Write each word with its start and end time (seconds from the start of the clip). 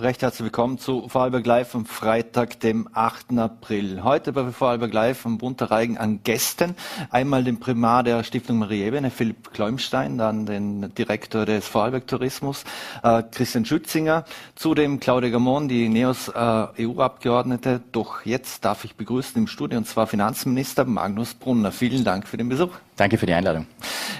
Recht 0.00 0.22
herzlich 0.22 0.44
willkommen 0.44 0.78
zu 0.78 1.08
Vorarlberg 1.08 1.44
Live 1.44 1.74
am 1.74 1.84
Freitag, 1.84 2.60
dem 2.60 2.88
8. 2.92 3.36
April. 3.36 4.04
Heute 4.04 4.32
bei 4.32 4.52
Vorarlberg 4.52 4.92
Live 4.92 5.26
am 5.26 5.38
Bunterreigen 5.38 5.98
an 5.98 6.20
Gästen. 6.22 6.76
Einmal 7.10 7.42
den 7.42 7.58
Primar 7.58 8.04
der 8.04 8.22
Stiftung 8.22 8.58
Marie 8.58 8.84
Ebene, 8.84 9.10
Philipp 9.10 9.52
Kläumstein, 9.52 10.16
dann 10.16 10.46
den 10.46 10.94
Direktor 10.94 11.46
des 11.46 11.66
Vorarlberg 11.66 12.06
Tourismus, 12.06 12.62
äh, 13.02 13.24
Christian 13.24 13.64
Schützinger, 13.64 14.24
zudem 14.54 15.00
Claudia 15.00 15.30
Gamon, 15.30 15.66
die 15.66 15.88
NEOS 15.88 16.28
äh, 16.28 16.86
EU-Abgeordnete. 16.86 17.80
Doch 17.90 18.24
jetzt 18.24 18.64
darf 18.64 18.84
ich 18.84 18.94
begrüßen 18.94 19.36
im 19.36 19.48
Studio, 19.48 19.78
und 19.78 19.88
zwar 19.88 20.06
Finanzminister 20.06 20.84
Magnus 20.84 21.34
Brunner. 21.34 21.72
Vielen 21.72 22.04
Dank 22.04 22.28
für 22.28 22.36
den 22.36 22.48
Besuch. 22.48 22.70
Danke 22.94 23.18
für 23.18 23.26
die 23.26 23.34
Einladung. 23.34 23.66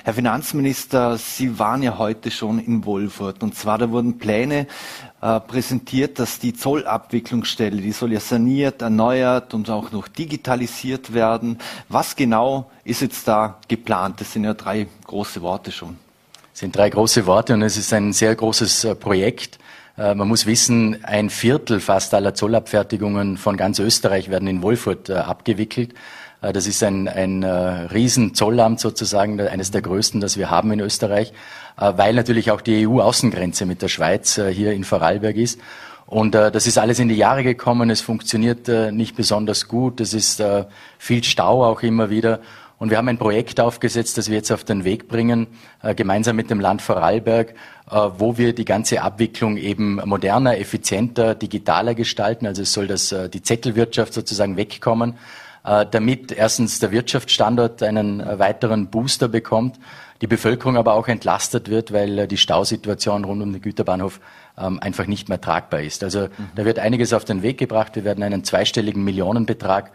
Herr 0.05 0.15
Finanzminister, 0.15 1.19
Sie 1.19 1.59
waren 1.59 1.83
ja 1.83 1.99
heute 1.99 2.31
schon 2.31 2.59
in 2.59 2.85
Wolfurt 2.85 3.43
und 3.43 3.55
zwar 3.55 3.79
da 3.79 3.91
wurden 3.91 4.19
Pläne 4.19 4.67
äh, 5.21 5.41
präsentiert, 5.41 6.21
dass 6.21 6.39
die 6.39 6.55
Zollabwicklungsstelle, 6.55 7.83
die 7.83 7.91
soll 7.91 8.13
ja 8.13 8.21
saniert, 8.21 8.83
erneuert 8.83 9.53
und 9.53 9.69
auch 9.69 9.91
noch 9.91 10.07
digitalisiert 10.07 11.13
werden. 11.13 11.59
Was 11.89 12.15
genau 12.15 12.71
ist 12.85 13.03
jetzt 13.03 13.27
da 13.27 13.59
geplant? 13.67 14.21
Das 14.21 14.33
sind 14.33 14.45
ja 14.45 14.55
drei 14.55 14.87
große 15.09 15.43
Worte 15.43 15.73
schon. 15.73 15.97
Das 16.53 16.61
sind 16.61 16.77
drei 16.77 16.89
große 16.89 17.27
Worte 17.27 17.55
und 17.55 17.63
es 17.63 17.77
ist 17.77 17.93
ein 17.93 18.13
sehr 18.13 18.33
großes 18.37 18.85
äh, 18.85 18.95
Projekt. 18.95 19.59
Äh, 19.97 20.15
man 20.15 20.29
muss 20.29 20.47
wissen, 20.47 21.05
ein 21.05 21.31
Viertel 21.31 21.81
fast 21.81 22.15
aller 22.15 22.35
Zollabfertigungen 22.35 23.39
von 23.39 23.57
ganz 23.57 23.81
Österreich 23.81 24.31
werden 24.31 24.47
in 24.47 24.63
Wolfurt 24.63 25.11
abgewickelt. 25.11 25.95
Das 26.41 26.69
ist 26.69 26.85
ein, 26.85 27.09
ein 27.09 27.43
Riesenzollamt 27.43 28.79
sozusagen, 28.79 29.41
eines 29.41 29.73
der 29.73 29.83
größten, 29.83 30.21
das 30.21 30.37
wir 30.37 30.51
haben 30.51 30.71
in 30.71 30.79
Österreich, 30.79 31.33
weil 31.79 32.15
natürlich 32.15 32.51
auch 32.51 32.61
die 32.61 32.87
EU-Außengrenze 32.87 33.65
mit 33.65 33.83
der 33.83 33.89
Schweiz 33.89 34.41
hier 34.51 34.73
in 34.73 34.85
Vorarlberg 34.85 35.37
ist. 35.37 35.61
Und 36.09 36.35
äh, 36.35 36.51
das 36.51 36.67
ist 36.67 36.79
alles 36.79 37.01
in 37.01 37.11
die 37.11 37.17
Jahre 37.17 37.45
gekommen. 37.45 37.91
Es 37.91 38.01
funktioniert 38.01 38.67
äh, 38.67 38.91
nicht 38.91 39.15
besonders 39.15 39.69
gut. 39.69 40.01
Es 40.01 40.15
ist 40.15 40.41
äh, 40.41 40.65
viel 40.99 41.23
Stau 41.23 41.63
auch 41.63 41.83
immer 41.83 42.09
wieder. 42.09 42.41
Und 42.79 42.89
wir 42.89 42.97
haben 42.97 43.09
ein 43.09 43.19
Projekt 43.19 43.61
aufgesetzt, 43.61 44.17
das 44.17 44.31
wir 44.31 44.37
jetzt 44.37 44.51
auf 44.51 44.65
den 44.65 44.85
Weg 44.85 45.09
bringen, 45.09 45.49
äh, 45.83 45.95
gemeinsam 45.95 46.37
mit 46.37 46.49
dem 46.49 46.61
Land 46.61 46.81
Vorarlberg, 46.81 47.51
äh, 47.91 47.95
wo 48.17 48.39
wir 48.39 48.55
die 48.55 48.65
ganze 48.65 49.03
Abwicklung 49.03 49.59
eben 49.59 49.97
moderner, 49.97 50.57
effizienter, 50.57 51.35
digitaler 51.35 51.95
gestalten. 51.95 52.47
Also 52.47 52.63
es 52.63 52.73
soll 52.73 52.87
das, 52.87 53.13
äh, 53.13 53.29
die 53.29 53.43
Zettelwirtschaft 53.43 54.15
sozusagen 54.15 54.57
wegkommen 54.57 55.15
äh, 55.65 55.85
damit 55.91 56.33
erstens 56.33 56.79
der 56.79 56.93
Wirtschaftsstandort 56.93 57.83
einen 57.83 58.21
äh, 58.21 58.39
weiteren 58.39 58.87
Booster 58.87 59.29
bekommt, 59.29 59.79
die 60.21 60.27
Bevölkerung 60.27 60.77
aber 60.77 60.95
auch 60.95 61.09
entlastet 61.09 61.69
wird, 61.69 61.93
weil 61.93 62.19
äh, 62.19 62.29
die 62.29 62.37
Stausituation 62.37 63.25
rund 63.25 63.43
um 63.43 63.53
den 63.53 63.63
Güterbahnhof 63.63 64.21
ähm, 64.57 64.79
einfach 64.81 65.07
nicht 65.07 65.29
mehr 65.29 65.41
tragbar 65.41 65.81
ist. 65.81 66.03
Also 66.03 66.23
mhm. 66.23 66.51
da 66.55 66.65
wird 66.65 66.79
einiges 66.79 67.13
auf 67.13 67.25
den 67.25 67.43
Weg 67.43 67.59
gebracht. 67.59 67.97
Wir 67.97 68.05
werden 68.05 68.23
einen 68.25 68.45
zweistelligen 68.45 69.05
Millionenbetrag 69.05 69.91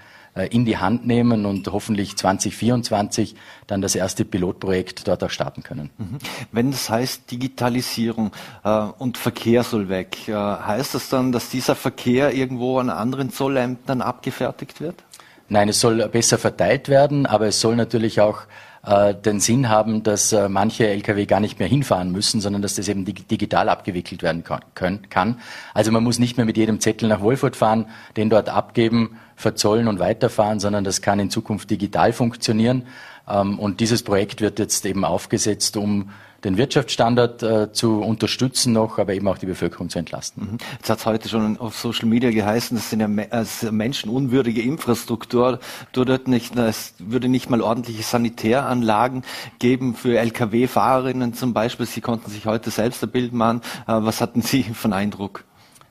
in 0.49 0.65
die 0.65 0.77
Hand 0.77 1.05
nehmen 1.05 1.45
und 1.45 1.71
hoffentlich 1.71 2.17
2024 2.17 3.35
dann 3.67 3.83
das 3.83 3.93
erste 3.93 4.25
Pilotprojekt 4.25 5.07
dort 5.07 5.23
auch 5.23 5.29
starten 5.29 5.61
können. 5.61 5.91
Mhm. 5.99 6.17
Wenn 6.51 6.71
das 6.71 6.89
heißt 6.89 7.29
Digitalisierung 7.29 8.31
äh, 8.63 8.69
und 8.97 9.19
Verkehr 9.19 9.61
soll 9.63 9.89
weg, 9.89 10.27
äh, 10.27 10.33
heißt 10.33 10.95
das 10.95 11.09
dann, 11.09 11.31
dass 11.31 11.49
dieser 11.49 11.75
Verkehr 11.75 12.33
irgendwo 12.33 12.79
an 12.79 12.89
anderen 12.89 13.29
Zollämtern 13.29 14.01
abgefertigt 14.01 14.81
wird? 14.81 15.03
Nein, 15.49 15.69
es 15.69 15.79
soll 15.79 16.07
besser 16.09 16.39
verteilt 16.39 16.89
werden, 16.89 17.27
aber 17.27 17.47
es 17.47 17.61
soll 17.61 17.75
natürlich 17.75 18.19
auch 18.19 18.43
äh, 18.85 19.15
den 19.15 19.39
Sinn 19.39 19.69
haben, 19.69 20.03
dass 20.03 20.33
äh, 20.33 20.49
manche 20.49 20.87
Lkw 20.87 21.25
gar 21.25 21.39
nicht 21.39 21.59
mehr 21.59 21.67
hinfahren 21.67 22.11
müssen, 22.11 22.41
sondern 22.41 22.61
dass 22.61 22.75
das 22.75 22.87
eben 22.87 23.05
dig 23.05 23.27
digital 23.27 23.69
abgewickelt 23.69 24.23
werden 24.23 24.43
kann, 24.43 25.09
kann. 25.09 25.39
Also 25.73 25.91
man 25.91 26.03
muss 26.03 26.19
nicht 26.19 26.37
mehr 26.37 26.45
mit 26.45 26.57
jedem 26.57 26.79
Zettel 26.79 27.07
nach 27.07 27.21
Wolfurt 27.21 27.55
fahren, 27.55 27.87
den 28.17 28.29
dort 28.29 28.49
abgeben, 28.49 29.17
verzollen 29.35 29.87
und 29.87 29.99
weiterfahren, 29.99 30.59
sondern 30.59 30.83
das 30.83 31.01
kann 31.01 31.19
in 31.19 31.29
Zukunft 31.29 31.69
digital 31.69 32.13
funktionieren. 32.13 32.83
Ähm, 33.27 33.57
und 33.57 33.79
dieses 33.79 34.03
Projekt 34.03 34.41
wird 34.41 34.59
jetzt 34.59 34.85
eben 34.85 35.05
aufgesetzt, 35.05 35.77
um 35.77 36.09
den 36.43 36.57
Wirtschaftsstandard 36.57 37.43
äh, 37.43 37.71
zu 37.71 38.01
unterstützen 38.01 38.73
noch, 38.73 38.99
aber 38.99 39.13
eben 39.13 39.27
auch 39.27 39.37
die 39.37 39.45
Bevölkerung 39.45 39.89
zu 39.89 39.99
entlasten. 39.99 40.53
Mhm. 40.53 40.57
Jetzt 40.77 40.89
hat 40.89 40.99
es 40.99 41.05
heute 41.05 41.29
schon 41.29 41.57
auf 41.57 41.77
Social 41.77 42.07
Media 42.07 42.31
geheißen, 42.31 42.77
das 42.77 42.89
sind 42.89 42.99
ja 42.99 43.07
äh, 43.07 43.71
menschenunwürdige 43.71 44.61
Infrastruktur. 44.61 45.59
Dort 45.93 46.27
nicht, 46.27 46.55
es 46.57 46.93
würde 46.99 47.29
nicht 47.29 47.49
mal 47.49 47.61
ordentliche 47.61 48.03
Sanitäranlagen 48.03 49.23
geben 49.59 49.95
für 49.95 50.17
Lkw-Fahrerinnen 50.19 51.33
zum 51.33 51.53
Beispiel. 51.53 51.85
Sie 51.85 52.01
konnten 52.01 52.29
sich 52.29 52.45
heute 52.45 52.69
selbst 52.71 53.03
ein 53.03 53.11
Bild 53.11 53.33
machen. 53.33 53.61
Äh, 53.87 53.93
was 53.99 54.21
hatten 54.21 54.41
Sie 54.41 54.63
von 54.63 54.93
Eindruck? 54.93 55.45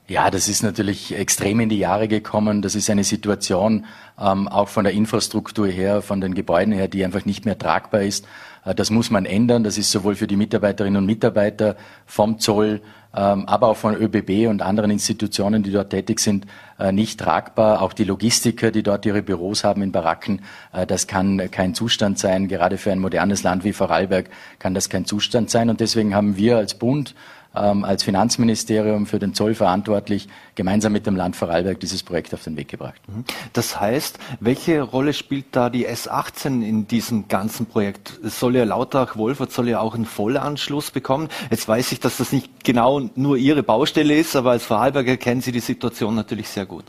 Ja, 0.07 0.29
das 0.29 0.49
ist 0.49 0.63
natürlich 0.63 1.15
extrem 1.15 1.61
in 1.61 1.69
die 1.69 1.79
Jahre 1.79 2.09
gekommen. 2.09 2.61
Das 2.61 2.75
ist 2.75 2.89
eine 2.89 3.05
Situation, 3.05 3.85
ähm, 4.19 4.49
auch 4.49 4.67
von 4.67 4.83
der 4.83 4.93
Infrastruktur 4.93 5.67
her, 5.67 6.01
von 6.01 6.19
den 6.19 6.35
Gebäuden 6.35 6.73
her, 6.73 6.89
die 6.89 7.05
einfach 7.05 7.23
nicht 7.25 7.45
mehr 7.45 7.57
tragbar 7.57 8.01
ist. 8.01 8.27
Äh, 8.65 8.75
das 8.75 8.89
muss 8.89 9.09
man 9.09 9.25
ändern. 9.25 9.63
Das 9.63 9.77
ist 9.77 9.91
sowohl 9.91 10.15
für 10.15 10.27
die 10.27 10.35
Mitarbeiterinnen 10.35 10.97
und 10.97 11.05
Mitarbeiter 11.05 11.75
vom 12.05 12.39
Zoll, 12.39 12.81
ähm, 13.15 13.45
aber 13.45 13.67
auch 13.67 13.77
von 13.77 13.95
ÖBB 13.95 14.49
und 14.49 14.61
anderen 14.61 14.91
Institutionen, 14.91 15.63
die 15.63 15.71
dort 15.71 15.91
tätig 15.91 16.19
sind, 16.19 16.45
äh, 16.79 16.91
nicht 16.91 17.19
tragbar. 17.19 17.81
Auch 17.81 17.93
die 17.93 18.03
Logistiker, 18.03 18.71
die 18.71 18.83
dort 18.83 19.05
ihre 19.05 19.21
Büros 19.21 19.63
haben 19.63 19.81
in 19.81 19.91
Baracken, 19.91 20.41
äh, 20.71 20.85
das 20.85 21.07
kann 21.07 21.51
kein 21.51 21.75
Zustand 21.75 22.17
sein. 22.17 22.47
Gerade 22.47 22.77
für 22.77 22.91
ein 22.91 22.99
modernes 22.99 23.43
Land 23.43 23.63
wie 23.63 23.73
Vorarlberg 23.73 24.29
kann 24.59 24.73
das 24.73 24.89
kein 24.89 25.05
Zustand 25.05 25.49
sein. 25.49 25.69
Und 25.69 25.79
deswegen 25.79 26.15
haben 26.15 26.37
wir 26.37 26.57
als 26.57 26.73
Bund 26.73 27.13
ähm, 27.55 27.83
als 27.83 28.03
Finanzministerium 28.03 29.05
für 29.05 29.19
den 29.19 29.33
Zoll 29.33 29.55
verantwortlich, 29.55 30.27
gemeinsam 30.55 30.93
mit 30.93 31.05
dem 31.05 31.15
Land 31.15 31.35
Vorarlberg 31.35 31.79
dieses 31.79 32.03
Projekt 32.03 32.33
auf 32.33 32.43
den 32.43 32.57
Weg 32.57 32.67
gebracht. 32.67 33.01
Mhm. 33.07 33.25
Das 33.53 33.79
heißt, 33.79 34.19
welche 34.39 34.81
Rolle 34.81 35.13
spielt 35.13 35.47
da 35.51 35.69
die 35.69 35.87
S18 35.87 36.63
in 36.63 36.87
diesem 36.87 37.27
ganzen 37.27 37.65
Projekt? 37.65 38.19
Soll 38.23 38.55
ja 38.55 38.63
Lautrach-Wolfert 38.63 39.51
soll 39.51 39.69
ja 39.69 39.79
auch 39.79 39.95
einen 39.95 40.05
Vollanschluss 40.05 40.91
bekommen. 40.91 41.29
Jetzt 41.51 41.67
weiß 41.67 41.91
ich, 41.91 41.99
dass 41.99 42.17
das 42.17 42.31
nicht 42.31 42.63
genau 42.63 43.09
nur 43.15 43.37
Ihre 43.37 43.63
Baustelle 43.63 44.15
ist, 44.15 44.35
aber 44.35 44.51
als 44.51 44.65
Vorarlberger 44.65 45.17
kennen 45.17 45.41
Sie 45.41 45.51
die 45.51 45.59
Situation 45.59 46.15
natürlich 46.15 46.49
sehr 46.49 46.65
gut. 46.65 46.85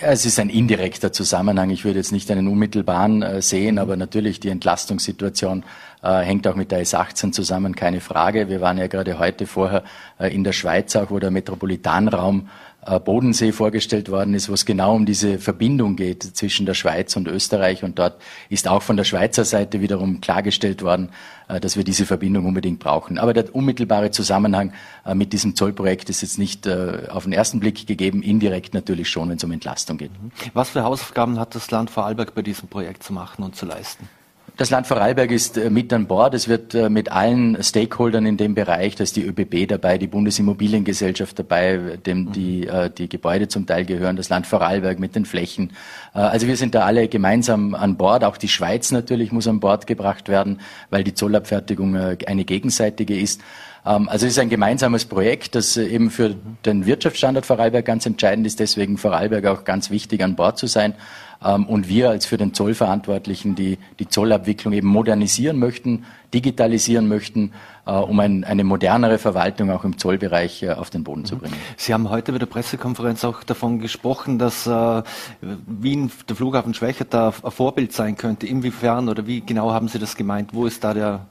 Es 0.00 0.26
ist 0.26 0.40
ein 0.40 0.48
indirekter 0.48 1.12
Zusammenhang. 1.12 1.70
Ich 1.70 1.84
würde 1.84 2.00
jetzt 2.00 2.10
nicht 2.10 2.28
einen 2.30 2.48
unmittelbaren 2.48 3.22
äh, 3.22 3.40
sehen, 3.40 3.78
aber 3.78 3.96
natürlich 3.96 4.40
die 4.40 4.48
Entlastungssituation 4.48 5.62
äh, 6.04 6.20
hängt 6.20 6.46
auch 6.46 6.54
mit 6.54 6.70
der 6.70 6.84
S18 6.84 7.32
zusammen, 7.32 7.74
keine 7.74 8.00
Frage. 8.00 8.48
Wir 8.48 8.60
waren 8.60 8.76
ja 8.78 8.86
gerade 8.86 9.18
heute 9.18 9.46
vorher 9.46 9.84
äh, 10.18 10.34
in 10.34 10.44
der 10.44 10.52
Schweiz 10.52 10.94
auch, 10.96 11.10
wo 11.10 11.18
der 11.18 11.30
Metropolitanraum 11.30 12.48
äh, 12.86 13.00
Bodensee 13.00 13.52
vorgestellt 13.52 14.10
worden 14.10 14.34
ist, 14.34 14.50
wo 14.50 14.52
es 14.52 14.66
genau 14.66 14.94
um 14.94 15.06
diese 15.06 15.38
Verbindung 15.38 15.96
geht 15.96 16.22
zwischen 16.22 16.66
der 16.66 16.74
Schweiz 16.74 17.16
und 17.16 17.26
Österreich. 17.26 17.82
Und 17.82 17.98
dort 17.98 18.20
ist 18.50 18.68
auch 18.68 18.82
von 18.82 18.98
der 18.98 19.04
Schweizer 19.04 19.44
Seite 19.44 19.80
wiederum 19.80 20.20
klargestellt 20.20 20.82
worden, 20.82 21.08
äh, 21.48 21.60
dass 21.60 21.76
wir 21.76 21.84
diese 21.84 22.04
Verbindung 22.04 22.44
unbedingt 22.44 22.80
brauchen. 22.80 23.18
Aber 23.18 23.32
der 23.32 23.54
unmittelbare 23.54 24.10
Zusammenhang 24.10 24.74
äh, 25.06 25.14
mit 25.14 25.32
diesem 25.32 25.56
Zollprojekt 25.56 26.10
ist 26.10 26.20
jetzt 26.20 26.38
nicht 26.38 26.68
auf 26.68 27.24
den 27.24 27.32
ersten 27.32 27.60
Blick 27.60 27.86
gegeben, 27.86 28.22
indirekt 28.22 28.74
natürlich 28.74 29.08
schon, 29.08 29.28
wenn 29.28 29.36
es 29.36 29.44
um 29.44 29.52
Entlastung 29.52 29.96
geht. 29.96 30.10
Was 30.52 30.70
für 30.70 30.82
Hausaufgaben 30.82 31.38
hat 31.38 31.54
das 31.54 31.70
Land 31.70 31.90
Vorarlberg 31.90 32.34
bei 32.34 32.42
diesem 32.42 32.68
Projekt 32.68 33.02
zu 33.02 33.12
machen 33.12 33.42
und 33.42 33.56
zu 33.56 33.66
leisten? 33.66 34.08
Das 34.56 34.70
Land 34.70 34.86
Vorarlberg 34.86 35.32
ist 35.32 35.56
äh, 35.56 35.68
mit 35.68 35.92
an 35.92 36.06
Bord. 36.06 36.32
Es 36.32 36.46
wird 36.46 36.76
äh, 36.76 36.88
mit 36.88 37.10
allen 37.10 37.60
Stakeholdern 37.60 38.24
in 38.24 38.36
dem 38.36 38.54
Bereich, 38.54 38.94
da 38.94 39.02
ist 39.02 39.16
die 39.16 39.24
ÖBB 39.24 39.66
dabei, 39.66 39.98
die 39.98 40.06
Bundesimmobiliengesellschaft 40.06 41.36
dabei, 41.40 41.98
dem 42.06 42.30
die, 42.30 42.68
äh, 42.68 42.88
die 42.88 43.08
Gebäude 43.08 43.48
zum 43.48 43.66
Teil 43.66 43.84
gehören, 43.84 44.14
das 44.14 44.28
Land 44.28 44.46
Vorarlberg 44.46 45.00
mit 45.00 45.16
den 45.16 45.24
Flächen. 45.24 45.72
Also 46.12 46.46
wir 46.46 46.56
sind 46.56 46.76
da 46.76 46.84
alle 46.84 47.08
gemeinsam 47.08 47.74
an 47.74 47.96
Bord. 47.96 48.22
Auch 48.22 48.36
die 48.36 48.48
Schweiz 48.48 48.92
natürlich 48.92 49.32
muss 49.32 49.48
an 49.48 49.58
Bord 49.58 49.88
gebracht 49.88 50.28
werden, 50.28 50.60
weil 50.90 51.02
die 51.02 51.14
Zollabfertigung 51.14 51.96
eine 51.96 52.44
gegenseitige 52.44 53.18
ist. 53.18 53.40
Ähm, 53.86 54.08
also 54.08 54.26
es 54.26 54.32
ist 54.32 54.38
ein 54.38 54.48
gemeinsames 54.48 55.04
Projekt, 55.04 55.54
das 55.54 55.76
eben 55.76 56.10
für 56.10 56.34
den 56.64 56.86
Wirtschaftsstandort 56.86 57.46
Vorarlberg 57.46 57.84
ganz 57.84 58.06
entscheidend 58.06 58.46
ist. 58.46 58.60
Deswegen 58.60 58.98
Vorarlberg 58.98 59.46
auch 59.46 59.64
ganz 59.64 59.90
wichtig 59.90 60.22
an 60.22 60.36
Bord 60.36 60.58
zu 60.58 60.66
sein. 60.66 60.94
Ähm, 61.44 61.66
und 61.66 61.88
wir 61.88 62.10
als 62.10 62.26
für 62.26 62.36
den 62.36 62.54
Zollverantwortlichen 62.54 63.54
die, 63.54 63.78
die 63.98 64.08
Zollabwicklung 64.08 64.72
eben 64.72 64.88
modernisieren 64.88 65.58
möchten, 65.58 66.04
digitalisieren 66.32 67.06
möchten, 67.06 67.52
äh, 67.86 67.92
um 67.92 68.18
ein, 68.20 68.44
eine 68.44 68.64
modernere 68.64 69.18
Verwaltung 69.18 69.70
auch 69.70 69.84
im 69.84 69.98
Zollbereich 69.98 70.62
äh, 70.62 70.70
auf 70.70 70.90
den 70.90 71.04
Boden 71.04 71.24
zu 71.24 71.36
mhm. 71.36 71.40
bringen. 71.40 71.56
Sie 71.76 71.92
haben 71.92 72.10
heute 72.10 72.32
bei 72.32 72.38
der 72.38 72.46
Pressekonferenz 72.46 73.24
auch 73.24 73.42
davon 73.44 73.78
gesprochen, 73.78 74.38
dass 74.38 74.66
äh, 74.66 75.02
Wien, 75.40 76.10
der 76.28 76.36
Flughafen 76.36 76.74
Schwächert, 76.74 77.12
da 77.12 77.32
ein 77.42 77.50
Vorbild 77.50 77.92
sein 77.92 78.16
könnte. 78.16 78.46
Inwiefern 78.46 79.08
oder 79.08 79.26
wie 79.26 79.40
genau 79.40 79.72
haben 79.72 79.88
Sie 79.88 79.98
das 79.98 80.16
gemeint? 80.16 80.54
Wo 80.54 80.66
ist 80.66 80.82
da 80.82 80.94
der 80.94 81.26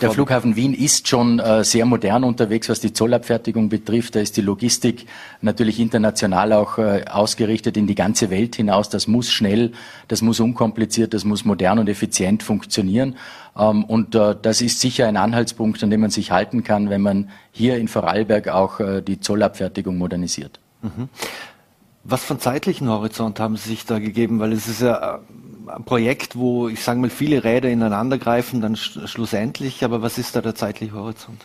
Der 0.00 0.10
Flughafen 0.10 0.56
Wien 0.56 0.72
ist 0.72 1.06
schon 1.06 1.38
äh, 1.38 1.64
sehr 1.64 1.84
modern 1.84 2.24
unterwegs, 2.24 2.70
was 2.70 2.80
die 2.80 2.94
Zollabfertigung 2.94 3.68
betrifft. 3.68 4.14
Da 4.16 4.20
ist 4.20 4.36
die 4.38 4.40
Logistik 4.40 5.06
natürlich 5.42 5.78
international 5.80 6.54
auch 6.54 6.78
äh, 6.78 7.04
ausgerichtet 7.04 7.76
in 7.76 7.86
die 7.86 7.94
ganze 7.94 8.30
Welt 8.30 8.56
hinaus. 8.56 8.88
Das 8.88 9.06
muss 9.06 9.30
schnell, 9.30 9.72
das 10.08 10.22
muss 10.22 10.40
unkompliziert, 10.40 11.12
das 11.12 11.24
muss 11.24 11.44
modern 11.44 11.78
und 11.78 11.90
effizient 11.90 12.42
funktionieren. 12.42 13.16
Ähm, 13.56 13.84
und 13.84 14.14
äh, 14.14 14.34
das 14.40 14.62
ist 14.62 14.80
sicher 14.80 15.06
ein 15.06 15.18
Anhaltspunkt, 15.18 15.82
an 15.82 15.90
dem 15.90 16.00
man 16.00 16.10
sich 16.10 16.30
halten 16.30 16.64
kann, 16.64 16.88
wenn 16.88 17.02
man 17.02 17.28
hier 17.52 17.76
in 17.76 17.88
Vorarlberg 17.88 18.48
auch 18.48 18.80
die 19.02 19.20
Zollabfertigung 19.20 19.98
modernisiert. 19.98 20.60
Mhm. 20.82 21.08
Was 22.02 22.24
von 22.24 22.40
zeitlichen 22.40 22.88
Horizont 22.88 23.38
haben 23.40 23.56
Sie 23.56 23.68
sich 23.68 23.84
da 23.84 23.98
gegeben? 23.98 24.40
Weil 24.40 24.52
es 24.52 24.68
ist 24.68 24.80
ja 24.80 25.20
Projekt, 25.84 26.36
wo 26.36 26.68
ich 26.68 26.82
sage 26.82 27.00
mal 27.00 27.10
viele 27.10 27.44
Räder 27.44 27.68
ineinander 27.68 28.18
greifen, 28.18 28.60
dann 28.60 28.76
sch 28.76 28.98
schlussendlich. 29.06 29.84
Aber 29.84 30.02
was 30.02 30.18
ist 30.18 30.36
da 30.36 30.40
der 30.40 30.54
zeitliche 30.54 30.94
Horizont? 30.94 31.44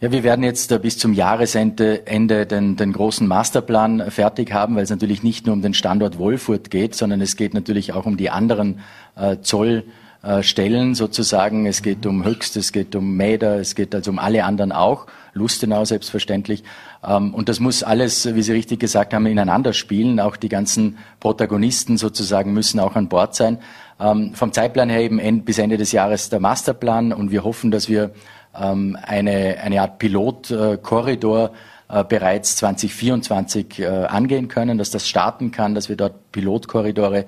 Ja, 0.00 0.10
wir 0.10 0.22
werden 0.22 0.42
jetzt 0.42 0.72
äh, 0.72 0.78
bis 0.78 0.96
zum 0.96 1.12
Jahresende 1.12 2.06
Ende 2.06 2.46
den, 2.46 2.76
den 2.76 2.92
großen 2.92 3.28
Masterplan 3.28 4.10
fertig 4.10 4.52
haben, 4.52 4.76
weil 4.76 4.84
es 4.84 4.90
natürlich 4.90 5.22
nicht 5.22 5.44
nur 5.44 5.54
um 5.54 5.60
den 5.60 5.74
Standort 5.74 6.18
Wolfurt 6.18 6.70
geht, 6.70 6.94
sondern 6.94 7.20
es 7.20 7.36
geht 7.36 7.52
natürlich 7.52 7.92
auch 7.92 8.06
um 8.06 8.16
die 8.16 8.30
anderen 8.30 8.80
äh, 9.16 9.36
Zollstellen 9.42 10.94
sozusagen. 10.94 11.66
Es 11.66 11.82
geht 11.82 12.06
um 12.06 12.24
Höchst, 12.24 12.56
es 12.56 12.72
geht 12.72 12.96
um 12.96 13.14
Mäder, 13.14 13.56
es 13.60 13.74
geht 13.74 13.94
also 13.94 14.10
um 14.10 14.18
alle 14.18 14.44
anderen 14.44 14.72
auch. 14.72 15.06
Lustenau 15.32 15.84
selbstverständlich. 15.84 16.64
Ähm, 17.06 17.34
und 17.34 17.48
das 17.48 17.60
muss 17.60 17.82
alles, 17.82 18.34
wie 18.34 18.42
Sie 18.42 18.52
richtig 18.52 18.80
gesagt 18.80 19.14
haben, 19.14 19.26
ineinander 19.26 19.72
spielen. 19.72 20.20
Auch 20.20 20.36
die 20.36 20.48
ganzen 20.48 20.98
Protagonisten 21.20 21.96
sozusagen 21.96 22.52
müssen 22.52 22.80
auch 22.80 22.96
an 22.96 23.08
Bord 23.08 23.34
sein. 23.34 23.58
Ähm, 24.00 24.34
vom 24.34 24.52
Zeitplan 24.52 24.88
her 24.88 25.00
eben 25.00 25.44
bis 25.44 25.58
Ende 25.58 25.76
des 25.76 25.92
Jahres 25.92 26.30
der 26.30 26.40
Masterplan 26.40 27.12
und 27.12 27.30
wir 27.30 27.44
hoffen, 27.44 27.70
dass 27.70 27.88
wir 27.88 28.12
ähm, 28.58 28.96
eine, 29.02 29.58
eine 29.62 29.80
Art 29.80 29.98
Pilotkorridor 29.98 31.52
äh, 31.88 32.04
bereits 32.04 32.56
2024 32.56 33.80
äh, 33.80 33.86
angehen 33.86 34.48
können, 34.48 34.78
dass 34.78 34.90
das 34.90 35.08
starten 35.08 35.50
kann, 35.50 35.74
dass 35.74 35.88
wir 35.88 35.96
dort 35.96 36.32
Pilotkorridore 36.32 37.26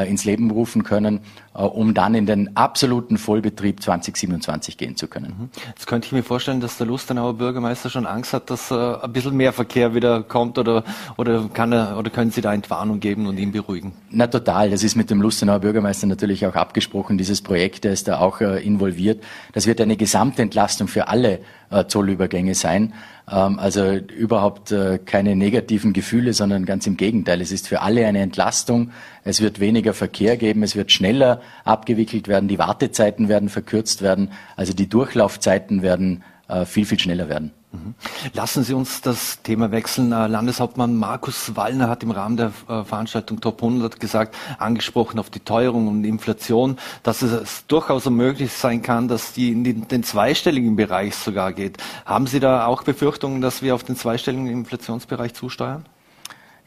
ins 0.00 0.24
Leben 0.24 0.50
rufen 0.50 0.84
können, 0.84 1.20
äh, 1.54 1.62
um 1.62 1.94
dann 1.94 2.14
in 2.14 2.26
den 2.26 2.56
absoluten 2.56 3.18
Vollbetrieb 3.18 3.82
2027 3.82 4.76
gehen 4.78 4.96
zu 4.96 5.08
können. 5.08 5.34
Mhm. 5.38 5.50
Jetzt 5.68 5.86
könnte 5.86 6.06
ich 6.06 6.12
mir 6.12 6.22
vorstellen, 6.22 6.60
dass 6.60 6.78
der 6.78 6.86
Lustenauer 6.86 7.34
Bürgermeister 7.34 7.90
schon 7.90 8.06
Angst 8.06 8.32
hat, 8.32 8.50
dass 8.50 8.70
äh, 8.70 8.74
ein 8.74 9.12
bisschen 9.12 9.36
mehr 9.36 9.52
Verkehr 9.52 9.94
wieder 9.94 10.22
kommt 10.22 10.58
oder, 10.58 10.84
oder, 11.16 11.48
kann 11.52 11.72
er, 11.72 11.98
oder 11.98 12.10
können 12.10 12.30
Sie 12.30 12.40
da 12.40 12.52
Entwarnung 12.54 13.00
geben 13.00 13.26
und 13.26 13.38
ihn 13.38 13.52
beruhigen? 13.52 13.92
Na 14.10 14.26
total, 14.26 14.70
das 14.70 14.82
ist 14.82 14.96
mit 14.96 15.10
dem 15.10 15.20
Lustenauer 15.20 15.60
Bürgermeister 15.60 16.06
natürlich 16.06 16.46
auch 16.46 16.54
abgesprochen, 16.54 17.18
dieses 17.18 17.42
Projekt, 17.42 17.84
der 17.84 17.92
ist 17.92 18.08
da 18.08 18.18
auch 18.18 18.40
äh, 18.40 18.64
involviert. 18.64 19.22
Das 19.52 19.66
wird 19.66 19.80
eine 19.80 19.96
Gesamtentlastung 19.96 20.88
für 20.88 21.08
alle 21.08 21.32
äh, 21.34 21.40
Zollübergänge 21.86 22.54
sein. 22.54 22.94
Ähm, 23.30 23.58
also 23.58 23.94
überhaupt 23.94 24.72
äh, 24.72 24.98
keine 24.98 25.36
negativen 25.36 25.92
Gefühle, 25.92 26.32
sondern 26.32 26.64
ganz 26.64 26.86
im 26.86 26.96
Gegenteil. 26.96 27.40
Es 27.40 27.52
ist 27.52 27.68
für 27.68 27.80
alle 27.80 28.06
eine 28.06 28.20
Entlastung. 28.20 28.90
Es 29.24 29.40
wird 29.40 29.60
weniger 29.60 29.94
Verkehr 29.94 30.36
geben. 30.36 30.62
Es 30.62 30.76
wird 30.76 30.92
schneller 30.92 31.40
abgewickelt 31.64 32.28
werden. 32.28 32.48
Die 32.48 32.58
Wartezeiten 32.58 33.28
werden 33.28 33.48
verkürzt 33.48 34.02
werden. 34.02 34.30
Also 34.56 34.72
die 34.72 34.88
Durchlaufzeiten 34.88 35.82
werden 35.82 36.22
äh, 36.48 36.64
viel, 36.64 36.84
viel 36.84 36.98
schneller 36.98 37.28
werden. 37.28 37.52
Mhm. 37.72 37.94
Lassen 38.34 38.64
Sie 38.64 38.74
uns 38.74 39.00
das 39.00 39.42
Thema 39.42 39.70
wechseln. 39.70 40.12
Äh, 40.12 40.26
Landeshauptmann 40.26 40.94
Markus 40.96 41.56
Wallner 41.56 41.88
hat 41.88 42.02
im 42.02 42.10
Rahmen 42.10 42.36
der 42.36 42.52
äh, 42.68 42.84
Veranstaltung 42.84 43.40
Top 43.40 43.62
100 43.62 43.98
gesagt, 43.98 44.36
angesprochen 44.58 45.18
auf 45.18 45.30
die 45.30 45.40
Teuerung 45.40 45.88
und 45.88 46.04
Inflation, 46.04 46.76
dass 47.02 47.22
es 47.22 47.66
durchaus 47.66 48.08
möglich 48.10 48.52
sein 48.52 48.82
kann, 48.82 49.08
dass 49.08 49.32
die 49.32 49.52
in 49.52 49.88
den 49.88 50.02
zweistelligen 50.02 50.76
Bereich 50.76 51.14
sogar 51.14 51.52
geht. 51.52 51.78
Haben 52.04 52.26
Sie 52.26 52.40
da 52.40 52.66
auch 52.66 52.82
Befürchtungen, 52.82 53.40
dass 53.40 53.62
wir 53.62 53.74
auf 53.74 53.84
den 53.84 53.96
zweistelligen 53.96 54.48
Inflationsbereich 54.48 55.32
zusteuern? 55.32 55.86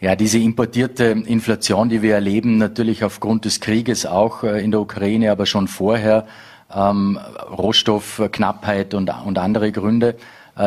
Ja, 0.01 0.15
diese 0.15 0.39
importierte 0.39 1.05
Inflation, 1.05 1.87
die 1.89 2.01
wir 2.01 2.15
erleben, 2.15 2.57
natürlich 2.57 3.03
aufgrund 3.03 3.45
des 3.45 3.59
Krieges 3.59 4.05
auch 4.05 4.43
äh, 4.43 4.63
in 4.63 4.71
der 4.71 4.81
Ukraine, 4.81 5.31
aber 5.31 5.45
schon 5.45 5.67
vorher, 5.67 6.25
ähm, 6.73 7.19
Rohstoffknappheit 7.49 8.93
und, 8.93 9.11
und 9.25 9.37
andere 9.37 9.71
Gründe, 9.71 10.15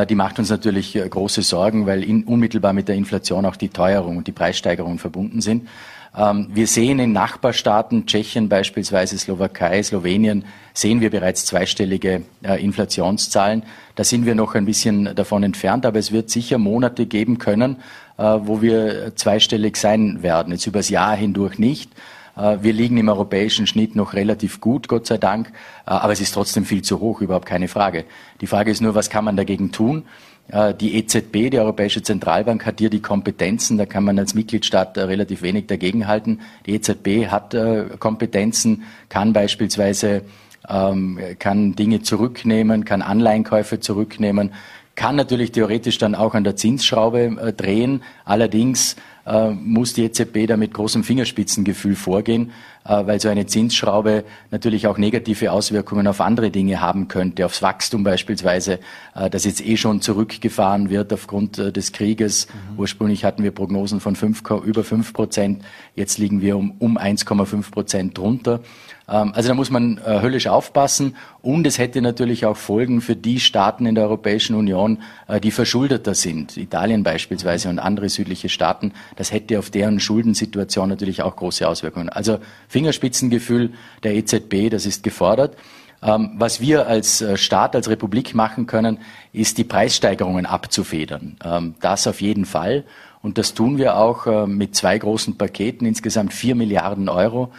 die 0.07 0.15
macht 0.15 0.39
uns 0.39 0.51
natürlich 0.51 0.95
äh, 0.97 1.09
große 1.09 1.43
Sorgen, 1.43 1.87
weil 1.87 2.05
in, 2.05 2.25
unmittelbar 2.25 2.73
mit 2.73 2.89
der 2.89 2.97
Inflation 2.97 3.47
auch 3.47 3.57
die 3.57 3.71
Teuerung 3.71 4.19
und 4.19 4.27
die 4.27 4.33
Preissteigerung 4.33 4.99
verbunden 4.99 5.41
sind. 5.41 5.69
Ähm, 6.17 6.49
wir 6.53 6.67
sehen 6.67 6.99
in 6.99 7.13
Nachbarstaaten, 7.13 8.07
Tschechien 8.07 8.49
beispielsweise, 8.49 9.17
Slowakei, 9.17 9.83
Slowenien, 9.83 10.45
sehen 10.75 11.01
wir 11.01 11.11
bereits 11.11 11.47
zweistellige 11.47 12.23
äh, 12.43 12.63
Inflationszahlen. 12.63 13.63
Da 13.95 14.05
sind 14.05 14.27
wir 14.27 14.35
noch 14.35 14.55
ein 14.55 14.67
bisschen 14.67 15.15
davon 15.15 15.43
entfernt, 15.43 15.87
aber 15.87 15.99
es 15.99 16.13
wird 16.13 16.29
sicher 16.31 16.59
Monate 16.59 17.07
geben 17.07 17.39
können, 17.39 17.77
wo 18.17 18.63
wir 18.63 19.15
zweistellig 19.17 19.77
sein 19.77 20.23
werden. 20.23 20.53
Jetzt 20.53 20.67
übers 20.67 20.89
Jahr 20.89 21.17
hindurch 21.17 21.59
nicht. 21.59 21.91
Äh, 22.39 22.59
wir 22.63 22.73
liegen 22.73 22.97
im 22.97 23.09
europäischen 23.09 23.67
Schnitt 23.67 23.97
noch 23.97 24.15
relativ 24.15 24.61
gut, 24.61 24.89
Gott 24.89 25.07
sei 25.07 25.19
Dank, 25.19 25.49
äh, 25.49 25.91
aber 25.91 26.13
es 26.13 26.21
ist 26.21 26.33
trotzdem 26.33 26.65
viel 26.65 26.83
zu 26.83 27.01
hoch, 27.01 27.21
überhaupt 27.21 27.47
keine 27.47 27.69
Frage. 27.69 28.05
Die 28.41 28.47
Frage 28.47 28.71
ist 28.71 28.81
nur, 28.81 28.95
was 28.95 29.11
kann 29.11 29.25
man 29.25 29.37
dagegen 29.37 29.73
tun? 29.73 30.05
Äh, 30.49 30.75
die 30.75 30.97
EZB, 30.97 31.51
die 31.51 31.59
Europäische 31.59 32.03
Zentralbank, 32.03 32.65
hat 32.65 32.79
hier 32.79 32.91
die 32.91 33.03
Kompetenzen. 33.03 33.77
Da 33.77 33.87
kann 33.87 34.05
man 34.05 34.19
als 34.19 34.35
Mitgliedstaat 34.35 34.97
relativ 34.97 35.43
wenig 35.43 35.67
dagegenhalten. 35.67 36.41
Die 36.67 36.75
EZB 36.75 37.27
hat 37.27 37.57
Kompetenzen, 37.99 38.85
kann 39.09 39.33
beispielsweise 39.33 40.23
ähm, 40.69 41.19
kann 41.39 41.75
Dinge 41.75 42.03
zurücknehmen, 42.03 42.85
kann 42.85 43.03
Anleihenkäufe 43.03 43.81
zurücknehmen, 43.81 44.53
kann 44.95 45.17
natürlich 45.17 45.53
theoretisch 45.53 45.99
dann 45.99 46.15
auch 46.15 46.35
an 46.35 46.45
der 46.45 46.57
Zinsschraube 46.57 47.55
drehen. 47.57 48.03
Allerdings 48.25 48.97
äh, 49.29 49.51
muss 49.51 49.93
die 49.93 50.05
EZB 50.05 50.47
da 50.47 50.57
mit 50.57 50.73
großem 50.73 51.05
Fingerspitzengefühl 51.05 51.95
vorgehen, 51.95 52.51
äh, 52.85 53.07
weil 53.07 53.21
so 53.21 53.29
eine 53.29 53.47
Zinsschraube 53.47 54.25
natürlich 54.51 54.87
auch 54.87 54.97
negative 54.97 55.53
Auswirkungen 55.53 56.07
auf 56.07 56.21
andere 56.21 56.51
Dinge 56.51 56.81
haben 56.81 57.09
könnte, 57.09 57.45
aufs 57.45 57.61
Wachstum 57.61 58.05
beispielsweise, 58.05 58.81
äh, 59.15 59.29
das 59.29 59.45
jetzt 59.45 59.65
eh 59.65 59.77
schon 59.77 60.01
zurückgefahren 60.01 60.89
wird 60.89 61.13
aufgrund 61.13 61.59
äh, 61.59 61.73
des 61.73 61.93
Krieges. 61.93 62.49
Mhm. 62.49 62.79
Ursprünglich 62.79 63.25
hatten 63.25 63.43
wir 63.43 63.51
Prognosen 63.51 64.01
von 64.01 64.17
fünf, 64.17 64.43
über 64.65 64.83
fünf 64.83 65.13
Prozent, 65.13 65.63
jetzt 65.95 66.19
liegen 66.19 66.41
wir 66.41 66.57
um, 66.57 66.73
um 66.79 66.97
1,5 66.97 67.71
Prozent 67.71 68.17
drunter. 68.17 68.61
Ähm, 69.09 69.33
also 69.35 69.49
da 69.49 69.55
muss 69.55 69.71
man 69.71 69.99
äh, 69.99 70.21
höllisch 70.21 70.47
aufpassen 70.47 71.17
und 71.41 71.67
es 71.67 71.79
hätte 71.79 72.03
natürlich 72.03 72.47
auch 72.47 72.57
Folgen 72.57 73.01
für 73.01 73.17
die 73.17 73.41
Staaten 73.41 73.87
in 73.87 73.95
der 73.95 74.05
Europäischen 74.05 74.55
Union, 74.55 74.99
äh, 75.27 75.41
die 75.41 75.51
verschuldeter 75.51 76.15
sind, 76.15 76.57
Italien 76.57 77.03
beispielsweise 77.03 77.69
und 77.69 77.79
andere 77.79 78.09
südliche 78.09 78.49
Staaten. 78.49 78.93
Das 79.17 79.33
hätte 79.33 79.59
auf 79.59 79.71
deren 79.71 80.01
Schuldensituation 80.01 80.89
natürlich 80.89 81.23
auch 81.23 81.37
große 81.37 81.67
Auswirkungen. 81.67 82.09
Also 82.09 82.39
Fingerspitzengefühl 82.69 83.73
der 84.03 84.15
EZB, 84.15 84.71
das 84.71 84.87
ist 84.87 85.03
gefordert. 85.03 85.57
Ähm, 86.01 86.33
was 86.37 86.61
wir 86.61 86.87
als 86.87 87.23
äh, 87.23 87.37
Staat, 87.37 87.75
als 87.75 87.89
Republik 87.89 88.35
machen 88.35 88.67
können, 88.67 88.99
ist 89.33 89.59
die 89.59 89.65
Preissteigerungen 89.65 90.47
abzufedern. 90.47 91.37
Ähm, 91.45 91.75
das 91.81 92.07
auf 92.07 92.21
jeden 92.21 92.45
Fall. 92.45 92.85
Und 93.21 93.37
das 93.37 93.53
tun 93.53 93.79
wir 93.79 93.97
auch 93.97 94.47
mit 94.47 94.77
zwei 94.77 94.97
großen 94.97 95.37
Paketen, 95.37 95.85
insgesamt 95.87 96.33
vier 96.33 96.55
Milliarden 96.55 97.09
Euro, 97.09 97.51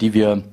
die 0.00 0.14
wir 0.14 0.44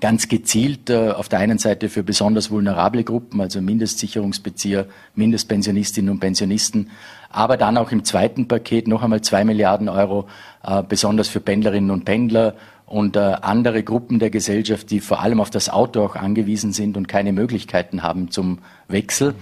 ganz 0.00 0.28
gezielt 0.28 0.90
äh, 0.90 1.10
auf 1.10 1.28
der 1.28 1.38
einen 1.38 1.58
Seite 1.58 1.88
für 1.88 2.02
besonders 2.02 2.50
vulnerable 2.50 3.04
Gruppen, 3.04 3.40
also 3.40 3.60
Mindestsicherungsbezieher, 3.60 4.86
Mindestpensionistinnen 5.14 6.10
und 6.10 6.20
Pensionisten, 6.20 6.90
aber 7.30 7.56
dann 7.56 7.76
auch 7.76 7.90
im 7.90 8.04
zweiten 8.04 8.48
Paket 8.48 8.86
noch 8.86 9.02
einmal 9.02 9.22
zwei 9.22 9.44
Milliarden 9.44 9.88
Euro, 9.88 10.28
äh, 10.62 10.82
besonders 10.82 11.28
für 11.28 11.40
Pendlerinnen 11.40 11.90
und 11.90 12.04
Pendler 12.04 12.54
und 12.86 13.16
äh, 13.16 13.20
andere 13.20 13.82
Gruppen 13.82 14.18
der 14.18 14.30
Gesellschaft, 14.30 14.90
die 14.90 15.00
vor 15.00 15.20
allem 15.20 15.40
auf 15.40 15.50
das 15.50 15.68
Auto 15.68 16.02
auch 16.02 16.16
angewiesen 16.16 16.72
sind 16.72 16.96
und 16.96 17.08
keine 17.08 17.32
Möglichkeiten 17.32 18.02
haben 18.02 18.30
zum 18.30 18.58
Wechsel. 18.88 19.34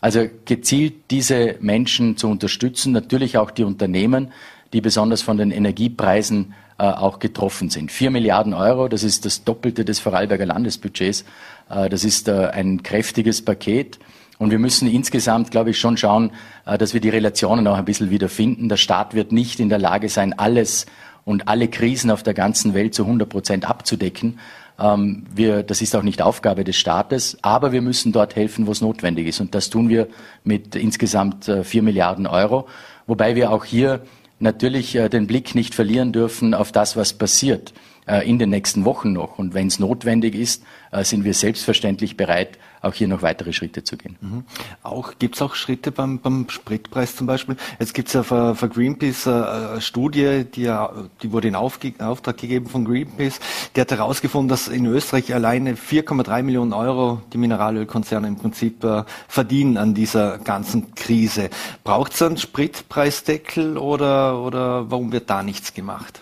Also 0.00 0.26
gezielt 0.44 1.10
diese 1.10 1.56
Menschen 1.60 2.16
zu 2.16 2.28
unterstützen, 2.28 2.92
natürlich 2.92 3.38
auch 3.38 3.52
die 3.52 3.64
Unternehmen, 3.64 4.32
die 4.72 4.80
besonders 4.80 5.22
von 5.22 5.36
den 5.36 5.52
Energiepreisen 5.52 6.54
auch 6.84 7.18
getroffen 7.18 7.70
sind. 7.70 7.92
Vier 7.92 8.10
Milliarden 8.10 8.54
Euro, 8.54 8.88
das 8.88 9.02
ist 9.02 9.24
das 9.24 9.44
Doppelte 9.44 9.84
des 9.84 10.00
Vorarlberger 10.00 10.46
Landesbudgets. 10.46 11.24
Äh, 11.70 11.88
das 11.88 12.04
ist 12.04 12.28
äh, 12.28 12.48
ein 12.52 12.82
kräftiges 12.82 13.44
Paket. 13.44 13.98
Und 14.38 14.50
wir 14.50 14.58
müssen 14.58 14.88
insgesamt, 14.88 15.52
glaube 15.52 15.70
ich, 15.70 15.78
schon 15.78 15.96
schauen, 15.96 16.32
dass 16.64 16.94
wir 16.94 17.00
die 17.00 17.10
Relationen 17.10 17.64
auch 17.68 17.76
ein 17.76 17.84
bisschen 17.84 18.10
wieder 18.10 18.28
finden. 18.28 18.68
Der 18.68 18.76
Staat 18.76 19.14
wird 19.14 19.30
nicht 19.30 19.60
in 19.60 19.68
der 19.68 19.78
Lage 19.78 20.08
sein, 20.08 20.36
alles 20.36 20.86
und 21.24 21.46
alle 21.46 21.68
Krisen 21.68 22.10
auf 22.10 22.24
der 22.24 22.34
ganzen 22.34 22.74
Welt 22.74 22.92
zu 22.92 23.04
100 23.04 23.28
Prozent 23.28 23.70
abzudecken. 23.70 24.40
Ähm, 24.80 25.26
wir, 25.32 25.62
das 25.62 25.80
ist 25.80 25.94
auch 25.94 26.02
nicht 26.02 26.22
Aufgabe 26.22 26.64
des 26.64 26.76
Staates, 26.76 27.38
aber 27.42 27.70
wir 27.70 27.82
müssen 27.82 28.10
dort 28.10 28.34
helfen, 28.34 28.66
wo 28.66 28.72
es 28.72 28.80
notwendig 28.80 29.28
ist. 29.28 29.40
Und 29.40 29.54
das 29.54 29.70
tun 29.70 29.88
wir 29.88 30.08
mit 30.42 30.74
insgesamt 30.74 31.48
vier 31.62 31.82
Milliarden 31.82 32.26
Euro, 32.26 32.66
wobei 33.06 33.36
wir 33.36 33.52
auch 33.52 33.64
hier 33.64 34.00
natürlich 34.42 34.94
äh, 34.96 35.08
den 35.08 35.26
Blick 35.26 35.54
nicht 35.54 35.74
verlieren 35.74 36.12
dürfen 36.12 36.54
auf 36.54 36.72
das, 36.72 36.96
was 36.96 37.14
passiert 37.14 37.72
äh, 38.06 38.28
in 38.28 38.38
den 38.38 38.50
nächsten 38.50 38.84
Wochen 38.84 39.12
noch. 39.12 39.38
Und 39.38 39.54
wenn 39.54 39.68
es 39.68 39.78
notwendig 39.78 40.34
ist, 40.34 40.64
äh, 40.90 41.04
sind 41.04 41.24
wir 41.24 41.34
selbstverständlich 41.34 42.16
bereit, 42.16 42.58
auch 42.82 42.94
hier 42.94 43.08
noch 43.08 43.22
weitere 43.22 43.52
Schritte 43.52 43.84
zu 43.84 43.96
gehen. 43.96 44.16
Mhm. 44.20 44.44
Auch 44.82 45.14
gibt 45.18 45.36
es 45.36 45.42
auch 45.42 45.54
Schritte 45.54 45.92
beim, 45.92 46.18
beim 46.18 46.48
Spritpreis 46.48 47.16
zum 47.16 47.26
Beispiel. 47.26 47.56
Jetzt 47.78 47.94
gibt 47.94 48.08
es 48.08 48.14
ja 48.14 48.22
für, 48.22 48.54
für 48.56 48.68
Greenpeace 48.68 49.26
äh, 49.26 49.30
eine 49.30 49.80
Studie, 49.80 50.44
die, 50.44 50.74
die 51.22 51.32
wurde 51.32 51.48
in 51.48 51.54
Auftrag 51.54 52.36
gegeben 52.36 52.66
von 52.66 52.84
Greenpeace. 52.84 53.38
Die 53.76 53.80
hat 53.80 53.90
herausgefunden, 53.90 54.48
dass 54.48 54.68
in 54.68 54.86
Österreich 54.86 55.32
alleine 55.32 55.74
4,3 55.74 56.42
Millionen 56.42 56.72
Euro 56.72 57.22
die 57.32 57.38
Mineralölkonzerne 57.38 58.26
im 58.26 58.36
Prinzip 58.36 58.82
äh, 58.82 59.04
verdienen 59.28 59.76
an 59.76 59.94
dieser 59.94 60.38
ganzen 60.38 60.94
Krise. 60.94 61.50
Braucht 61.84 62.14
es 62.14 62.22
einen 62.22 62.36
Spritpreisdeckel 62.36 63.78
oder, 63.78 64.42
oder 64.42 64.90
warum 64.90 65.12
wird 65.12 65.30
da 65.30 65.42
nichts 65.42 65.72
gemacht? 65.72 66.20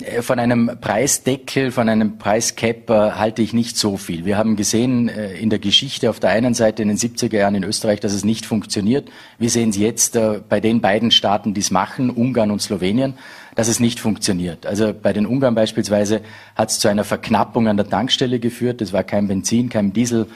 Äh, 0.00 0.22
von 0.22 0.38
einem 0.38 0.70
Preisdeckel, 0.80 1.70
von 1.70 1.88
einem 1.88 2.18
Preiscap 2.18 2.88
halte 2.90 3.42
ich 3.42 3.52
nicht 3.52 3.76
so 3.76 3.96
viel. 3.96 4.24
Wir 4.24 4.36
haben 4.36 4.56
gesehen 4.56 5.08
äh, 5.08 5.34
in 5.34 5.50
der 5.50 5.58
Geschichte 5.58 6.10
auf 6.10 6.20
der 6.20 6.30
einen 6.30 6.54
Seite 6.54 6.82
in 6.82 6.88
den 6.88 6.98
70er 6.98 7.36
Jahren 7.36 7.54
in 7.54 7.64
Österreich, 7.64 8.00
dass 8.00 8.12
es 8.12 8.24
nicht 8.24 8.46
funktioniert. 8.46 9.08
Wir 9.38 9.50
sehen 9.50 9.70
es 9.70 9.76
jetzt 9.76 10.16
äh, 10.16 10.40
bei 10.46 10.60
den 10.60 10.80
beiden 10.80 11.10
Staaten, 11.10 11.54
die 11.54 11.60
es 11.60 11.70
machen, 11.70 12.10
Ungarn 12.10 12.50
und 12.50 12.60
Slowenien, 12.60 13.14
dass 13.54 13.68
es 13.68 13.80
nicht 13.80 13.98
funktioniert. 13.98 14.66
Also 14.66 14.92
bei 14.92 15.14
den 15.14 15.24
Ungarn 15.24 15.54
beispielsweise 15.54 16.20
hat 16.54 16.70
es 16.70 16.78
zu 16.78 16.88
einer 16.88 17.04
Verknappung 17.04 17.68
an 17.68 17.78
der 17.78 17.88
Tankstelle 17.88 18.38
geführt. 18.38 18.82
Es 18.82 18.92
war 18.92 19.02
kein 19.02 19.28
Benzin, 19.28 19.70
kein 19.70 19.94
Diesel 19.94 20.26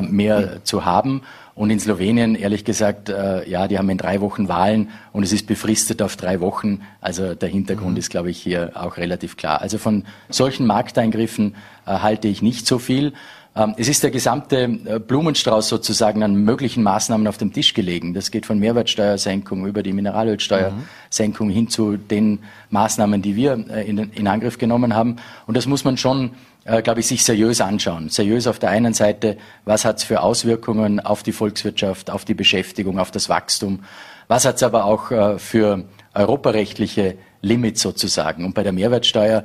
mehr 0.00 0.64
zu 0.64 0.84
haben. 0.86 1.22
Und 1.62 1.70
in 1.70 1.78
Slowenien, 1.78 2.34
ehrlich 2.34 2.64
gesagt, 2.64 3.08
äh, 3.08 3.48
ja, 3.48 3.68
die 3.68 3.78
haben 3.78 3.88
in 3.88 3.96
drei 3.96 4.20
Wochen 4.20 4.48
Wahlen 4.48 4.90
und 5.12 5.22
es 5.22 5.32
ist 5.32 5.46
befristet 5.46 6.02
auf 6.02 6.16
drei 6.16 6.40
Wochen. 6.40 6.80
Also 7.00 7.36
der 7.36 7.48
Hintergrund 7.48 7.92
mhm. 7.92 7.98
ist, 7.98 8.10
glaube 8.10 8.30
ich, 8.30 8.42
hier 8.42 8.72
auch 8.74 8.96
relativ 8.96 9.36
klar. 9.36 9.60
Also 9.60 9.78
von 9.78 10.02
solchen 10.28 10.66
Markteingriffen 10.66 11.54
äh, 11.86 11.90
halte 12.00 12.26
ich 12.26 12.42
nicht 12.42 12.66
so 12.66 12.80
viel. 12.80 13.12
Ähm, 13.54 13.74
es 13.76 13.88
ist 13.88 14.02
der 14.02 14.10
gesamte 14.10 14.62
äh, 14.62 14.98
Blumenstrauß 14.98 15.68
sozusagen 15.68 16.22
an 16.22 16.34
möglichen 16.34 16.82
Maßnahmen 16.82 17.26
auf 17.26 17.36
dem 17.36 17.52
Tisch 17.52 17.74
gelegen. 17.74 18.14
Das 18.14 18.30
geht 18.30 18.46
von 18.46 18.58
Mehrwertsteuersenkung 18.58 19.66
über 19.66 19.82
die 19.82 19.92
Mineralölsteuersenkung 19.92 21.48
mhm. 21.48 21.52
hin 21.52 21.68
zu 21.68 21.98
den 21.98 22.40
Maßnahmen, 22.70 23.20
die 23.20 23.36
wir 23.36 23.64
äh, 23.68 23.86
in, 23.86 23.98
in 23.98 24.26
Angriff 24.26 24.56
genommen 24.56 24.94
haben. 24.94 25.16
Und 25.46 25.56
das 25.56 25.66
muss 25.66 25.84
man 25.84 25.98
schon 25.98 26.30
äh, 26.64 26.80
glaube 26.80 27.00
ich, 27.00 27.06
sich 27.06 27.24
seriös 27.24 27.60
anschauen. 27.60 28.08
Seriös 28.08 28.46
auf 28.46 28.58
der 28.58 28.70
einen 28.70 28.94
Seite, 28.94 29.36
was 29.64 29.84
hat 29.84 29.98
es 29.98 30.04
für 30.04 30.22
Auswirkungen 30.22 31.00
auf 31.00 31.22
die 31.22 31.32
Volkswirtschaft, 31.32 32.10
auf 32.10 32.24
die 32.24 32.34
Beschäftigung, 32.34 32.98
auf 32.98 33.10
das 33.10 33.28
Wachstum, 33.28 33.80
was 34.28 34.44
hat 34.46 34.56
es 34.56 34.62
aber 34.62 34.84
auch 34.84 35.38
für 35.38 35.84
europarechtliche 36.14 37.16
Limits 37.42 37.82
sozusagen. 37.82 38.44
Und 38.44 38.54
bei 38.54 38.62
der 38.62 38.72
Mehrwertsteuer 38.72 39.44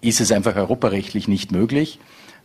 ist 0.00 0.20
es 0.20 0.32
einfach 0.32 0.56
europarechtlich 0.56 1.28
nicht 1.28 1.52
möglich. 1.52 2.00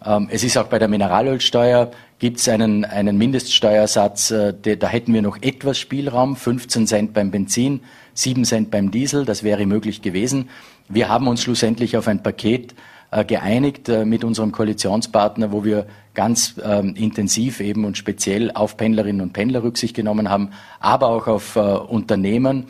Ähm, 0.05 0.27
es 0.29 0.43
ist 0.43 0.57
auch 0.57 0.67
bei 0.67 0.79
der 0.79 0.87
Mineralölsteuer, 0.87 1.91
gibt 2.19 2.39
es 2.39 2.47
einen, 2.47 2.85
einen 2.85 3.17
Mindeststeuersatz, 3.17 4.31
äh, 4.31 4.77
da 4.77 4.87
hätten 4.87 5.13
wir 5.13 5.21
noch 5.21 5.37
etwas 5.41 5.77
Spielraum, 5.77 6.35
15 6.35 6.87
Cent 6.87 7.13
beim 7.13 7.31
Benzin, 7.31 7.81
7 8.13 8.45
Cent 8.45 8.71
beim 8.71 8.91
Diesel, 8.91 9.25
das 9.25 9.43
wäre 9.43 9.65
möglich 9.65 10.01
gewesen. 10.01 10.49
Wir 10.87 11.09
haben 11.09 11.27
uns 11.27 11.41
schlussendlich 11.41 11.97
auf 11.97 12.07
ein 12.07 12.21
Paket 12.21 12.75
äh, 13.11 13.25
geeinigt 13.25 13.89
äh, 13.89 14.05
mit 14.05 14.23
unserem 14.23 14.51
Koalitionspartner, 14.51 15.51
wo 15.51 15.63
wir 15.63 15.87
ganz 16.13 16.55
ähm, 16.63 16.95
intensiv 16.95 17.59
eben 17.59 17.83
und 17.83 17.97
speziell 17.97 18.51
auf 18.51 18.77
Pendlerinnen 18.77 19.21
und 19.21 19.33
Pendler 19.33 19.63
Rücksicht 19.63 19.95
genommen 19.95 20.29
haben, 20.29 20.51
aber 20.79 21.07
auch 21.07 21.27
auf 21.27 21.57
Unternehmen. 21.57 22.67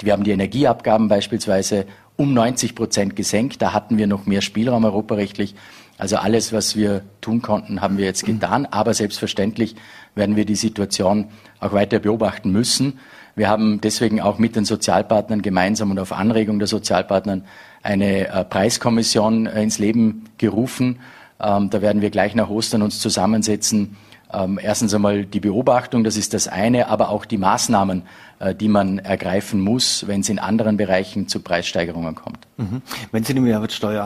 Wir 0.00 0.12
haben 0.12 0.22
die 0.22 0.30
Energieabgaben 0.30 1.08
beispielsweise 1.08 1.86
um 2.16 2.32
90 2.32 2.74
Prozent 2.74 3.16
gesenkt. 3.16 3.62
Da 3.62 3.72
hatten 3.72 3.98
wir 3.98 4.06
noch 4.06 4.26
mehr 4.26 4.42
Spielraum 4.42 4.84
europarechtlich. 4.84 5.54
Also 5.98 6.16
alles, 6.16 6.52
was 6.52 6.76
wir 6.76 7.02
tun 7.20 7.42
konnten, 7.42 7.80
haben 7.80 7.98
wir 7.98 8.04
jetzt 8.04 8.24
getan. 8.24 8.66
Aber 8.66 8.92
selbstverständlich 8.94 9.76
werden 10.14 10.36
wir 10.36 10.44
die 10.44 10.56
Situation 10.56 11.28
auch 11.60 11.72
weiter 11.72 11.98
beobachten 11.98 12.50
müssen. 12.50 12.98
Wir 13.34 13.48
haben 13.48 13.80
deswegen 13.80 14.20
auch 14.20 14.38
mit 14.38 14.56
den 14.56 14.64
Sozialpartnern 14.64 15.42
gemeinsam 15.42 15.90
und 15.90 15.98
auf 15.98 16.12
Anregung 16.12 16.58
der 16.58 16.68
Sozialpartner 16.68 17.42
eine 17.82 18.28
äh, 18.28 18.44
Preiskommission 18.44 19.46
äh, 19.46 19.62
ins 19.62 19.78
Leben 19.78 20.24
gerufen. 20.38 21.00
Ähm, 21.38 21.68
da 21.68 21.82
werden 21.82 22.00
wir 22.00 22.10
gleich 22.10 22.34
nach 22.34 22.48
Ostern 22.48 22.80
uns 22.82 22.98
zusammensetzen. 22.98 23.96
Ähm, 24.32 24.58
erstens 24.60 24.94
einmal 24.94 25.24
die 25.24 25.40
Beobachtung, 25.40 26.02
das 26.02 26.16
ist 26.16 26.34
das 26.34 26.48
eine, 26.48 26.88
aber 26.88 27.10
auch 27.10 27.26
die 27.26 27.36
Maßnahmen, 27.36 28.02
äh, 28.38 28.54
die 28.54 28.68
man 28.68 28.98
ergreifen 28.98 29.60
muss, 29.60 30.06
wenn 30.06 30.22
es 30.22 30.30
in 30.30 30.38
anderen 30.38 30.78
Bereichen 30.78 31.28
zu 31.28 31.40
Preissteigerungen 31.40 32.14
kommt. 32.14 32.46
Mhm. 32.56 32.82
Wenn 33.12 33.22
Sie 33.22 33.34
die 33.34 33.40
Mehrwertsteuer 33.40 34.02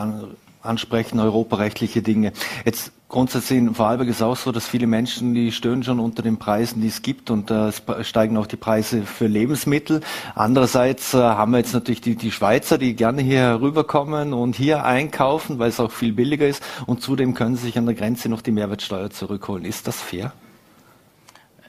ansprechen, 0.63 1.19
europarechtliche 1.19 2.01
Dinge. 2.01 2.33
Jetzt 2.65 2.91
grundsätzlich 3.09 3.59
in 3.59 3.75
Vorarlberg 3.75 4.09
ist 4.09 4.21
auch 4.21 4.37
so, 4.37 4.51
dass 4.51 4.67
viele 4.67 4.87
Menschen, 4.87 5.33
die 5.33 5.51
stören 5.51 5.83
schon 5.83 5.99
unter 5.99 6.23
den 6.23 6.37
Preisen, 6.37 6.81
die 6.81 6.87
es 6.87 7.01
gibt 7.01 7.29
und 7.29 7.51
äh, 7.51 7.67
es 7.67 7.81
steigen 8.01 8.37
auch 8.37 8.47
die 8.47 8.55
Preise 8.55 9.03
für 9.03 9.27
Lebensmittel. 9.27 10.01
Andererseits 10.33 11.13
äh, 11.13 11.17
haben 11.17 11.51
wir 11.51 11.59
jetzt 11.59 11.73
natürlich 11.73 12.01
die, 12.01 12.15
die 12.15 12.31
Schweizer, 12.31 12.77
die 12.77 12.95
gerne 12.95 13.21
hier 13.21 13.39
herüberkommen 13.39 14.33
und 14.33 14.55
hier 14.55 14.85
einkaufen, 14.85 15.59
weil 15.59 15.69
es 15.69 15.79
auch 15.79 15.91
viel 15.91 16.13
billiger 16.13 16.47
ist 16.47 16.63
und 16.85 17.01
zudem 17.01 17.33
können 17.33 17.55
sie 17.55 17.67
sich 17.67 17.77
an 17.77 17.85
der 17.85 17.95
Grenze 17.95 18.29
noch 18.29 18.41
die 18.41 18.51
Mehrwertsteuer 18.51 19.09
zurückholen. 19.09 19.65
Ist 19.65 19.87
das 19.87 19.99
fair? 19.99 20.33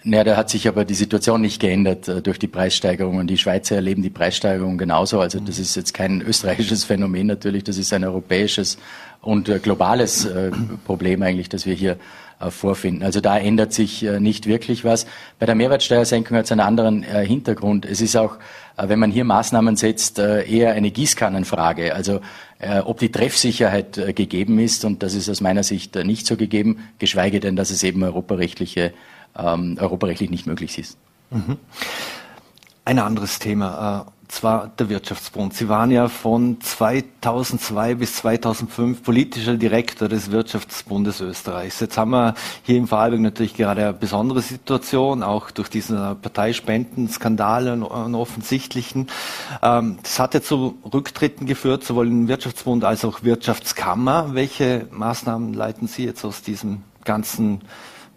Naja, 0.04 0.24
da 0.24 0.36
hat 0.36 0.50
sich 0.50 0.66
aber 0.66 0.84
die 0.84 0.94
Situation 0.94 1.40
nicht 1.40 1.60
geändert 1.60 2.08
äh, 2.08 2.22
durch 2.22 2.38
die 2.38 2.48
Preissteigerungen. 2.48 3.28
Die 3.28 3.38
Schweizer 3.38 3.76
erleben 3.76 4.02
die 4.02 4.10
Preissteigerungen 4.10 4.76
genauso. 4.76 5.20
Also 5.20 5.38
das 5.38 5.60
ist 5.60 5.76
jetzt 5.76 5.94
kein 5.94 6.20
österreichisches 6.22 6.84
Phänomen 6.84 7.28
natürlich, 7.28 7.62
das 7.62 7.78
ist 7.78 7.92
ein 7.92 8.04
europäisches 8.04 8.78
und 9.20 9.48
äh, 9.48 9.60
globales 9.60 10.24
äh, 10.24 10.50
Problem 10.84 11.22
eigentlich, 11.22 11.48
das 11.48 11.66
wir 11.66 11.74
hier 11.74 11.98
vorfinden. 12.48 13.04
Also 13.04 13.20
da 13.20 13.38
ändert 13.38 13.72
sich 13.72 14.02
nicht 14.02 14.48
wirklich 14.48 14.84
was. 14.84 15.06
Bei 15.38 15.46
der 15.46 15.54
Mehrwertsteuersenkung 15.54 16.36
hat 16.36 16.46
es 16.46 16.50
einen 16.50 16.60
anderen 16.60 17.04
Hintergrund. 17.04 17.86
Es 17.86 18.00
ist 18.00 18.16
auch, 18.16 18.36
wenn 18.76 18.98
man 18.98 19.12
hier 19.12 19.22
Maßnahmen 19.22 19.76
setzt, 19.76 20.18
eher 20.18 20.72
eine 20.72 20.90
Gießkannenfrage. 20.90 21.94
Also 21.94 22.18
ob 22.82 22.98
die 22.98 23.12
Treffsicherheit 23.12 24.16
gegeben 24.16 24.58
ist, 24.58 24.84
und 24.84 25.04
das 25.04 25.14
ist 25.14 25.28
aus 25.28 25.40
meiner 25.40 25.62
Sicht 25.62 25.94
nicht 25.94 26.26
so 26.26 26.36
gegeben, 26.36 26.78
geschweige 26.98 27.38
denn, 27.38 27.54
dass 27.54 27.70
es 27.70 27.84
eben 27.84 28.02
europarechtliche 28.02 28.92
ähm, 29.36 29.76
europarechtlich 29.80 30.30
nicht 30.30 30.46
möglich 30.46 30.78
ist. 30.78 30.98
Mhm. 31.30 31.58
Ein 32.84 32.98
anderes 32.98 33.38
Thema, 33.38 34.06
äh, 34.08 34.10
zwar 34.32 34.68
der 34.78 34.88
Wirtschaftsbund. 34.88 35.52
Sie 35.52 35.68
waren 35.68 35.90
ja 35.90 36.08
von 36.08 36.58
2002 36.60 37.96
bis 37.96 38.16
2005 38.16 39.02
politischer 39.02 39.56
Direktor 39.56 40.08
des 40.08 40.30
Wirtschaftsbundes 40.30 41.20
Österreichs. 41.20 41.80
Jetzt 41.80 41.98
haben 41.98 42.12
wir 42.12 42.34
hier 42.62 42.78
im 42.78 42.88
Vorarlberg 42.88 43.20
natürlich 43.20 43.54
gerade 43.54 43.82
eine 43.82 43.92
besondere 43.92 44.40
Situation, 44.40 45.22
auch 45.22 45.50
durch 45.50 45.68
diesen 45.68 45.96
Parteispenden-Skandal, 45.96 47.68
einen 47.68 48.14
offensichtlichen. 48.14 49.08
Ähm, 49.62 49.98
das 50.02 50.18
hat 50.18 50.32
ja 50.32 50.40
zu 50.40 50.78
Rücktritten 50.92 51.46
geführt, 51.46 51.84
sowohl 51.84 52.08
im 52.08 52.26
Wirtschaftsbund 52.26 52.84
als 52.84 53.04
auch 53.04 53.22
Wirtschaftskammer. 53.22 54.30
Welche 54.32 54.88
Maßnahmen 54.90 55.52
leiten 55.52 55.88
Sie 55.88 56.06
jetzt 56.06 56.24
aus 56.24 56.40
diesem 56.42 56.82
ganzen 57.04 57.60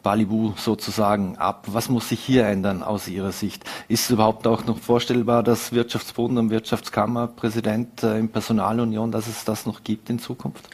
Balibu 0.06 0.54
sozusagen 0.56 1.36
ab? 1.38 1.66
Was 1.66 1.90
muss 1.90 2.10
sich 2.10 2.20
hier 2.20 2.46
ändern 2.46 2.84
aus 2.84 3.08
Ihrer 3.08 3.32
Sicht? 3.32 3.64
Ist 3.88 4.04
es 4.04 4.12
überhaupt 4.12 4.46
auch 4.46 4.64
noch 4.68 4.78
vorstellbar, 4.78 5.42
dass 5.42 5.72
Wirtschaftsbund 5.72 6.38
und 6.38 6.52
Wirtschaftskammerpräsident 6.52 8.04
äh, 8.04 8.22
Personalunion, 8.26 9.12
dass 9.12 9.26
es 9.26 9.46
das 9.46 9.66
noch 9.66 9.84
gibt 9.84 10.12
in 10.12 10.20
Zukunft? 10.20 10.70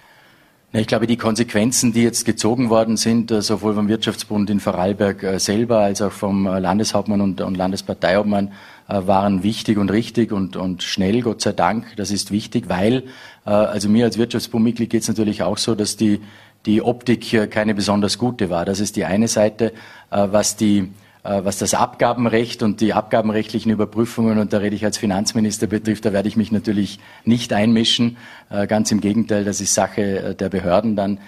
Ich 0.74 0.86
glaube, 0.86 1.08
die 1.08 1.16
Konsequenzen, 1.16 1.94
die 1.94 2.04
jetzt 2.04 2.26
gezogen 2.26 2.70
worden 2.70 2.98
sind, 2.98 3.32
äh, 3.32 3.42
sowohl 3.42 3.74
vom 3.74 3.88
Wirtschaftsbund 3.88 4.50
in 4.50 4.60
Vorarlberg 4.60 5.24
äh, 5.24 5.40
selber 5.40 5.80
als 5.80 6.02
auch 6.02 6.12
vom 6.12 6.46
Landeshauptmann 6.46 7.22
und, 7.22 7.40
und 7.40 7.56
Landesparteihauptmann, 7.56 8.52
waren 8.88 9.42
wichtig 9.42 9.78
und 9.78 9.90
richtig 9.90 10.34
und, 10.34 10.58
und 10.58 10.84
schnell, 10.84 11.22
Gott 11.22 11.40
sei 11.40 11.54
Dank. 11.54 11.96
Das 11.96 12.12
ist 12.12 12.30
wichtig, 12.30 12.68
weil, 12.68 13.04
also 13.46 13.88
mir 13.88 14.04
als 14.04 14.18
Wirtschaftsbundmitglied 14.18 14.90
geht 14.90 15.04
es 15.04 15.08
natürlich 15.08 15.44
auch 15.44 15.58
so, 15.58 15.76
dass 15.76 15.96
die 15.96 16.20
die 16.66 16.82
Optik 16.82 17.50
keine 17.50 17.74
besonders 17.74 18.18
gute 18.18 18.50
war. 18.50 18.66
Das 18.66 18.80
ist 18.80 18.96
die 18.96 19.06
eine 19.06 19.28
Seite, 19.28 19.74
äh, 20.12 20.28
was 20.32 20.56
die 20.56 20.92
äh, 21.24 21.44
was 21.44 21.60
das 21.60 21.74
Abgabenrecht 21.74 22.64
und 22.64 22.82
die 22.82 22.94
abgabenrechtlichen 22.94 23.72
Überprüfungen, 23.72 24.40
und 24.40 24.54
da 24.54 24.58
rede 24.58 24.76
ich 24.76 24.86
als 24.86 24.98
Finanzminister 24.98 25.68
betrifft, 25.68 26.06
da 26.06 26.14
werde 26.14 26.28
ich 26.28 26.36
mich 26.36 26.52
natürlich 26.52 27.00
nicht 27.26 27.54
einmischen. 27.54 28.18
Äh, 28.50 28.66
ganz 28.68 28.92
im 28.92 29.02
Gegenteil, 29.02 29.44
das 29.44 29.62
ist 29.62 29.74
Sache 29.74 30.36
der 30.36 30.50
Behörden 30.50 30.96
dann, 30.96 31.20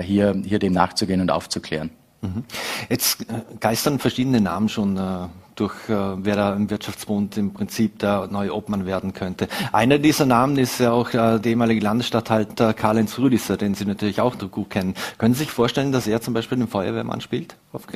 hier, 0.00 0.40
hier 0.44 0.60
dem 0.60 0.72
nachzugehen 0.72 1.20
und 1.20 1.30
aufzuklären. 1.32 1.90
Mhm. 2.22 2.44
Jetzt 2.88 3.26
geistern 3.58 3.98
verschiedene 3.98 4.40
Namen 4.40 4.68
schon 4.68 4.96
durch 5.62 5.88
äh, 5.88 6.24
wer 6.24 6.36
da 6.36 6.54
im 6.54 6.70
Wirtschaftsbund 6.70 7.36
im 7.36 7.52
Prinzip 7.52 8.00
der 8.00 8.26
neue 8.30 8.52
Obmann 8.54 8.84
werden 8.84 9.12
könnte. 9.12 9.46
Einer 9.72 9.98
dieser 9.98 10.26
Namen 10.26 10.58
ist 10.58 10.80
ja 10.80 10.90
auch 10.90 11.10
äh, 11.10 11.38
der 11.38 11.46
ehemalige 11.46 11.80
Landesstatthalter 11.80 12.74
Karl-Heinz 12.74 13.18
Rüdisser, 13.18 13.56
den 13.56 13.74
Sie 13.74 13.84
natürlich 13.84 14.20
auch 14.20 14.36
gut 14.50 14.70
kennen. 14.70 14.94
Können 15.18 15.34
Sie 15.34 15.40
sich 15.44 15.50
vorstellen, 15.50 15.92
dass 15.92 16.06
er 16.08 16.20
zum 16.20 16.34
Beispiel 16.34 16.58
den 16.58 16.66
Feuerwehrmann 16.66 17.20
spielt 17.20 17.54
auf, 17.72 17.86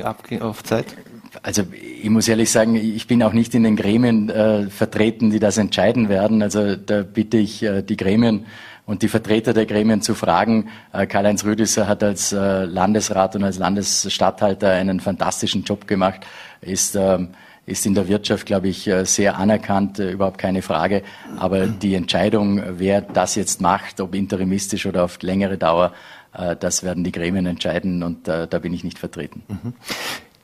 auf 0.41 0.63
Zeit? 0.63 0.95
Also 1.43 1.63
ich 1.71 2.09
muss 2.09 2.27
ehrlich 2.29 2.49
sagen, 2.49 2.75
ich 2.75 3.05
bin 3.05 3.21
auch 3.21 3.33
nicht 3.33 3.53
in 3.53 3.63
den 3.63 3.75
Gremien 3.75 4.29
äh, 4.29 4.69
vertreten, 4.69 5.29
die 5.29 5.39
das 5.39 5.57
entscheiden 5.57 6.07
werden. 6.07 6.41
Also 6.41 6.77
da 6.77 7.03
bitte 7.03 7.37
ich 7.37 7.63
äh, 7.63 7.81
die 7.81 7.97
Gremien 7.97 8.45
und 8.85 9.01
die 9.01 9.09
Vertreter 9.09 9.53
der 9.53 9.65
Gremien 9.65 10.01
zu 10.01 10.15
fragen. 10.15 10.69
Äh, 10.93 11.05
Karl-Heinz 11.05 11.43
Rüdisser 11.43 11.85
hat 11.89 12.01
als 12.01 12.31
Landesrat 12.31 13.35
und 13.35 13.43
als 13.43 13.57
Landesstatthalter 13.57 14.71
einen 14.71 15.01
fantastischen 15.01 15.65
Job 15.65 15.85
gemacht, 15.85 16.21
ist 16.61 16.95
ähm, 16.95 17.29
ist 17.67 17.85
in 17.85 17.93
der 17.93 18.07
Wirtschaft, 18.07 18.45
glaube 18.45 18.69
ich, 18.69 18.87
äh, 18.87 19.05
sehr 19.05 19.37
anerkannt, 19.37 19.99
äh, 19.99 20.11
überhaupt 20.11 20.37
keine 20.39 20.61
Frage. 20.61 21.03
Aber 21.37 21.67
die 21.67 21.93
Entscheidung, 21.95 22.63
wer 22.79 23.01
das 23.01 23.35
jetzt 23.35 23.61
macht, 23.61 23.99
ob 23.99 24.15
interimistisch 24.15 24.85
oder 24.85 25.03
auf 25.03 25.21
längere 25.21 25.57
Dauer, 25.57 25.91
äh, 26.33 26.55
das 26.55 26.83
werden 26.83 27.03
die 27.03 27.11
Gremien 27.11 27.45
entscheiden 27.45 28.03
und 28.03 28.27
da 28.27 28.45
bin 28.45 28.73
ich 28.73 28.83
nicht 28.83 28.97
vertreten. 28.97 29.43
Mhm. 29.47 29.73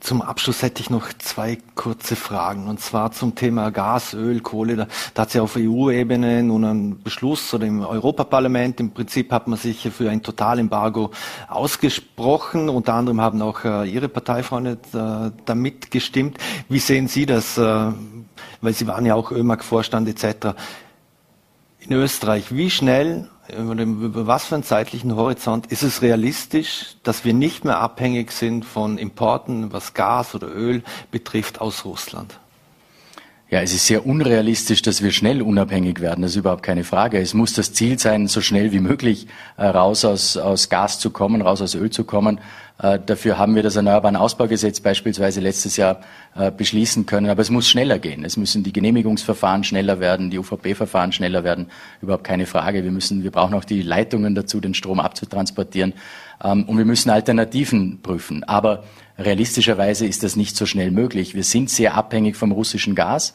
Zum 0.03 0.22
Abschluss 0.22 0.62
hätte 0.62 0.81
ich 0.81 0.89
noch 0.89 1.13
zwei 1.13 1.57
kurze 1.75 2.17
Fragen. 2.17 2.67
Und 2.67 2.81
zwar 2.81 3.13
zum 3.13 3.36
Thema 3.36 3.72
Gas, 3.72 4.13
Öl, 4.13 4.41
Kohle. 4.41 4.75
Da, 4.75 4.88
da 5.13 5.22
hat 5.22 5.29
es 5.29 5.33
ja 5.36 5.41
auf 5.41 5.55
EU-Ebene 5.55 6.43
nun 6.43 6.65
einen 6.65 7.01
Beschluss 7.01 7.53
oder 7.53 7.65
im 7.65 7.79
Europaparlament. 7.79 8.81
Im 8.81 8.91
Prinzip 8.91 9.31
hat 9.31 9.48
man 9.48 9.57
sich 9.57 9.89
für 9.93 10.10
ein 10.10 10.22
Totalembargo 10.22 11.12
ausgesprochen. 11.48 12.67
Unter 12.67 12.95
anderem 12.95 13.22
haben 13.22 13.41
auch 13.41 13.63
äh, 13.63 13.89
Ihre 13.89 14.10
Parteifreunde 14.10 14.77
äh, 14.93 15.31
damit 15.45 15.89
gestimmt. 15.89 16.38
Wie 16.67 16.79
sehen 16.79 17.07
Sie 17.07 17.25
das? 17.25 17.57
Äh, 17.57 17.91
weil 18.60 18.74
Sie 18.74 18.86
waren 18.88 19.05
ja 19.05 19.15
auch 19.15 19.31
ÖMAG-Vorstand 19.31 20.10
etc. 20.10 20.48
In 21.79 21.93
Österreich, 21.93 22.53
wie 22.53 22.69
schnell 22.69 23.29
über 23.50 24.27
was 24.27 24.45
für 24.45 24.55
einen 24.55 24.63
zeitlichen 24.63 25.15
Horizont 25.15 25.67
ist 25.67 25.83
es 25.83 26.01
realistisch, 26.01 26.95
dass 27.03 27.25
wir 27.25 27.33
nicht 27.33 27.65
mehr 27.65 27.79
abhängig 27.79 28.31
sind 28.31 28.63
von 28.63 28.97
Importen, 28.97 29.73
was 29.73 29.93
Gas 29.93 30.33
oder 30.33 30.47
Öl 30.47 30.83
betrifft, 31.12 31.59
aus 31.59 31.83
Russland? 31.83 32.39
Ja, 33.50 33.62
es 33.62 33.71
ist 33.71 33.85
sehr 33.85 34.07
unrealistisch, 34.07 34.81
dass 34.81 35.03
wir 35.03 35.12
schnell 35.12 35.41
unabhängig 35.41 36.00
werden. 36.00 36.23
Das 36.23 36.31
ist 36.31 36.38
überhaupt 36.38 36.63
keine 36.63 36.83
Frage. 36.83 37.19
Es 37.19 37.35
muss 37.35 37.53
das 37.53 37.71
Ziel 37.71 38.00
sein, 38.00 38.27
so 38.27 38.41
schnell 38.41 38.71
wie 38.71 38.79
möglich 38.79 39.27
äh, 39.57 39.65
raus 39.65 40.05
aus, 40.05 40.38
aus 40.38 40.69
Gas 40.69 40.97
zu 40.97 41.12
kommen, 41.12 41.41
raus 41.43 41.62
aus 41.62 41.75
Öl 41.75 41.91
zu 41.91 42.03
kommen. 42.03 42.39
Äh, 42.83 42.99
dafür 43.03 43.37
haben 43.37 43.55
wir 43.55 43.63
das 43.63 43.77
Erneuerbaren 43.77 44.17
Ausbaugesetz 44.17 44.81
beispielsweise 44.81 45.39
letztes 45.39 45.77
Jahr 45.77 46.01
äh, 46.35 46.51
beschließen 46.51 47.05
können. 47.05 47.29
Aber 47.29 47.41
es 47.41 47.49
muss 47.49 47.69
schneller 47.69 47.97
gehen. 47.97 48.25
Es 48.25 48.35
müssen 48.35 48.61
die 48.61 48.73
Genehmigungsverfahren 48.73 49.63
schneller 49.63 50.01
werden, 50.01 50.29
die 50.29 50.37
UVP-Verfahren 50.37 51.13
schneller 51.13 51.45
werden. 51.45 51.67
Überhaupt 52.01 52.25
keine 52.25 52.45
Frage. 52.45 52.83
Wir 52.83 52.91
müssen, 52.91 53.23
wir 53.23 53.31
brauchen 53.31 53.53
auch 53.53 53.63
die 53.63 53.81
Leitungen 53.81 54.35
dazu, 54.35 54.59
den 54.59 54.73
Strom 54.73 54.99
abzutransportieren. 54.99 55.93
Ähm, 56.43 56.65
und 56.65 56.77
wir 56.77 56.83
müssen 56.83 57.09
Alternativen 57.09 58.01
prüfen. 58.01 58.43
Aber 58.43 58.83
realistischerweise 59.17 60.05
ist 60.05 60.23
das 60.23 60.35
nicht 60.35 60.57
so 60.57 60.65
schnell 60.65 60.91
möglich. 60.91 61.35
Wir 61.35 61.45
sind 61.45 61.69
sehr 61.69 61.95
abhängig 61.95 62.35
vom 62.35 62.51
russischen 62.51 62.95
Gas. 62.95 63.33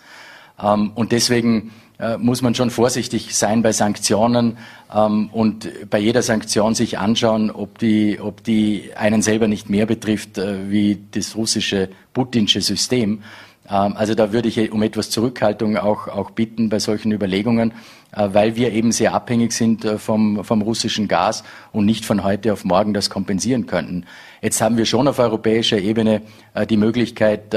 Ähm, 0.62 0.92
und 0.94 1.10
deswegen 1.12 1.72
äh, 1.98 2.18
muss 2.18 2.42
man 2.42 2.54
schon 2.54 2.70
vorsichtig 2.70 3.34
sein 3.34 3.62
bei 3.62 3.72
Sanktionen 3.72 4.58
ähm, 4.94 5.28
und 5.32 5.68
bei 5.90 5.98
jeder 5.98 6.22
Sanktion 6.22 6.74
sich 6.74 6.98
anschauen, 6.98 7.50
ob 7.50 7.78
die, 7.78 8.18
ob 8.20 8.42
die 8.44 8.90
einen 8.96 9.22
selber 9.22 9.48
nicht 9.48 9.68
mehr 9.68 9.86
betrifft 9.86 10.38
äh, 10.38 10.70
wie 10.70 10.98
das 11.10 11.36
russische 11.36 11.88
putinsche 12.12 12.60
System. 12.60 13.22
Ähm, 13.70 13.94
also 13.96 14.14
da 14.14 14.32
würde 14.32 14.48
ich 14.48 14.72
um 14.72 14.82
etwas 14.82 15.10
Zurückhaltung 15.10 15.76
auch, 15.76 16.08
auch 16.08 16.30
bitten 16.30 16.68
bei 16.68 16.78
solchen 16.78 17.12
Überlegungen, 17.12 17.72
äh, 18.12 18.28
weil 18.32 18.56
wir 18.56 18.72
eben 18.72 18.92
sehr 18.92 19.14
abhängig 19.14 19.52
sind 19.52 19.84
äh, 19.84 19.98
vom, 19.98 20.42
vom 20.44 20.62
russischen 20.62 21.08
Gas 21.08 21.44
und 21.72 21.84
nicht 21.84 22.04
von 22.04 22.24
heute 22.24 22.52
auf 22.52 22.64
morgen 22.64 22.94
das 22.94 23.10
kompensieren 23.10 23.66
könnten. 23.66 24.04
Jetzt 24.40 24.60
haben 24.60 24.76
wir 24.76 24.86
schon 24.86 25.08
auf 25.08 25.18
europäischer 25.18 25.78
Ebene 25.78 26.22
äh, 26.54 26.66
die 26.66 26.76
Möglichkeit, 26.76 27.56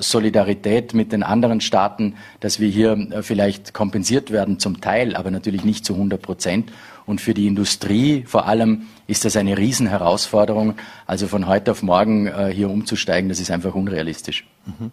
Solidarität 0.00 0.94
mit 0.94 1.12
den 1.12 1.22
anderen 1.22 1.60
Staaten, 1.60 2.14
dass 2.40 2.60
wir 2.60 2.68
hier 2.68 3.22
vielleicht 3.22 3.72
kompensiert 3.72 4.30
werden 4.30 4.58
zum 4.58 4.80
Teil, 4.80 5.16
aber 5.16 5.30
natürlich 5.30 5.64
nicht 5.64 5.84
zu 5.84 5.94
100 5.94 6.20
Prozent. 6.20 6.67
Und 7.08 7.22
für 7.22 7.32
die 7.32 7.46
Industrie 7.46 8.22
vor 8.26 8.46
allem 8.46 8.82
ist 9.06 9.24
das 9.24 9.34
eine 9.36 9.56
Riesenherausforderung. 9.56 10.74
Also 11.06 11.26
von 11.26 11.46
heute 11.46 11.70
auf 11.70 11.82
morgen 11.82 12.30
hier 12.50 12.68
umzusteigen, 12.68 13.30
das 13.30 13.40
ist 13.40 13.50
einfach 13.50 13.74
unrealistisch. 13.74 14.46
Mhm. 14.66 14.92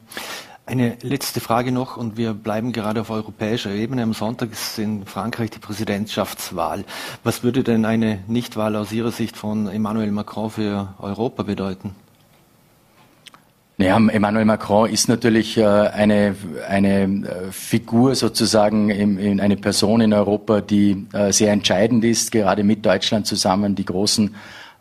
Eine 0.66 0.98
letzte 1.02 1.42
Frage 1.42 1.74
noch 1.74 1.98
und 1.98 2.16
wir 2.16 2.34
bleiben 2.34 2.72
gerade 2.72 3.02
auf 3.02 3.10
europäischer 3.10 3.72
Ebene. 3.72 4.02
Am 4.02 4.14
Sonntag 4.14 4.54
ist 4.54 4.80
in 4.80 5.06
Frankreich 5.06 5.52
die 5.52 5.60
Präsidentschaftswahl. 5.60 6.86
Was 7.24 7.44
würde 7.44 7.64
denn 7.64 7.84
eine 7.84 8.20
Nichtwahl 8.28 8.78
aus 8.78 8.94
Ihrer 8.94 9.12
Sicht 9.12 9.36
von 9.36 9.68
Emmanuel 9.68 10.12
Macron 10.12 10.50
für 10.50 10.96
Europa 11.00 11.44
bedeuten? 11.44 11.96
Naja, 13.78 13.98
Emmanuel 13.98 14.46
Macron 14.46 14.90
ist 14.90 15.10
natürlich 15.10 15.58
äh, 15.58 15.66
eine, 15.66 16.36
eine 16.70 17.04
äh, 17.04 17.52
Figur 17.52 18.16
sozusagen, 18.16 18.90
eine 18.90 19.58
Person 19.58 20.00
in 20.00 20.14
Europa, 20.14 20.62
die 20.62 21.06
äh, 21.12 21.34
sehr 21.34 21.52
entscheidend 21.52 22.06
ist, 22.06 22.32
gerade 22.32 22.64
mit 22.64 22.86
Deutschland 22.86 23.28
zusammen, 23.28 23.76
die 23.76 23.84
großen 23.84 24.34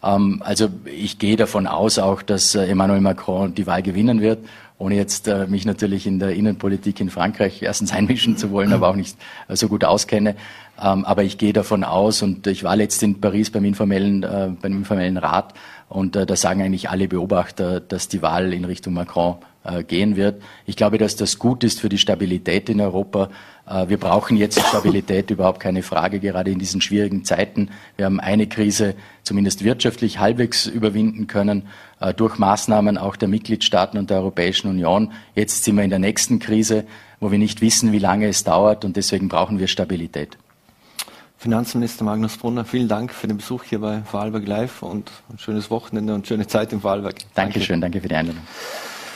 ähm, 0.04 0.42
also 0.44 0.68
ich 0.84 1.18
gehe 1.18 1.34
davon 1.36 1.66
aus 1.66 1.98
auch, 1.98 2.22
dass 2.22 2.54
Emmanuel 2.54 3.00
Macron 3.00 3.52
die 3.54 3.66
Wahl 3.66 3.82
gewinnen 3.82 4.20
wird 4.20 4.38
ohne 4.76 4.96
jetzt 4.96 5.30
mich 5.46 5.64
natürlich 5.66 6.04
in 6.04 6.18
der 6.18 6.30
Innenpolitik 6.30 6.98
in 6.98 7.08
Frankreich 7.08 7.62
erstens 7.62 7.92
einmischen 7.94 8.36
zu 8.36 8.50
wollen, 8.50 8.72
aber 8.72 8.88
auch 8.88 8.96
nicht 8.96 9.16
so 9.48 9.68
gut 9.68 9.84
auskenne. 9.84 10.34
Ähm, 10.82 11.04
aber 11.04 11.22
ich 11.22 11.38
gehe 11.38 11.52
davon 11.52 11.84
aus 11.84 12.22
und 12.22 12.48
ich 12.48 12.64
war 12.64 12.74
letzt 12.74 13.00
in 13.04 13.20
Paris 13.20 13.50
beim 13.50 13.64
informellen, 13.64 14.22
beim 14.60 14.72
informellen 14.72 15.16
Rat 15.16 15.54
und 15.88 16.16
äh, 16.16 16.26
da 16.26 16.36
sagen 16.36 16.62
eigentlich 16.62 16.90
alle 16.90 17.08
Beobachter, 17.08 17.80
dass 17.80 18.08
die 18.08 18.22
Wahl 18.22 18.52
in 18.52 18.64
Richtung 18.64 18.94
Macron 18.94 19.36
äh, 19.64 19.82
gehen 19.82 20.16
wird. 20.16 20.42
Ich 20.66 20.76
glaube, 20.76 20.98
dass 20.98 21.16
das 21.16 21.38
gut 21.38 21.64
ist 21.64 21.80
für 21.80 21.88
die 21.88 21.98
Stabilität 21.98 22.68
in 22.68 22.80
Europa. 22.80 23.30
Äh, 23.66 23.88
wir 23.88 23.96
brauchen 23.96 24.36
jetzt 24.36 24.60
Stabilität, 24.60 25.30
überhaupt 25.30 25.60
keine 25.60 25.82
Frage, 25.82 26.20
gerade 26.20 26.50
in 26.50 26.58
diesen 26.58 26.80
schwierigen 26.80 27.24
Zeiten. 27.24 27.70
Wir 27.96 28.06
haben 28.06 28.20
eine 28.20 28.46
Krise 28.46 28.94
zumindest 29.22 29.64
wirtschaftlich 29.64 30.18
halbwegs 30.18 30.66
überwinden 30.66 31.26
können 31.26 31.68
äh, 32.00 32.12
durch 32.12 32.38
Maßnahmen 32.38 32.98
auch 32.98 33.16
der 33.16 33.28
Mitgliedstaaten 33.28 33.98
und 33.98 34.10
der 34.10 34.18
Europäischen 34.18 34.68
Union. 34.68 35.12
Jetzt 35.34 35.64
sind 35.64 35.76
wir 35.76 35.84
in 35.84 35.90
der 35.90 35.98
nächsten 35.98 36.38
Krise, 36.38 36.84
wo 37.20 37.30
wir 37.30 37.38
nicht 37.38 37.60
wissen, 37.60 37.92
wie 37.92 37.98
lange 37.98 38.28
es 38.28 38.44
dauert 38.44 38.84
und 38.84 38.96
deswegen 38.96 39.28
brauchen 39.28 39.58
wir 39.58 39.68
Stabilität. 39.68 40.36
Finanzminister 41.44 42.04
Magnus 42.04 42.38
Brunner, 42.38 42.64
vielen 42.64 42.88
Dank 42.88 43.12
für 43.12 43.26
den 43.26 43.36
Besuch 43.36 43.64
hier 43.64 43.78
bei 43.78 44.00
Vorarlberg 44.00 44.48
Live 44.48 44.82
und 44.82 45.10
ein 45.30 45.38
schönes 45.38 45.70
Wochenende 45.70 46.14
und 46.14 46.26
schöne 46.26 46.46
Zeit 46.46 46.72
in 46.72 46.80
Vorarlberg. 46.80 47.16
Dankeschön, 47.34 47.82
danke 47.82 48.00
für 48.00 48.08
die 48.08 48.14
Einladung. 48.14 48.40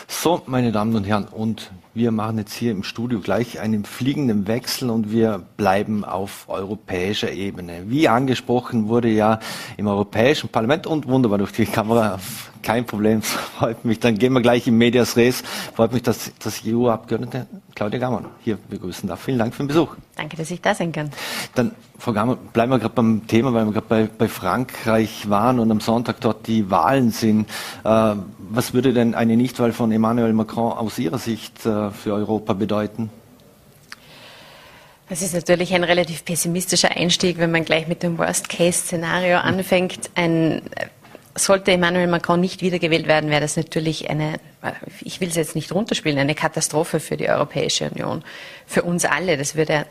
So, 0.07 0.43
meine 0.45 0.71
Damen 0.71 0.95
und 0.95 1.05
Herren, 1.05 1.25
und 1.25 1.71
wir 1.95 2.11
machen 2.11 2.37
jetzt 2.37 2.53
hier 2.53 2.73
im 2.73 2.83
Studio 2.83 3.21
gleich 3.21 3.61
einen 3.61 3.87
fliegenden 3.87 4.47
Wechsel 4.47 4.91
und 4.91 5.11
wir 5.11 5.43
bleiben 5.57 6.05
auf 6.05 6.45
europäischer 6.49 7.33
Ebene. 7.33 7.85
Wie 7.87 8.09
angesprochen 8.09 8.89
wurde 8.89 9.09
ja 9.09 9.41
im 9.79 9.87
Europäischen 9.87 10.51
Parlament 10.51 10.87
und 10.87 11.09
wunderbar 11.09 11.39
durch 11.39 11.53
die 11.53 11.65
Kamera, 11.65 12.19
kein 12.63 12.85
Problem, 12.85 13.23
freut 13.59 13.85
mich. 13.85 14.01
Dann 14.01 14.19
gehen 14.19 14.33
wir 14.33 14.41
gleich 14.41 14.67
in 14.67 14.77
Medias 14.77 15.17
Res. 15.17 15.43
Freut 15.75 15.93
mich, 15.93 16.03
dass 16.03 16.33
das 16.39 16.63
EU-Abgeordnete 16.67 17.47
Claudia 17.75 17.99
Gammann 17.99 18.27
hier 18.41 18.59
begrüßen 18.69 19.09
darf. 19.09 19.23
Vielen 19.23 19.39
Dank 19.39 19.55
für 19.55 19.63
den 19.63 19.69
Besuch. 19.69 19.97
Danke, 20.17 20.37
dass 20.37 20.51
ich 20.51 20.61
da 20.61 20.75
sein 20.75 20.93
kann. 20.93 21.11
Dann, 21.55 21.73
Frau 21.99 22.13
Gammann, 22.13 22.39
bleiben 22.53 22.73
wir 22.73 22.79
gerade 22.79 22.95
beim 22.95 23.27
Thema, 23.27 23.53
weil 23.55 23.67
wir 23.67 23.73
gerade 23.73 23.87
bei, 23.89 24.09
bei 24.19 24.29
Frankreich 24.29 25.29
waren 25.29 25.59
und 25.59 25.71
am 25.71 25.81
Sonntag 25.81 26.21
dort 26.21 26.47
die 26.47 26.71
Wahlen 26.71 27.11
sind. 27.11 27.49
Äh, 27.85 28.15
was 28.51 28.75
würde 28.75 28.93
denn 28.93 29.15
eine 29.15 29.37
Nichtwahl 29.37 29.73
von 29.73 29.93
Emmanuel 29.93 30.33
Macron 30.33 30.73
aus 30.73 30.99
Ihrer 30.99 31.19
Sicht 31.19 31.67
äh, 31.67 31.91
für 31.91 32.15
Europa 32.15 32.53
bedeuten? 32.55 33.11
Das 35.09 35.23
ist 35.23 35.33
natürlich 35.33 35.75
ein 35.75 35.85
relativ 35.85 36.25
pessimistischer 36.25 36.91
Einstieg, 36.91 37.39
wenn 37.39 37.51
man 37.51 37.65
gleich 37.65 37.89
mit 37.89 38.03
dem 38.03 38.19
Worst-Case-Szenario 38.19 39.39
anfängt. 39.39 40.11
Ein, 40.15 40.61
sollte 41.45 41.73
Emmanuel 41.73 42.07
Macron 42.07 42.41
nicht 42.41 42.63
wiedergewählt 42.63 43.07
werden, 43.07 43.31
wäre 43.31 43.41
das 43.41 43.57
natürlich 43.57 44.11
eine, 44.11 44.35
ich 45.01 45.21
will 45.21 45.29
es 45.29 45.37
jetzt 45.37 45.55
nicht 45.55 45.73
runterspielen, 45.73 46.19
eine 46.19 46.35
Katastrophe 46.35 47.01
für 47.01 47.17
die 47.17 47.29
Europäische 47.29 47.91
Union, 47.91 48.25
für 48.67 48.83
uns 48.83 49.05
alle. 49.05 49.37
Das 49.37 49.55
würde 49.55 49.87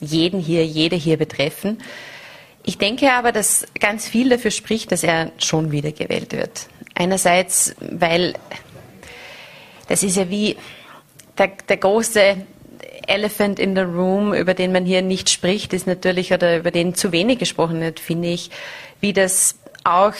jeden 0.00 0.40
hier, 0.40 0.64
jede 0.64 0.96
hier 0.96 1.16
betreffen. 1.16 1.78
Ich 2.64 2.78
denke 2.78 3.12
aber, 3.12 3.32
dass 3.32 3.66
ganz 3.80 4.06
viel 4.06 4.28
dafür 4.28 4.50
spricht, 4.50 4.92
dass 4.92 5.02
er 5.02 5.32
schon 5.38 5.72
wiedergewählt 5.72 6.32
wird. 6.32 6.68
Einerseits, 6.94 7.74
weil 7.80 8.34
das 9.88 10.02
ist 10.02 10.16
ja 10.16 10.28
wie 10.28 10.56
der, 11.38 11.52
der 11.68 11.76
große 11.78 12.36
Elephant 13.06 13.58
in 13.58 13.74
the 13.74 13.82
Room, 13.82 14.34
über 14.34 14.52
den 14.52 14.72
man 14.72 14.84
hier 14.84 15.00
nicht 15.00 15.30
spricht, 15.30 15.72
ist 15.72 15.86
natürlich, 15.86 16.32
oder 16.32 16.58
über 16.58 16.70
den 16.70 16.94
zu 16.94 17.10
wenig 17.10 17.38
gesprochen 17.38 17.80
wird, 17.80 18.00
finde 18.00 18.28
ich, 18.28 18.50
wie 19.00 19.14
das 19.14 19.58
auch 19.84 20.12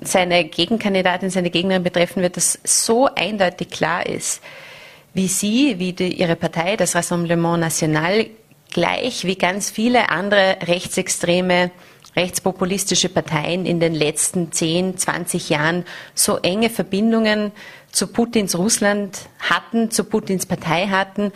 seine 0.00 0.44
Gegenkandidatin, 0.44 1.30
seine 1.30 1.50
Gegnerin 1.50 1.82
betreffen 1.82 2.22
wird, 2.22 2.36
dass 2.36 2.58
so 2.64 3.06
eindeutig 3.06 3.70
klar 3.70 4.06
ist, 4.06 4.42
wie 5.14 5.28
sie, 5.28 5.78
wie 5.78 5.92
die, 5.92 6.14
ihre 6.14 6.36
Partei, 6.36 6.76
das 6.76 6.94
Rassemblement 6.94 7.60
National, 7.60 8.26
gleich 8.72 9.24
wie 9.24 9.36
ganz 9.36 9.70
viele 9.70 10.10
andere 10.10 10.58
rechtsextreme, 10.66 11.70
rechtspopulistische 12.14 13.08
Parteien 13.08 13.66
in 13.66 13.80
den 13.80 13.94
letzten 13.94 14.52
10, 14.52 14.96
20 14.98 15.50
Jahren 15.50 15.84
so 16.14 16.36
enge 16.38 16.70
Verbindungen 16.70 17.52
zu 17.90 18.08
Putins 18.08 18.56
Russland 18.56 19.18
hatten, 19.40 19.90
zu 19.90 20.04
Putins 20.04 20.46
Partei 20.46 20.88
hatten, 20.88 21.32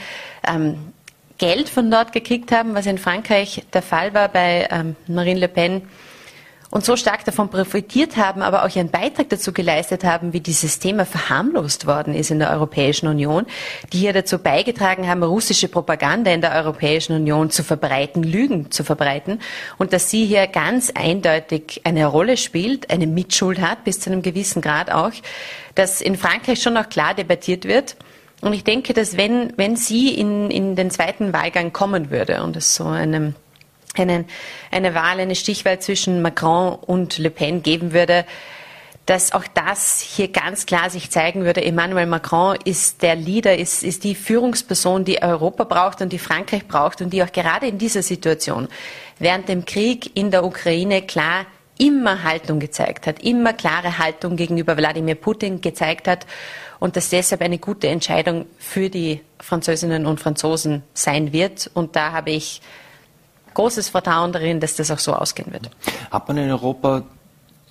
ähm, 0.46 0.92
Geld 1.38 1.68
von 1.68 1.90
dort 1.90 2.12
gekriegt 2.12 2.52
haben, 2.52 2.74
was 2.74 2.86
in 2.86 2.98
Frankreich 2.98 3.64
der 3.72 3.82
Fall 3.82 4.14
war 4.14 4.28
bei 4.28 4.68
ähm, 4.70 4.94
Marine 5.08 5.40
Le 5.40 5.48
Pen, 5.48 5.82
und 6.72 6.86
so 6.86 6.96
stark 6.96 7.24
davon 7.26 7.50
profitiert 7.50 8.16
haben, 8.16 8.40
aber 8.40 8.64
auch 8.64 8.74
ihren 8.74 8.90
Beitrag 8.90 9.28
dazu 9.28 9.52
geleistet 9.52 10.04
haben, 10.04 10.32
wie 10.32 10.40
dieses 10.40 10.78
Thema 10.78 11.04
verharmlost 11.04 11.86
worden 11.86 12.14
ist 12.14 12.30
in 12.30 12.38
der 12.38 12.50
Europäischen 12.50 13.08
Union, 13.08 13.44
die 13.92 13.98
hier 13.98 14.14
dazu 14.14 14.38
beigetragen 14.38 15.06
haben, 15.06 15.22
russische 15.22 15.68
Propaganda 15.68 16.32
in 16.32 16.40
der 16.40 16.54
Europäischen 16.54 17.14
Union 17.14 17.50
zu 17.50 17.62
verbreiten, 17.62 18.22
Lügen 18.22 18.70
zu 18.70 18.84
verbreiten 18.84 19.38
und 19.76 19.92
dass 19.92 20.08
sie 20.08 20.24
hier 20.24 20.46
ganz 20.46 20.90
eindeutig 20.94 21.82
eine 21.84 22.06
Rolle 22.06 22.38
spielt, 22.38 22.90
eine 22.90 23.06
Mitschuld 23.06 23.60
hat, 23.60 23.84
bis 23.84 24.00
zu 24.00 24.10
einem 24.10 24.22
gewissen 24.22 24.62
Grad 24.62 24.90
auch, 24.90 25.12
dass 25.74 26.00
in 26.00 26.16
Frankreich 26.16 26.62
schon 26.62 26.72
noch 26.72 26.88
klar 26.88 27.12
debattiert 27.12 27.66
wird. 27.66 27.96
Und 28.40 28.54
ich 28.54 28.64
denke, 28.64 28.94
dass 28.94 29.18
wenn, 29.18 29.52
wenn 29.58 29.76
sie 29.76 30.14
in, 30.14 30.50
in 30.50 30.74
den 30.74 30.90
zweiten 30.90 31.34
Wahlgang 31.34 31.74
kommen 31.74 32.10
würde 32.10 32.42
und 32.42 32.56
es 32.56 32.74
so 32.74 32.86
einem 32.86 33.34
einen, 33.94 34.26
eine 34.70 34.94
Wahl, 34.94 35.20
eine 35.20 35.34
Stichwahl 35.34 35.80
zwischen 35.80 36.22
Macron 36.22 36.74
und 36.74 37.18
Le 37.18 37.30
Pen 37.30 37.62
geben 37.62 37.92
würde, 37.92 38.24
dass 39.06 39.32
auch 39.32 39.44
das 39.52 40.00
hier 40.00 40.28
ganz 40.28 40.64
klar 40.66 40.88
sich 40.88 41.10
zeigen 41.10 41.44
würde. 41.44 41.64
Emmanuel 41.64 42.06
Macron 42.06 42.56
ist 42.64 43.02
der 43.02 43.16
Leader, 43.16 43.56
ist, 43.58 43.82
ist 43.82 44.04
die 44.04 44.14
Führungsperson, 44.14 45.04
die 45.04 45.20
Europa 45.22 45.64
braucht 45.64 46.00
und 46.02 46.12
die 46.12 46.18
Frankreich 46.18 46.66
braucht 46.68 47.02
und 47.02 47.10
die 47.10 47.22
auch 47.22 47.32
gerade 47.32 47.66
in 47.66 47.78
dieser 47.78 48.02
Situation 48.02 48.68
während 49.18 49.48
dem 49.48 49.64
Krieg 49.64 50.16
in 50.16 50.30
der 50.30 50.44
Ukraine 50.44 51.02
klar 51.02 51.46
immer 51.78 52.22
Haltung 52.22 52.60
gezeigt 52.60 53.06
hat, 53.06 53.22
immer 53.22 53.52
klare 53.54 53.98
Haltung 53.98 54.36
gegenüber 54.36 54.76
Wladimir 54.76 55.16
Putin 55.16 55.60
gezeigt 55.60 56.06
hat 56.06 56.26
und 56.78 56.96
dass 56.96 57.08
deshalb 57.08 57.40
eine 57.40 57.58
gute 57.58 57.88
Entscheidung 57.88 58.46
für 58.58 58.88
die 58.88 59.20
Französinnen 59.40 60.06
und 60.06 60.20
Franzosen 60.20 60.82
sein 60.94 61.32
wird. 61.32 61.70
Und 61.74 61.96
da 61.96 62.12
habe 62.12 62.30
ich 62.30 62.60
großes 63.54 63.88
Vertrauen 63.88 64.32
darin, 64.32 64.60
dass 64.60 64.76
das 64.76 64.90
auch 64.90 64.98
so 64.98 65.14
ausgehen 65.14 65.52
wird. 65.52 65.70
Hat 66.10 66.28
man 66.28 66.36
in 66.38 66.50
Europa 66.50 67.02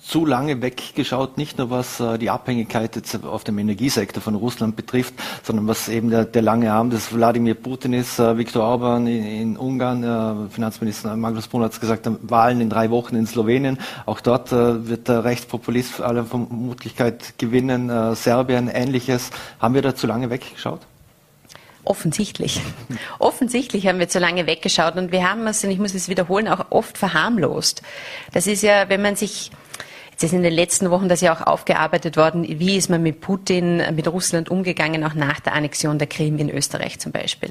zu 0.02 0.26
lange 0.26 0.60
weggeschaut, 0.60 1.38
nicht 1.38 1.58
nur 1.58 1.70
was 1.70 2.00
äh, 2.00 2.18
die 2.18 2.28
Abhängigkeit 2.28 2.96
jetzt 2.96 3.24
auf 3.24 3.44
dem 3.44 3.58
Energiesektor 3.58 4.20
von 4.20 4.34
Russland 4.34 4.74
betrifft, 4.74 5.14
sondern 5.44 5.68
was 5.68 5.88
eben 5.88 6.10
der, 6.10 6.24
der 6.24 6.42
lange 6.42 6.72
Arm 6.72 6.90
des 6.90 7.14
Wladimir 7.14 7.54
Putin 7.54 7.92
ist. 7.92 8.18
Äh, 8.18 8.36
Viktor 8.36 8.64
Orban 8.64 9.06
in, 9.06 9.24
in 9.24 9.56
Ungarn, 9.56 10.02
äh, 10.02 10.50
Finanzminister 10.50 11.16
Magnus 11.16 11.46
Brunner 11.46 11.66
hat 11.66 11.72
es 11.72 11.80
gesagt, 11.80 12.08
Wahlen 12.22 12.60
in 12.60 12.68
drei 12.68 12.90
Wochen 12.90 13.14
in 13.14 13.26
Slowenien. 13.26 13.78
Auch 14.04 14.20
dort 14.20 14.50
wird 14.50 15.08
der 15.08 15.24
Rechtspopulist 15.24 16.00
aller 16.00 16.24
Vermutlichkeit 16.24 17.38
gewinnen. 17.38 18.14
Serbien, 18.14 18.68
ähnliches. 18.68 19.30
Haben 19.60 19.74
wir 19.74 19.82
da 19.82 19.94
zu 19.94 20.06
lange 20.06 20.30
weggeschaut? 20.30 20.80
Offensichtlich. 21.84 22.60
Offensichtlich 23.18 23.86
haben 23.86 23.98
wir 23.98 24.08
zu 24.08 24.18
lange 24.18 24.46
weggeschaut 24.46 24.96
und 24.96 25.10
wir 25.10 25.28
haben 25.28 25.46
es, 25.46 25.64
und 25.64 25.70
ich 25.70 25.78
muss 25.78 25.94
es 25.94 26.08
wiederholen, 26.08 26.48
auch 26.48 26.66
oft 26.70 26.96
verharmlost. 26.96 27.82
Das 28.32 28.46
ist 28.46 28.62
ja, 28.62 28.88
wenn 28.88 29.02
man 29.02 29.16
sich, 29.16 29.50
jetzt 30.12 30.22
ist 30.22 30.32
in 30.32 30.44
den 30.44 30.52
letzten 30.52 30.90
Wochen 30.90 31.08
das 31.08 31.20
ja 31.20 31.34
auch 31.34 31.44
aufgearbeitet 31.44 32.16
worden, 32.16 32.44
wie 32.46 32.76
ist 32.76 32.88
man 32.88 33.02
mit 33.02 33.20
Putin, 33.20 33.82
mit 33.96 34.06
Russland 34.06 34.48
umgegangen, 34.48 35.02
auch 35.04 35.14
nach 35.14 35.40
der 35.40 35.54
Annexion 35.54 35.98
der 35.98 36.06
Krim 36.06 36.38
in 36.38 36.50
Österreich 36.50 37.00
zum 37.00 37.10
Beispiel. 37.10 37.50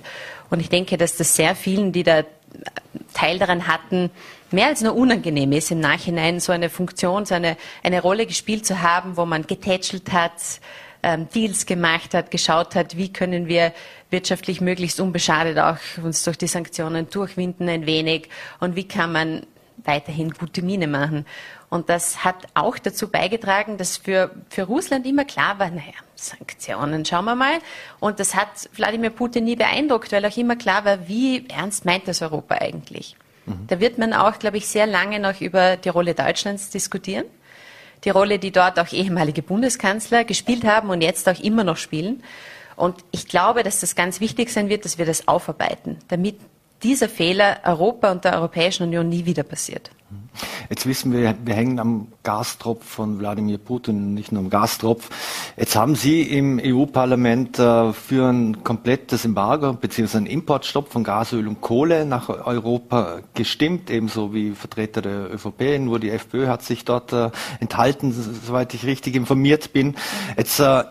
Und 0.49 0.61
ich 0.61 0.69
denke, 0.69 0.97
dass 0.97 1.17
das 1.17 1.35
sehr 1.35 1.55
vielen, 1.55 1.91
die 1.91 2.03
da 2.03 2.23
Teil 3.13 3.37
daran 3.39 3.67
hatten, 3.67 4.11
mehr 4.51 4.67
als 4.67 4.81
nur 4.81 4.95
unangenehm 4.95 5.51
ist, 5.51 5.71
im 5.71 5.79
Nachhinein 5.79 6.39
so 6.39 6.51
eine 6.51 6.69
Funktion, 6.69 7.25
so 7.25 7.35
eine, 7.35 7.57
eine 7.83 8.01
Rolle 8.01 8.25
gespielt 8.25 8.65
zu 8.65 8.81
haben, 8.81 9.17
wo 9.17 9.25
man 9.25 9.47
getätschelt 9.47 10.11
hat, 10.11 10.33
ähm, 11.03 11.27
Deals 11.33 11.65
gemacht 11.65 12.13
hat, 12.13 12.31
geschaut 12.31 12.75
hat, 12.75 12.97
wie 12.97 13.11
können 13.11 13.47
wir 13.47 13.73
wirtschaftlich 14.09 14.61
möglichst 14.61 14.99
unbeschadet 14.99 15.57
auch 15.57 15.77
uns 16.03 16.23
durch 16.23 16.37
die 16.37 16.47
Sanktionen 16.47 17.09
durchwinden 17.09 17.69
ein 17.69 17.85
wenig 17.85 18.29
und 18.59 18.75
wie 18.75 18.87
kann 18.87 19.11
man 19.11 19.45
weiterhin 19.83 20.31
gute 20.31 20.61
Miene 20.61 20.87
machen. 20.87 21.25
Und 21.69 21.89
das 21.89 22.23
hat 22.23 22.35
auch 22.53 22.77
dazu 22.77 23.09
beigetragen, 23.09 23.77
dass 23.77 23.97
für, 23.97 24.31
für 24.49 24.63
Russland 24.63 25.07
immer 25.07 25.25
klar 25.25 25.57
war, 25.57 25.69
naja, 25.69 25.93
Sanktionen, 26.15 27.05
schauen 27.05 27.25
wir 27.25 27.35
mal. 27.35 27.59
Und 27.99 28.19
das 28.19 28.35
hat 28.35 28.69
Wladimir 28.73 29.09
Putin 29.09 29.45
nie 29.45 29.55
beeindruckt, 29.55 30.11
weil 30.11 30.25
auch 30.25 30.37
immer 30.37 30.55
klar 30.55 30.85
war, 30.85 31.07
wie 31.07 31.47
ernst 31.47 31.85
meint 31.85 32.07
das 32.07 32.21
Europa 32.21 32.55
eigentlich. 32.55 33.15
Mhm. 33.45 33.67
Da 33.67 33.79
wird 33.79 33.97
man 33.97 34.13
auch, 34.13 34.37
glaube 34.37 34.57
ich, 34.57 34.67
sehr 34.67 34.85
lange 34.85 35.19
noch 35.19 35.41
über 35.41 35.77
die 35.77 35.89
Rolle 35.89 36.13
Deutschlands 36.13 36.69
diskutieren 36.69 37.25
die 38.03 38.09
Rolle, 38.09 38.39
die 38.39 38.51
dort 38.51 38.79
auch 38.79 38.91
ehemalige 38.91 39.41
Bundeskanzler 39.41 40.23
gespielt 40.23 40.63
haben 40.63 40.89
und 40.89 41.01
jetzt 41.01 41.27
auch 41.29 41.39
immer 41.39 41.63
noch 41.63 41.77
spielen. 41.77 42.23
Und 42.75 42.95
ich 43.11 43.27
glaube, 43.27 43.63
dass 43.63 43.79
das 43.79 43.95
ganz 43.95 44.19
wichtig 44.19 44.49
sein 44.49 44.69
wird, 44.69 44.85
dass 44.85 44.97
wir 44.97 45.05
das 45.05 45.27
aufarbeiten, 45.27 45.97
damit 46.07 46.39
dieser 46.83 47.09
Fehler 47.09 47.59
Europa 47.63 48.11
und 48.11 48.25
der 48.25 48.33
Europäischen 48.35 48.83
Union 48.83 49.07
nie 49.07 49.25
wieder 49.25 49.43
passiert. 49.43 49.91
Jetzt 50.69 50.85
wissen 50.85 51.11
wir, 51.11 51.35
wir 51.43 51.53
hängen 51.53 51.79
am 51.79 52.07
Gastropf 52.23 52.85
von 52.85 53.19
Wladimir 53.19 53.57
Putin, 53.57 54.13
nicht 54.13 54.31
nur 54.31 54.41
am 54.41 54.49
Gastropf. 54.49 55.09
Jetzt 55.57 55.75
haben 55.75 55.95
Sie 55.95 56.21
im 56.21 56.61
EU-Parlament 56.63 57.59
äh, 57.59 57.91
für 57.91 58.29
ein 58.29 58.63
komplettes 58.63 59.25
Embargo 59.25 59.73
bzw. 59.73 60.17
einen 60.17 60.25
Importstopp 60.27 60.91
von 60.91 61.03
Gasöl 61.03 61.47
und 61.47 61.59
Kohle 61.59 62.05
nach 62.05 62.29
Europa 62.29 63.19
gestimmt, 63.33 63.89
ebenso 63.89 64.33
wie 64.33 64.51
Vertreter 64.51 65.01
der 65.01 65.33
ÖVP. 65.33 65.79
Nur 65.79 65.99
die 65.99 66.09
FPÖ 66.09 66.47
hat 66.47 66.63
sich 66.63 66.85
dort 66.85 67.11
äh, 67.11 67.31
enthalten, 67.59 68.13
soweit 68.13 68.73
ich 68.73 68.85
richtig 68.85 69.15
informiert 69.15 69.73
bin. 69.73 69.95
Jetzt 70.37 70.59
äh, 70.59 70.83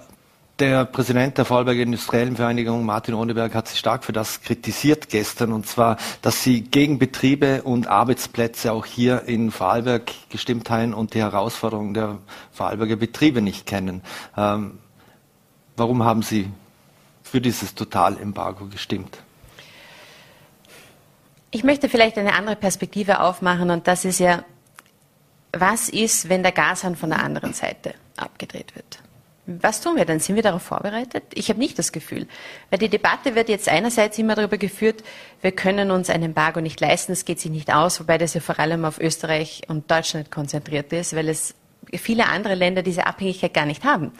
der 0.61 0.85
Präsident 0.85 1.39
der 1.39 1.47
Vorarlberger 1.47 1.83
Industriellen 1.83 2.37
Vereinigung, 2.37 2.85
Martin 2.85 3.15
Ohneberg, 3.15 3.55
hat 3.55 3.69
sich 3.69 3.79
stark 3.79 4.05
für 4.05 4.13
das 4.13 4.43
kritisiert 4.43 5.09
gestern, 5.09 5.53
und 5.53 5.67
zwar, 5.67 5.97
dass 6.21 6.43
sie 6.43 6.61
gegen 6.61 6.99
Betriebe 6.99 7.63
und 7.63 7.87
Arbeitsplätze 7.87 8.73
auch 8.73 8.85
hier 8.85 9.23
in 9.23 9.51
Vorarlberg 9.51 10.13
gestimmt 10.29 10.69
haben 10.69 10.93
und 10.93 11.15
die 11.15 11.21
Herausforderungen 11.21 11.95
der 11.95 12.19
Vorarlberger 12.53 12.97
Betriebe 12.97 13.41
nicht 13.41 13.67
kennen. 13.67 14.03
Ähm, 14.37 14.79
warum 15.77 16.05
haben 16.05 16.23
Sie 16.23 16.51
für 17.23 17.41
dieses 17.41 17.75
Totalembargo 17.75 18.67
gestimmt? 18.67 19.19
Ich 21.51 21.65
möchte 21.65 21.89
vielleicht 21.89 22.19
eine 22.19 22.35
andere 22.35 22.57
Perspektive 22.57 23.21
aufmachen, 23.21 23.71
und 23.71 23.89
das 23.89 24.05
ist 24.05 24.21
ja, 24.21 24.45
was 25.53 25.89
ist, 25.89 26.29
wenn 26.29 26.43
der 26.43 26.53
Gashahn 26.53 26.97
von 26.97 27.11
der 27.11 27.25
anderen 27.25 27.55
Seite 27.55 27.95
abgedreht 28.17 28.77
wird? 28.77 29.00
Was 29.61 29.81
tun 29.81 29.97
wir 29.97 30.05
dann? 30.05 30.21
Sind 30.21 30.37
wir 30.37 30.43
darauf 30.43 30.63
vorbereitet? 30.63 31.25
Ich 31.35 31.49
habe 31.49 31.59
nicht 31.59 31.79
das 31.79 31.91
Gefühl. 31.91 32.29
Weil 32.71 32.79
die 32.79 32.89
Debatte 32.89 33.35
wird 33.35 33.49
jetzt 33.49 33.69
einerseits 33.69 34.17
immer 34.19 34.37
darüber 34.37 34.59
geführt, 34.59 35.03
wir 35.43 35.51
können 35.51 35.91
uns 35.91 36.09
ein 36.09 36.23
Embargo 36.23 36.61
nicht 36.61 36.81
leisten, 36.81 37.13
es 37.13 37.25
geht 37.25 37.41
sich 37.41 37.51
nicht 37.51 37.73
aus, 37.73 37.99
wobei 37.99 38.17
das 38.17 38.35
ja 38.35 38.41
vor 38.41 38.61
allem 38.61 38.85
auf 38.85 39.01
Österreich 39.01 39.63
und 39.67 39.91
Deutschland 39.91 40.31
konzentriert 40.31 40.93
ist, 40.93 41.17
weil 41.17 41.29
es 41.29 41.55
viele 41.93 42.27
andere 42.27 42.55
Länder 42.55 42.83
diese 42.83 43.07
Abhängigkeit 43.07 43.53
gar 43.53 43.67
nicht 43.67 43.85
haben. 43.85 44.13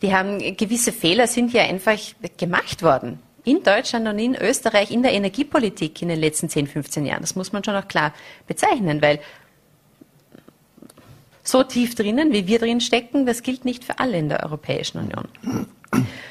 Die 0.00 0.14
haben 0.14 0.38
gewisse 0.56 0.92
Fehler 0.92 1.26
sind 1.26 1.52
ja 1.52 1.62
einfach 1.62 1.98
gemacht 2.38 2.82
worden. 2.82 3.20
In 3.44 3.62
Deutschland 3.62 4.08
und 4.08 4.18
in 4.18 4.34
Österreich, 4.34 4.90
in 4.90 5.02
der 5.02 5.12
Energiepolitik 5.12 6.00
in 6.00 6.08
den 6.08 6.18
letzten 6.18 6.48
10, 6.48 6.66
15 6.66 7.04
Jahren. 7.04 7.20
Das 7.20 7.36
muss 7.36 7.52
man 7.52 7.62
schon 7.62 7.76
auch 7.76 7.88
klar 7.88 8.14
bezeichnen, 8.46 9.02
weil 9.02 9.20
so 11.44 11.62
tief 11.62 11.94
drinnen, 11.94 12.32
wie 12.32 12.46
wir 12.46 12.58
drin 12.58 12.80
stecken, 12.80 13.26
das 13.26 13.42
gilt 13.42 13.64
nicht 13.64 13.84
für 13.84 13.98
alle 13.98 14.18
in 14.18 14.28
der 14.28 14.42
Europäischen 14.42 14.98
Union. 14.98 15.28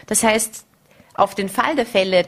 Das 0.07 0.23
heißt, 0.23 0.65
auf 1.13 1.35
den 1.35 1.47
Fall 1.47 1.75
der 1.75 1.85
Fälle, 1.85 2.27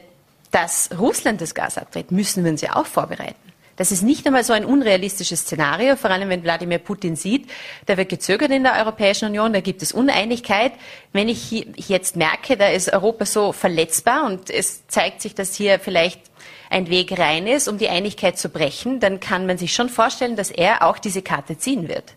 dass 0.52 0.90
Russland 0.96 1.40
das 1.40 1.54
Gas 1.54 1.76
abdreht, 1.76 2.12
müssen 2.12 2.44
wir 2.44 2.52
uns 2.52 2.62
ja 2.62 2.76
auch 2.76 2.86
vorbereiten. 2.86 3.34
Das 3.76 3.92
ist 3.92 4.02
nicht 4.02 4.26
einmal 4.26 4.42
so 4.42 4.54
ein 4.54 4.64
unrealistisches 4.64 5.40
Szenario, 5.40 5.96
vor 5.96 6.10
allem 6.10 6.30
wenn 6.30 6.42
Wladimir 6.42 6.78
Putin 6.78 7.14
sieht, 7.14 7.50
da 7.84 7.98
wird 7.98 8.08
gezögert 8.08 8.50
in 8.50 8.62
der 8.62 8.76
Europäischen 8.78 9.26
Union, 9.26 9.52
da 9.52 9.60
gibt 9.60 9.82
es 9.82 9.92
Uneinigkeit. 9.92 10.72
Wenn 11.12 11.28
ich 11.28 11.66
jetzt 11.76 12.16
merke, 12.16 12.56
da 12.56 12.68
ist 12.68 12.90
Europa 12.90 13.26
so 13.26 13.52
verletzbar 13.52 14.24
und 14.24 14.48
es 14.48 14.86
zeigt 14.86 15.20
sich, 15.20 15.34
dass 15.34 15.54
hier 15.54 15.78
vielleicht 15.78 16.22
ein 16.70 16.88
Weg 16.88 17.18
rein 17.18 17.46
ist, 17.46 17.68
um 17.68 17.76
die 17.76 17.90
Einigkeit 17.90 18.38
zu 18.38 18.48
brechen, 18.48 18.98
dann 18.98 19.20
kann 19.20 19.44
man 19.44 19.58
sich 19.58 19.74
schon 19.74 19.90
vorstellen, 19.90 20.36
dass 20.36 20.50
er 20.50 20.82
auch 20.86 20.98
diese 20.98 21.20
Karte 21.20 21.58
ziehen 21.58 21.86
wird. 21.88 22.15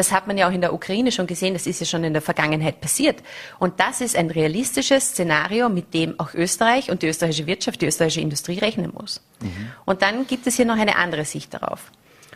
Das 0.00 0.12
hat 0.12 0.26
man 0.26 0.38
ja 0.38 0.48
auch 0.48 0.52
in 0.52 0.62
der 0.62 0.72
Ukraine 0.72 1.12
schon 1.12 1.26
gesehen, 1.26 1.52
das 1.52 1.66
ist 1.66 1.80
ja 1.80 1.84
schon 1.84 2.04
in 2.04 2.14
der 2.14 2.22
Vergangenheit 2.22 2.80
passiert. 2.80 3.22
Und 3.58 3.80
das 3.80 4.00
ist 4.00 4.16
ein 4.16 4.30
realistisches 4.30 5.10
Szenario, 5.10 5.68
mit 5.68 5.92
dem 5.92 6.18
auch 6.18 6.32
Österreich 6.32 6.90
und 6.90 7.02
die 7.02 7.06
österreichische 7.08 7.46
Wirtschaft, 7.46 7.82
die 7.82 7.86
österreichische 7.86 8.22
Industrie 8.22 8.58
rechnen 8.58 8.94
muss. 8.98 9.20
Mhm. 9.42 9.72
Und 9.84 10.00
dann 10.00 10.26
gibt 10.26 10.46
es 10.46 10.56
hier 10.56 10.64
noch 10.64 10.78
eine 10.78 10.96
andere 10.96 11.26
Sicht 11.26 11.52
darauf. 11.52 11.92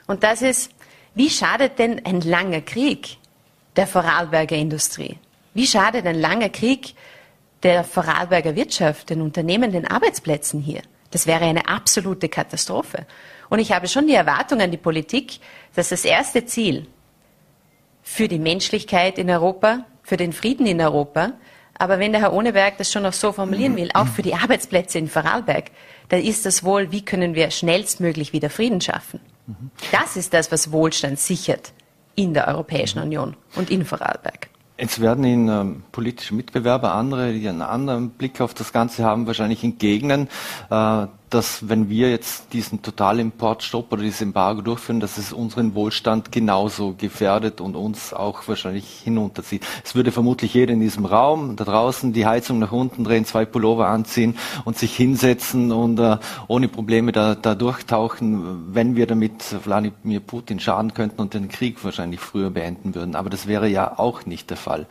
Und 0.06 0.24
das 0.24 0.42
ist, 0.42 0.72
wie 1.14 1.30
schadet 1.30 1.78
denn 1.78 2.04
ein 2.04 2.20
langer 2.20 2.60
Krieg 2.60 3.16
der 3.76 3.86
Vorarlberger 3.86 4.56
Industrie? 4.56 5.16
Wie 5.54 5.66
schadet 5.66 6.04
ein 6.04 6.20
langer 6.20 6.50
Krieg 6.50 6.94
der 7.62 7.82
Vorarlberger 7.82 8.56
Wirtschaft, 8.56 9.08
den 9.08 9.22
Unternehmen, 9.22 9.72
den 9.72 9.90
Arbeitsplätzen 9.90 10.60
hier? 10.60 10.82
Das 11.12 11.26
wäre 11.26 11.46
eine 11.46 11.66
absolute 11.66 12.28
Katastrophe. 12.28 13.06
Und 13.48 13.58
ich 13.58 13.72
habe 13.72 13.88
schon 13.88 14.06
die 14.06 14.12
Erwartung 14.14 14.60
an 14.60 14.70
die 14.70 14.76
Politik, 14.76 15.38
dass 15.74 15.88
das 15.88 16.04
erste 16.04 16.44
Ziel 16.44 16.88
für 18.04 18.28
die 18.28 18.38
Menschlichkeit 18.38 19.18
in 19.18 19.28
Europa, 19.28 19.84
für 20.04 20.16
den 20.16 20.32
Frieden 20.32 20.66
in 20.66 20.80
Europa, 20.80 21.32
Aber 21.78 21.98
wenn 21.98 22.12
der 22.12 22.20
Herr 22.20 22.32
Ohneberg 22.32 22.78
das 22.78 22.92
schon 22.92 23.02
noch 23.02 23.12
so 23.12 23.32
formulieren 23.32 23.76
will, 23.76 23.90
auch 23.94 24.06
für 24.06 24.22
die 24.22 24.34
Arbeitsplätze 24.34 24.98
in 24.98 25.08
Vorarlberg, 25.08 25.70
dann 26.08 26.20
ist 26.20 26.46
das 26.46 26.62
wohl, 26.62 26.92
wie 26.92 27.04
können 27.04 27.34
wir 27.34 27.50
schnellstmöglich 27.50 28.32
wieder 28.32 28.50
Frieden 28.50 28.80
schaffen. 28.80 29.20
Das 29.90 30.16
ist 30.16 30.32
das, 30.32 30.52
was 30.52 30.72
Wohlstand 30.72 31.18
sichert 31.18 31.72
in 32.14 32.32
der 32.32 32.48
Europäischen 32.48 33.00
Union 33.00 33.36
und 33.56 33.70
in 33.70 33.84
Vorarlberg. 33.84 34.48
Jetzt 34.78 35.00
werden 35.00 35.24
Ihnen 35.24 35.48
ähm, 35.48 35.82
politische 35.92 36.34
Mitbewerber, 36.34 36.94
andere, 36.94 37.32
die 37.32 37.48
einen 37.48 37.62
anderen 37.62 38.10
Blick 38.10 38.40
auf 38.40 38.54
das 38.54 38.72
Ganze 38.72 39.04
haben, 39.04 39.26
wahrscheinlich 39.26 39.62
entgegnen, 39.62 40.28
äh, 40.70 41.06
dass 41.34 41.68
wenn 41.68 41.88
wir 41.88 42.10
jetzt 42.10 42.52
diesen 42.52 42.80
Totalimportstopp 42.80 43.92
oder 43.92 44.02
dieses 44.02 44.22
Embargo 44.22 44.62
durchführen, 44.62 45.00
dass 45.00 45.18
es 45.18 45.32
unseren 45.32 45.74
Wohlstand 45.74 46.30
genauso 46.30 46.94
gefährdet 46.96 47.60
und 47.60 47.74
uns 47.74 48.14
auch 48.14 48.46
wahrscheinlich 48.46 49.00
hinunterzieht. 49.02 49.66
Es 49.84 49.94
würde 49.94 50.12
vermutlich 50.12 50.54
jeder 50.54 50.72
in 50.72 50.80
diesem 50.80 51.04
Raum 51.04 51.56
da 51.56 51.64
draußen 51.64 52.12
die 52.12 52.24
Heizung 52.24 52.60
nach 52.60 52.72
unten 52.72 53.04
drehen, 53.04 53.24
zwei 53.24 53.44
Pullover 53.44 53.88
anziehen 53.88 54.36
und 54.64 54.78
sich 54.78 54.96
hinsetzen 54.96 55.72
und 55.72 55.98
äh, 55.98 56.18
ohne 56.46 56.68
Probleme 56.68 57.12
da, 57.12 57.34
da 57.34 57.54
durchtauchen, 57.54 58.72
wenn 58.74 58.94
wir 58.94 59.06
damit 59.06 59.56
Wladimir 59.64 60.20
Putin 60.20 60.60
schaden 60.60 60.94
könnten 60.94 61.20
und 61.20 61.34
den 61.34 61.48
Krieg 61.48 61.82
wahrscheinlich 61.84 62.20
früher 62.20 62.50
beenden 62.50 62.94
würden. 62.94 63.16
Aber 63.16 63.28
das 63.28 63.46
wäre 63.46 63.68
ja 63.68 63.98
auch 63.98 64.24
nicht 64.24 64.50
der 64.50 64.56
Fall. 64.56 64.86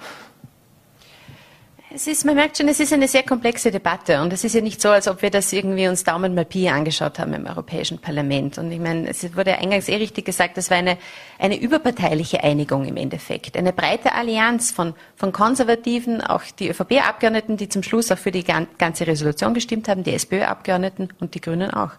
Es 1.95 2.07
ist, 2.07 2.25
man 2.25 2.33
merkt 2.33 2.57
schon, 2.57 2.67
es 2.69 2.79
ist 2.79 2.91
eine 2.91 3.07
sehr 3.07 3.21
komplexe 3.21 3.69
Debatte 3.69 4.19
und 4.23 4.33
es 4.33 4.43
ist 4.43 4.55
ja 4.55 4.61
nicht 4.61 4.81
so, 4.81 4.89
als 4.89 5.07
ob 5.07 5.21
wir 5.21 5.29
das 5.29 5.53
irgendwie 5.53 5.87
uns 5.87 6.03
Daumen 6.03 6.33
mal 6.33 6.43
Pi 6.43 6.67
angeschaut 6.67 7.19
haben 7.19 7.33
im 7.35 7.45
Europäischen 7.45 7.99
Parlament. 7.99 8.57
Und 8.57 8.71
ich 8.71 8.79
meine, 8.79 9.07
es 9.07 9.35
wurde 9.35 9.59
eingangs 9.59 9.89
eh 9.89 9.97
richtig 9.97 10.25
gesagt, 10.25 10.57
das 10.57 10.71
war 10.71 10.77
eine, 10.77 10.97
eine 11.37 11.55
überparteiliche 11.61 12.43
Einigung 12.43 12.85
im 12.85 12.97
Endeffekt. 12.97 13.55
Eine 13.55 13.73
breite 13.73 14.15
Allianz 14.15 14.71
von, 14.71 14.95
von 15.15 15.31
Konservativen, 15.31 16.21
auch 16.21 16.41
die 16.57 16.69
ÖVP-Abgeordneten, 16.69 17.57
die 17.57 17.69
zum 17.69 17.83
Schluss 17.83 18.11
auch 18.11 18.17
für 18.17 18.31
die 18.31 18.43
ganze 18.43 19.05
Resolution 19.05 19.53
gestimmt 19.53 19.87
haben, 19.87 20.03
die 20.03 20.15
SPÖ-Abgeordneten 20.15 21.09
und 21.19 21.35
die 21.35 21.41
Grünen 21.41 21.69
auch. 21.69 21.91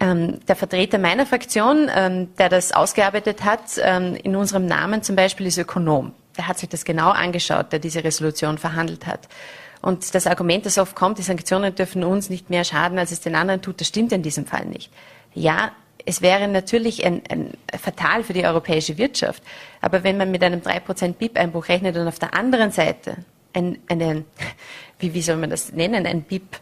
Ähm, 0.00 0.40
der 0.48 0.56
Vertreter 0.56 0.98
meiner 0.98 1.24
Fraktion, 1.24 1.88
ähm, 1.94 2.34
der 2.36 2.48
das 2.48 2.72
ausgearbeitet 2.72 3.44
hat, 3.44 3.78
ähm, 3.80 4.16
in 4.16 4.34
unserem 4.34 4.66
Namen 4.66 5.04
zum 5.04 5.14
Beispiel 5.14 5.46
ist 5.46 5.56
Ökonom 5.58 6.14
der 6.36 6.48
hat 6.48 6.58
sich 6.58 6.68
das 6.68 6.84
genau 6.84 7.10
angeschaut, 7.10 7.72
der 7.72 7.78
diese 7.78 8.04
Resolution 8.04 8.58
verhandelt 8.58 9.06
hat. 9.06 9.28
Und 9.82 10.14
das 10.14 10.26
Argument, 10.26 10.64
das 10.64 10.78
oft 10.78 10.96
kommt, 10.96 11.18
die 11.18 11.22
Sanktionen 11.22 11.74
dürfen 11.74 12.04
uns 12.04 12.30
nicht 12.30 12.48
mehr 12.48 12.64
schaden, 12.64 12.98
als 12.98 13.12
es 13.12 13.20
den 13.20 13.34
anderen 13.34 13.60
tut, 13.60 13.80
das 13.80 13.88
stimmt 13.88 14.12
in 14.12 14.22
diesem 14.22 14.46
Fall 14.46 14.64
nicht. 14.64 14.90
Ja, 15.34 15.72
es 16.06 16.22
wäre 16.22 16.48
natürlich 16.48 17.04
ein, 17.04 17.22
ein 17.30 17.52
fatal 17.78 18.24
für 18.24 18.32
die 18.32 18.44
europäische 18.44 18.98
Wirtschaft. 18.98 19.42
Aber 19.80 20.02
wenn 20.02 20.16
man 20.16 20.30
mit 20.30 20.42
einem 20.42 20.60
3% 20.60 21.14
BIP-Einbruch 21.14 21.68
rechnet 21.68 21.96
und 21.96 22.08
auf 22.08 22.18
der 22.18 22.34
anderen 22.34 22.70
Seite 22.70 23.18
ein, 23.52 23.78
einen, 23.88 24.24
wie, 24.98 25.14
wie 25.14 25.22
soll 25.22 25.36
man 25.36 25.50
das 25.50 25.72
nennen, 25.72 26.06
ein 26.06 26.22
BIP, 26.22 26.56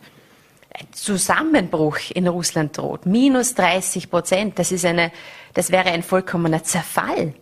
ein 0.75 0.87
Zusammenbruch 0.93 1.99
in 2.15 2.27
Russland 2.27 2.77
droht, 2.77 3.07
minus 3.07 3.55
30 3.55 4.11
Prozent, 4.11 4.59
das 4.59 4.73
ist 4.73 4.85
eine, 4.85 5.13
das 5.55 5.71
wäre 5.71 5.91
ein 5.91 6.03
vollkommener 6.03 6.65
Zerfall 6.65 7.35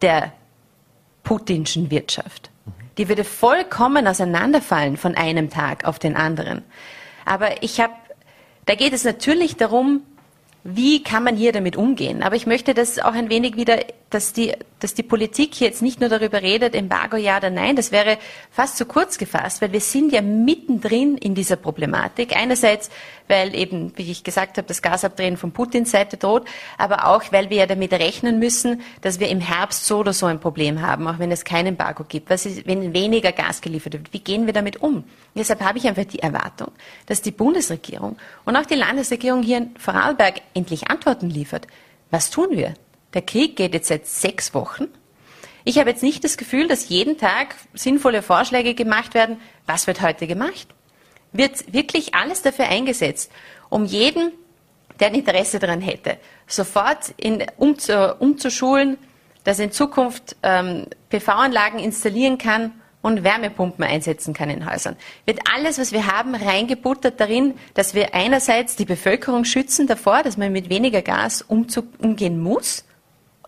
der 0.00 0.32
putinschen 1.32 1.90
Wirtschaft. 1.90 2.50
Die 2.98 3.08
würde 3.08 3.24
vollkommen 3.24 4.06
auseinanderfallen 4.06 4.98
von 4.98 5.14
einem 5.14 5.48
Tag 5.48 5.86
auf 5.86 5.98
den 5.98 6.14
anderen. 6.14 6.62
Aber 7.24 7.62
ich 7.62 7.80
habe, 7.80 7.94
da 8.66 8.74
geht 8.74 8.92
es 8.92 9.04
natürlich 9.04 9.56
darum, 9.56 10.02
wie 10.62 11.02
kann 11.02 11.24
man 11.24 11.34
hier 11.34 11.52
damit 11.52 11.74
umgehen? 11.74 12.22
Aber 12.22 12.36
ich 12.36 12.46
möchte 12.46 12.74
das 12.74 12.98
auch 12.98 13.14
ein 13.14 13.30
wenig 13.30 13.56
wieder, 13.56 13.78
dass 14.10 14.34
die, 14.34 14.52
dass 14.78 14.92
die 14.92 15.02
Politik 15.02 15.58
jetzt 15.58 15.80
nicht 15.80 16.00
nur 16.00 16.10
darüber 16.10 16.42
redet, 16.42 16.74
Embargo 16.74 17.16
ja 17.16 17.38
oder 17.38 17.48
nein, 17.48 17.76
das 17.76 17.92
wäre 17.92 18.18
fast 18.50 18.76
zu 18.76 18.84
kurz 18.84 19.16
gefasst, 19.16 19.62
weil 19.62 19.72
wir 19.72 19.80
sind 19.80 20.12
ja 20.12 20.20
mittendrin 20.20 21.16
in 21.16 21.34
dieser 21.34 21.56
Problematik. 21.56 22.36
Einerseits, 22.36 22.90
weil 23.28 23.54
eben, 23.54 23.92
wie 23.96 24.10
ich 24.10 24.24
gesagt 24.24 24.58
habe, 24.58 24.68
das 24.68 24.82
Gasabdrehen 24.82 25.36
von 25.36 25.52
Putins 25.52 25.90
Seite 25.90 26.16
droht, 26.16 26.46
aber 26.78 27.06
auch, 27.06 27.22
weil 27.30 27.50
wir 27.50 27.58
ja 27.58 27.66
damit 27.66 27.92
rechnen 27.92 28.38
müssen, 28.38 28.82
dass 29.00 29.20
wir 29.20 29.28
im 29.28 29.40
Herbst 29.40 29.86
so 29.86 29.98
oder 29.98 30.12
so 30.12 30.26
ein 30.26 30.40
Problem 30.40 30.82
haben, 30.82 31.06
auch 31.06 31.18
wenn 31.18 31.30
es 31.30 31.44
kein 31.44 31.66
Embargo 31.66 32.04
gibt. 32.04 32.30
Was 32.30 32.46
ist, 32.46 32.66
wenn 32.66 32.92
weniger 32.92 33.32
Gas 33.32 33.60
geliefert 33.60 33.94
wird? 33.94 34.12
Wie 34.12 34.20
gehen 34.20 34.46
wir 34.46 34.52
damit 34.52 34.82
um? 34.82 35.04
Deshalb 35.34 35.62
habe 35.62 35.78
ich 35.78 35.86
einfach 35.86 36.04
die 36.04 36.18
Erwartung, 36.18 36.72
dass 37.06 37.22
die 37.22 37.30
Bundesregierung 37.30 38.16
und 38.44 38.56
auch 38.56 38.66
die 38.66 38.74
Landesregierung 38.74 39.42
hier 39.42 39.58
in 39.58 39.76
Vorarlberg 39.76 40.42
endlich 40.54 40.90
Antworten 40.90 41.30
liefert. 41.30 41.66
Was 42.10 42.30
tun 42.30 42.48
wir? 42.50 42.74
Der 43.14 43.22
Krieg 43.22 43.56
geht 43.56 43.74
jetzt 43.74 43.88
seit 43.88 44.06
sechs 44.06 44.54
Wochen. 44.54 44.88
Ich 45.64 45.78
habe 45.78 45.90
jetzt 45.90 46.02
nicht 46.02 46.24
das 46.24 46.36
Gefühl, 46.36 46.66
dass 46.66 46.88
jeden 46.88 47.18
Tag 47.18 47.54
sinnvolle 47.74 48.22
Vorschläge 48.22 48.74
gemacht 48.74 49.14
werden. 49.14 49.38
Was 49.66 49.86
wird 49.86 50.02
heute 50.02 50.26
gemacht? 50.26 50.68
Wird 51.32 51.72
wirklich 51.72 52.14
alles 52.14 52.42
dafür 52.42 52.68
eingesetzt, 52.68 53.30
um 53.70 53.84
jeden, 53.84 54.32
der 55.00 55.08
ein 55.08 55.14
Interesse 55.14 55.58
daran 55.58 55.80
hätte, 55.80 56.18
sofort 56.46 57.14
in, 57.16 57.44
umzu, 57.56 58.14
umzuschulen, 58.18 58.98
dass 59.44 59.58
in 59.58 59.72
Zukunft 59.72 60.36
ähm, 60.42 60.86
PV-Anlagen 61.08 61.78
installieren 61.78 62.38
kann 62.38 62.72
und 63.00 63.24
Wärmepumpen 63.24 63.84
einsetzen 63.84 64.32
kann 64.32 64.48
in 64.48 64.70
Häusern. 64.70 64.96
Wird 65.26 65.40
alles, 65.52 65.78
was 65.78 65.92
wir 65.92 66.06
haben, 66.06 66.34
reingebuttert 66.34 67.20
darin, 67.20 67.54
dass 67.74 67.94
wir 67.94 68.14
einerseits 68.14 68.76
die 68.76 68.84
Bevölkerung 68.84 69.44
schützen 69.44 69.86
davor, 69.86 70.22
dass 70.22 70.36
man 70.36 70.52
mit 70.52 70.70
weniger 70.70 71.02
Gas 71.02 71.42
umgehen 71.42 72.40
muss, 72.40 72.84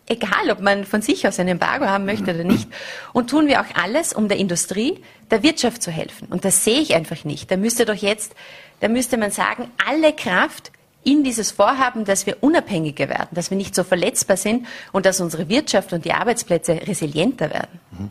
egal 0.06 0.50
ob 0.50 0.60
man 0.60 0.84
von 0.84 1.02
sich 1.02 1.26
aus 1.26 1.38
ein 1.38 1.48
Embargo 1.48 1.86
haben 1.86 2.04
möchte 2.04 2.34
oder 2.34 2.44
nicht. 2.44 2.68
Und 3.12 3.30
tun 3.30 3.46
wir 3.46 3.60
auch 3.60 3.74
alles, 3.74 4.12
um 4.12 4.28
der 4.28 4.38
Industrie, 4.38 5.00
der 5.30 5.42
Wirtschaft 5.42 5.82
zu 5.82 5.90
helfen. 5.90 6.28
Und 6.28 6.44
das 6.44 6.64
sehe 6.64 6.80
ich 6.80 6.94
einfach 6.94 7.24
nicht. 7.24 7.50
Da 7.50 7.56
müsste 7.56 7.84
doch 7.84 7.94
jetzt, 7.94 8.34
da 8.80 8.88
müsste 8.88 9.16
man 9.16 9.30
sagen, 9.30 9.70
alle 9.84 10.12
Kraft 10.12 10.70
in 11.04 11.22
dieses 11.22 11.50
Vorhaben, 11.50 12.04
dass 12.04 12.26
wir 12.26 12.38
unabhängiger 12.42 13.08
werden, 13.08 13.28
dass 13.32 13.50
wir 13.50 13.56
nicht 13.56 13.74
so 13.74 13.84
verletzbar 13.84 14.36
sind 14.36 14.66
und 14.92 15.06
dass 15.06 15.20
unsere 15.20 15.48
Wirtschaft 15.48 15.92
und 15.92 16.04
die 16.04 16.12
Arbeitsplätze 16.12 16.80
resilienter 16.86 17.50
werden. 17.50 17.78
Mhm. 17.92 18.10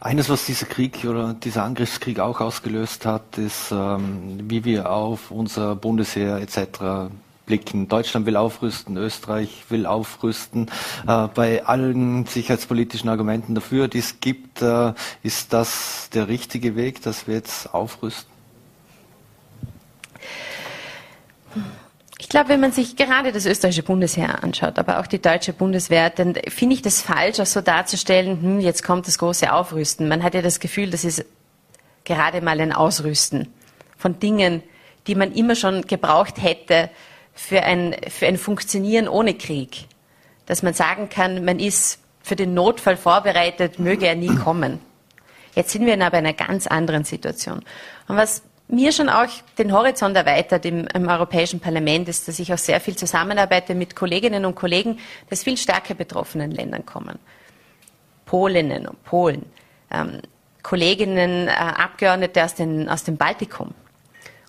Eines, 0.00 0.30
was 0.30 0.46
dieser 0.46 0.66
Krieg 0.66 1.04
oder 1.04 1.34
dieser 1.34 1.64
Angriffskrieg 1.64 2.20
auch 2.20 2.40
ausgelöst 2.40 3.04
hat, 3.04 3.36
ist, 3.36 3.70
ähm, 3.72 4.38
wie 4.48 4.64
wir 4.64 4.90
auf 4.90 5.30
unser 5.30 5.74
Bundesheer 5.76 6.38
etc. 6.38 7.10
blicken. 7.50 7.88
Deutschland 7.88 8.26
will 8.26 8.36
aufrüsten, 8.36 8.96
Österreich 8.96 9.64
will 9.70 9.84
aufrüsten. 9.84 10.70
Äh, 11.08 11.26
bei 11.34 11.66
allen 11.66 12.24
sicherheitspolitischen 12.24 13.10
Argumenten 13.10 13.56
dafür, 13.56 13.88
die 13.88 13.98
es 13.98 14.20
gibt, 14.20 14.62
äh, 14.62 14.92
ist 15.24 15.52
das 15.52 16.10
der 16.14 16.28
richtige 16.28 16.76
Weg, 16.76 17.02
dass 17.02 17.26
wir 17.26 17.34
jetzt 17.34 17.74
aufrüsten? 17.74 18.30
Ich 22.20 22.28
glaube, 22.28 22.50
wenn 22.50 22.60
man 22.60 22.70
sich 22.70 22.94
gerade 22.94 23.32
das 23.32 23.46
österreichische 23.46 23.82
Bundesheer 23.82 24.44
anschaut, 24.44 24.78
aber 24.78 25.00
auch 25.00 25.08
die 25.08 25.20
deutsche 25.20 25.52
Bundeswehr, 25.52 26.08
dann 26.10 26.36
finde 26.46 26.74
ich 26.74 26.82
das 26.82 27.02
falsch, 27.02 27.40
auch 27.40 27.46
so 27.46 27.62
darzustellen, 27.62 28.40
hm, 28.40 28.60
jetzt 28.60 28.84
kommt 28.84 29.08
das 29.08 29.18
große 29.18 29.52
Aufrüsten. 29.52 30.06
Man 30.06 30.22
hat 30.22 30.34
ja 30.34 30.42
das 30.42 30.60
Gefühl, 30.60 30.90
das 30.90 31.02
ist 31.02 31.24
gerade 32.04 32.42
mal 32.42 32.60
ein 32.60 32.72
Ausrüsten 32.72 33.52
von 33.98 34.20
Dingen, 34.20 34.62
die 35.08 35.16
man 35.16 35.32
immer 35.32 35.56
schon 35.56 35.82
gebraucht 35.88 36.40
hätte 36.40 36.90
für 37.34 37.62
ein, 37.62 37.96
für 38.08 38.26
ein 38.26 38.36
Funktionieren 38.36 39.08
ohne 39.08 39.34
Krieg. 39.34 39.86
Dass 40.46 40.62
man 40.62 40.74
sagen 40.74 41.08
kann, 41.08 41.44
man 41.44 41.58
ist 41.58 42.00
für 42.22 42.36
den 42.36 42.54
Notfall 42.54 42.96
vorbereitet, 42.96 43.78
möge 43.78 44.06
er 44.06 44.14
nie 44.14 44.34
kommen. 44.34 44.80
Jetzt 45.54 45.70
sind 45.70 45.86
wir 45.86 45.94
in 45.94 46.02
aber 46.02 46.18
einer 46.18 46.32
ganz 46.32 46.66
anderen 46.66 47.04
Situation. 47.04 47.60
Und 48.08 48.16
was 48.16 48.42
mir 48.68 48.92
schon 48.92 49.08
auch 49.08 49.26
den 49.58 49.72
Horizont 49.72 50.16
erweitert 50.16 50.64
im, 50.64 50.86
im, 50.94 51.08
Europäischen 51.08 51.60
Parlament 51.60 52.08
ist, 52.08 52.28
dass 52.28 52.38
ich 52.38 52.52
auch 52.52 52.58
sehr 52.58 52.80
viel 52.80 52.96
zusammenarbeite 52.96 53.74
mit 53.74 53.96
Kolleginnen 53.96 54.44
und 54.44 54.54
Kollegen 54.54 54.98
des 55.30 55.42
viel 55.42 55.56
stärker 55.56 55.94
betroffenen 55.94 56.50
Ländern 56.50 56.86
kommen. 56.86 57.18
Polinnen 58.26 58.86
und 58.86 59.02
Polen, 59.02 59.44
ähm, 59.90 60.20
Kolleginnen, 60.62 61.48
äh, 61.48 61.50
Abgeordnete 61.50 62.44
aus, 62.44 62.54
den, 62.54 62.88
aus 62.88 63.02
dem 63.02 63.16
Baltikum. 63.16 63.74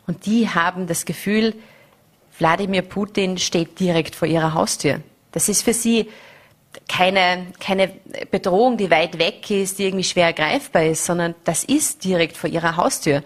Und 0.05 0.25
die 0.25 0.49
haben 0.49 0.87
das 0.87 1.05
Gefühl, 1.05 1.55
Wladimir 2.41 2.81
Putin 2.81 3.37
steht 3.37 3.79
direkt 3.79 4.15
vor 4.15 4.27
ihrer 4.27 4.55
Haustür. 4.55 5.01
Das 5.31 5.47
ist 5.47 5.61
für 5.61 5.73
sie 5.73 6.09
keine, 6.89 7.47
keine 7.59 7.91
Bedrohung, 8.31 8.77
die 8.77 8.89
weit 8.89 9.19
weg 9.19 9.49
ist, 9.51 9.77
die 9.77 9.85
irgendwie 9.85 10.03
schwer 10.03 10.33
greifbar 10.33 10.85
ist, 10.85 11.05
sondern 11.05 11.35
das 11.43 11.63
ist 11.63 12.03
direkt 12.03 12.35
vor 12.35 12.49
ihrer 12.49 12.77
Haustür. 12.77 13.23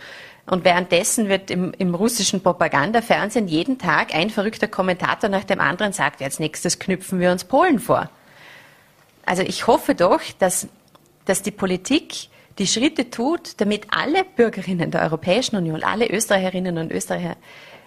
Und 0.48 0.66
währenddessen 0.66 1.30
wird 1.30 1.50
im, 1.50 1.74
im 1.78 1.96
russischen 1.96 2.44
Propagandafernsehen 2.44 3.48
jeden 3.48 3.80
Tag 3.80 4.14
ein 4.14 4.30
verrückter 4.30 4.68
Kommentator 4.68 5.30
nach 5.30 5.46
dem 5.46 5.62
anderen 5.62 5.94
sagt, 5.94 6.22
als 6.22 6.40
nächstes 6.40 6.78
knüpfen 6.78 7.20
wir 7.20 7.32
uns 7.32 7.46
Polen 7.46 7.80
vor. 7.80 8.10
Also 9.26 9.44
ich 9.44 9.66
hoffe 9.66 9.96
doch, 9.96 10.22
dass, 10.40 10.68
dass 11.24 11.42
die 11.42 11.52
Politik 11.52 12.28
die 12.60 12.68
Schritte 12.68 13.10
tut, 13.10 13.60
damit 13.62 13.88
alle 13.90 14.24
Bürgerinnen 14.24 14.92
der 14.92 15.02
Europäischen 15.04 15.56
Union, 15.56 15.84
alle 15.84 16.10
Österreicherinnen 16.10 16.78
und 16.78 16.92
Österreicher 16.92 17.38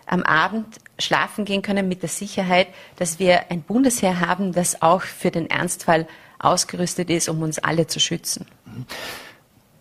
am 0.08 0.22
Abend 0.22 0.66
schlafen 0.98 1.44
gehen 1.44 1.62
können 1.62 1.88
mit 1.88 2.02
der 2.02 2.08
Sicherheit, 2.08 2.68
dass 2.96 3.18
wir 3.18 3.50
ein 3.50 3.62
Bundesheer 3.62 4.20
haben, 4.20 4.52
das 4.52 4.82
auch 4.82 5.02
für 5.02 5.30
den 5.30 5.48
Ernstfall 5.48 6.06
ausgerüstet 6.38 7.10
ist, 7.10 7.28
um 7.28 7.42
uns 7.42 7.58
alle 7.58 7.86
zu 7.86 8.00
schützen. 8.00 8.46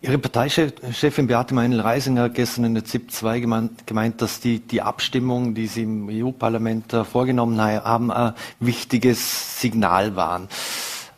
Ihre 0.00 0.18
Parteichefin 0.18 1.26
Beate 1.26 1.54
Meinl-Reisinger 1.54 2.22
hat 2.22 2.34
gestern 2.34 2.64
in 2.64 2.74
der 2.74 2.84
ZIP 2.84 3.10
2 3.10 3.40
gemeint, 3.40 4.22
dass 4.22 4.38
die, 4.38 4.60
die 4.60 4.80
Abstimmung, 4.80 5.54
die 5.54 5.66
Sie 5.66 5.82
im 5.82 6.08
EU-Parlament 6.08 6.92
vorgenommen 7.10 7.60
haben, 7.60 8.12
ein 8.12 8.34
wichtiges 8.60 9.60
Signal 9.60 10.14
waren. 10.14 10.48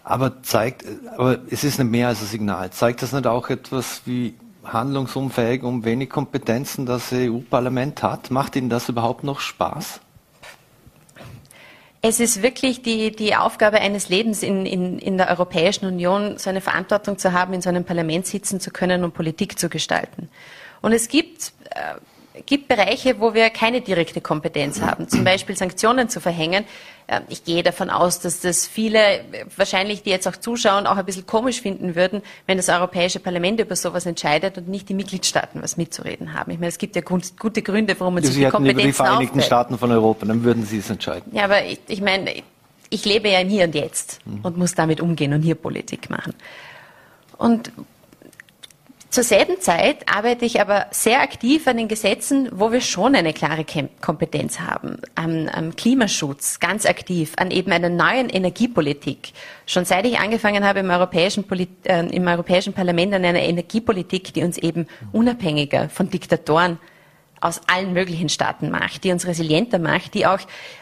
Aber 0.02 0.42
zeigt, 0.42 0.86
aber 1.14 1.40
es 1.50 1.62
ist 1.62 1.78
nicht 1.78 1.90
mehr 1.90 2.08
als 2.08 2.22
ein 2.22 2.26
Signal. 2.26 2.70
Zeigt 2.70 3.02
das 3.02 3.12
nicht 3.12 3.26
auch 3.26 3.50
etwas 3.50 4.00
wie 4.06 4.34
handlungsunfähig 4.64 5.62
und 5.62 5.84
wenig 5.84 6.10
Kompetenzen 6.10 6.86
das 6.86 7.12
EU-Parlament 7.12 8.02
hat? 8.02 8.30
Macht 8.30 8.56
Ihnen 8.56 8.68
das 8.68 8.88
überhaupt 8.88 9.24
noch 9.24 9.40
Spaß? 9.40 10.00
Es 12.02 12.18
ist 12.18 12.42
wirklich 12.42 12.80
die, 12.80 13.14
die 13.14 13.36
Aufgabe 13.36 13.78
eines 13.80 14.08
Lebens 14.08 14.42
in, 14.42 14.64
in, 14.64 14.98
in 14.98 15.18
der 15.18 15.28
Europäischen 15.28 15.84
Union, 15.84 16.38
so 16.38 16.48
eine 16.48 16.62
Verantwortung 16.62 17.18
zu 17.18 17.32
haben, 17.32 17.52
in 17.52 17.60
so 17.60 17.68
einem 17.68 17.84
Parlament 17.84 18.26
sitzen 18.26 18.58
zu 18.58 18.70
können 18.70 19.04
und 19.04 19.12
Politik 19.12 19.58
zu 19.58 19.68
gestalten. 19.68 20.30
Und 20.80 20.92
es 20.92 21.08
gibt 21.08 21.52
äh, 21.70 21.96
gibt 22.46 22.68
Bereiche, 22.68 23.20
wo 23.20 23.34
wir 23.34 23.50
keine 23.50 23.80
direkte 23.80 24.20
Kompetenz 24.20 24.80
haben, 24.80 25.08
zum 25.08 25.24
Beispiel 25.24 25.56
Sanktionen 25.56 26.08
zu 26.08 26.20
verhängen. 26.20 26.64
Ich 27.28 27.44
gehe 27.44 27.62
davon 27.62 27.90
aus, 27.90 28.20
dass 28.20 28.40
das 28.40 28.68
viele, 28.68 29.24
wahrscheinlich 29.56 30.02
die 30.04 30.10
jetzt 30.10 30.28
auch 30.28 30.36
zuschauen, 30.36 30.86
auch 30.86 30.96
ein 30.96 31.04
bisschen 31.04 31.26
komisch 31.26 31.60
finden 31.60 31.96
würden, 31.96 32.22
wenn 32.46 32.56
das 32.56 32.68
Europäische 32.68 33.18
Parlament 33.18 33.58
über 33.60 33.74
sowas 33.74 34.06
entscheidet 34.06 34.58
und 34.58 34.68
nicht 34.68 34.88
die 34.88 34.94
Mitgliedstaaten 34.94 35.60
was 35.60 35.76
mitzureden 35.76 36.34
haben. 36.34 36.52
Ich 36.52 36.58
meine, 36.58 36.68
es 36.68 36.78
gibt 36.78 36.94
ja 36.94 37.02
gute 37.02 37.62
Gründe, 37.62 37.98
warum 37.98 38.14
man 38.14 38.22
sich 38.22 38.36
die 38.36 38.44
Kompetenzen 38.44 38.78
über 38.78 38.86
die 38.86 38.92
Vereinigten 38.92 39.26
aufteilt. 39.26 39.44
Staaten 39.44 39.78
von 39.78 39.90
Europa, 39.90 40.24
dann 40.26 40.44
würden 40.44 40.64
Sie 40.64 40.78
es 40.78 40.88
entscheiden. 40.88 41.32
Ja, 41.34 41.44
aber 41.44 41.64
ich, 41.64 41.80
ich 41.88 42.00
meine, 42.00 42.32
ich 42.90 43.04
lebe 43.04 43.28
ja 43.28 43.40
im 43.40 43.48
Hier 43.48 43.64
und 43.64 43.74
Jetzt 43.74 44.20
mhm. 44.24 44.40
und 44.42 44.56
muss 44.56 44.74
damit 44.74 45.00
umgehen 45.00 45.32
und 45.32 45.42
hier 45.42 45.56
Politik 45.56 46.10
machen. 46.10 46.34
Und 47.38 47.72
zur 49.10 49.24
selben 49.24 49.60
Zeit 49.60 50.08
arbeite 50.08 50.44
ich 50.44 50.60
aber 50.60 50.86
sehr 50.92 51.20
aktiv 51.20 51.66
an 51.66 51.76
den 51.76 51.88
Gesetzen, 51.88 52.48
wo 52.52 52.70
wir 52.70 52.80
schon 52.80 53.16
eine 53.16 53.32
klare 53.32 53.66
Kompetenz 54.00 54.60
haben. 54.60 54.98
Am, 55.16 55.48
am, 55.48 55.74
Klimaschutz 55.74 56.60
ganz 56.60 56.86
aktiv, 56.86 57.32
an 57.36 57.50
eben 57.50 57.72
einer 57.72 57.88
neuen 57.88 58.28
Energiepolitik. 58.28 59.32
Schon 59.66 59.84
seit 59.84 60.06
ich 60.06 60.20
angefangen 60.20 60.64
habe 60.64 60.78
im 60.78 60.90
Europäischen, 60.90 61.44
äh, 61.84 62.06
im 62.06 62.28
Europäischen 62.28 62.72
Parlament 62.72 63.12
an 63.12 63.24
einer 63.24 63.42
Energiepolitik, 63.42 64.32
die 64.32 64.44
uns 64.44 64.58
eben 64.58 64.86
unabhängiger 65.10 65.88
von 65.88 66.08
Diktatoren 66.08 66.78
aus 67.40 67.62
allen 67.66 67.92
möglichen 67.92 68.28
Staaten 68.28 68.70
macht, 68.70 69.02
die 69.02 69.10
uns 69.10 69.26
resilienter 69.26 69.78
macht, 69.78 70.14
die 70.14 70.26
auch 70.26 70.38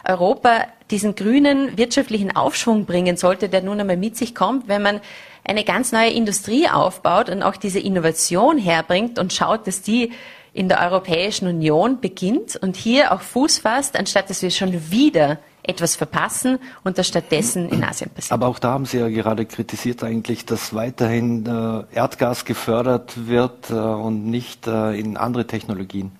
Europa 0.06 0.66
diesen 0.90 1.14
grünen 1.14 1.78
wirtschaftlichen 1.78 2.34
Aufschwung 2.34 2.84
bringen 2.84 3.16
sollte, 3.16 3.48
der 3.48 3.62
nun 3.62 3.80
einmal 3.80 3.96
mit 3.96 4.16
sich 4.16 4.34
kommt, 4.34 4.68
wenn 4.68 4.82
man 4.82 5.00
eine 5.48 5.64
ganz 5.64 5.92
neue 5.92 6.10
Industrie 6.10 6.68
aufbaut 6.68 7.30
und 7.30 7.42
auch 7.42 7.56
diese 7.56 7.80
Innovation 7.80 8.58
herbringt 8.58 9.18
und 9.18 9.32
schaut, 9.32 9.66
dass 9.66 9.82
die 9.82 10.12
in 10.52 10.68
der 10.68 10.80
Europäischen 10.80 11.48
Union 11.48 12.00
beginnt 12.00 12.56
und 12.56 12.76
hier 12.76 13.12
auch 13.12 13.20
Fuß 13.20 13.58
fasst, 13.58 13.98
anstatt 13.98 14.28
dass 14.30 14.42
wir 14.42 14.50
schon 14.50 14.90
wieder 14.90 15.38
etwas 15.62 15.96
verpassen 15.96 16.58
und 16.82 16.98
das 16.98 17.06
stattdessen 17.06 17.68
in 17.68 17.84
Asien 17.84 18.10
passiert. 18.10 18.32
Aber 18.32 18.48
auch 18.48 18.58
da 18.58 18.72
haben 18.72 18.86
Sie 18.86 18.98
ja 18.98 19.08
gerade 19.08 19.44
kritisiert 19.44 20.02
eigentlich, 20.02 20.46
dass 20.46 20.74
weiterhin 20.74 21.44
äh, 21.46 21.94
Erdgas 21.94 22.44
gefördert 22.44 23.28
wird 23.28 23.70
äh, 23.70 23.74
und 23.74 24.26
nicht 24.26 24.66
äh, 24.66 24.98
in 24.98 25.16
andere 25.16 25.46
Technologien. 25.46 26.12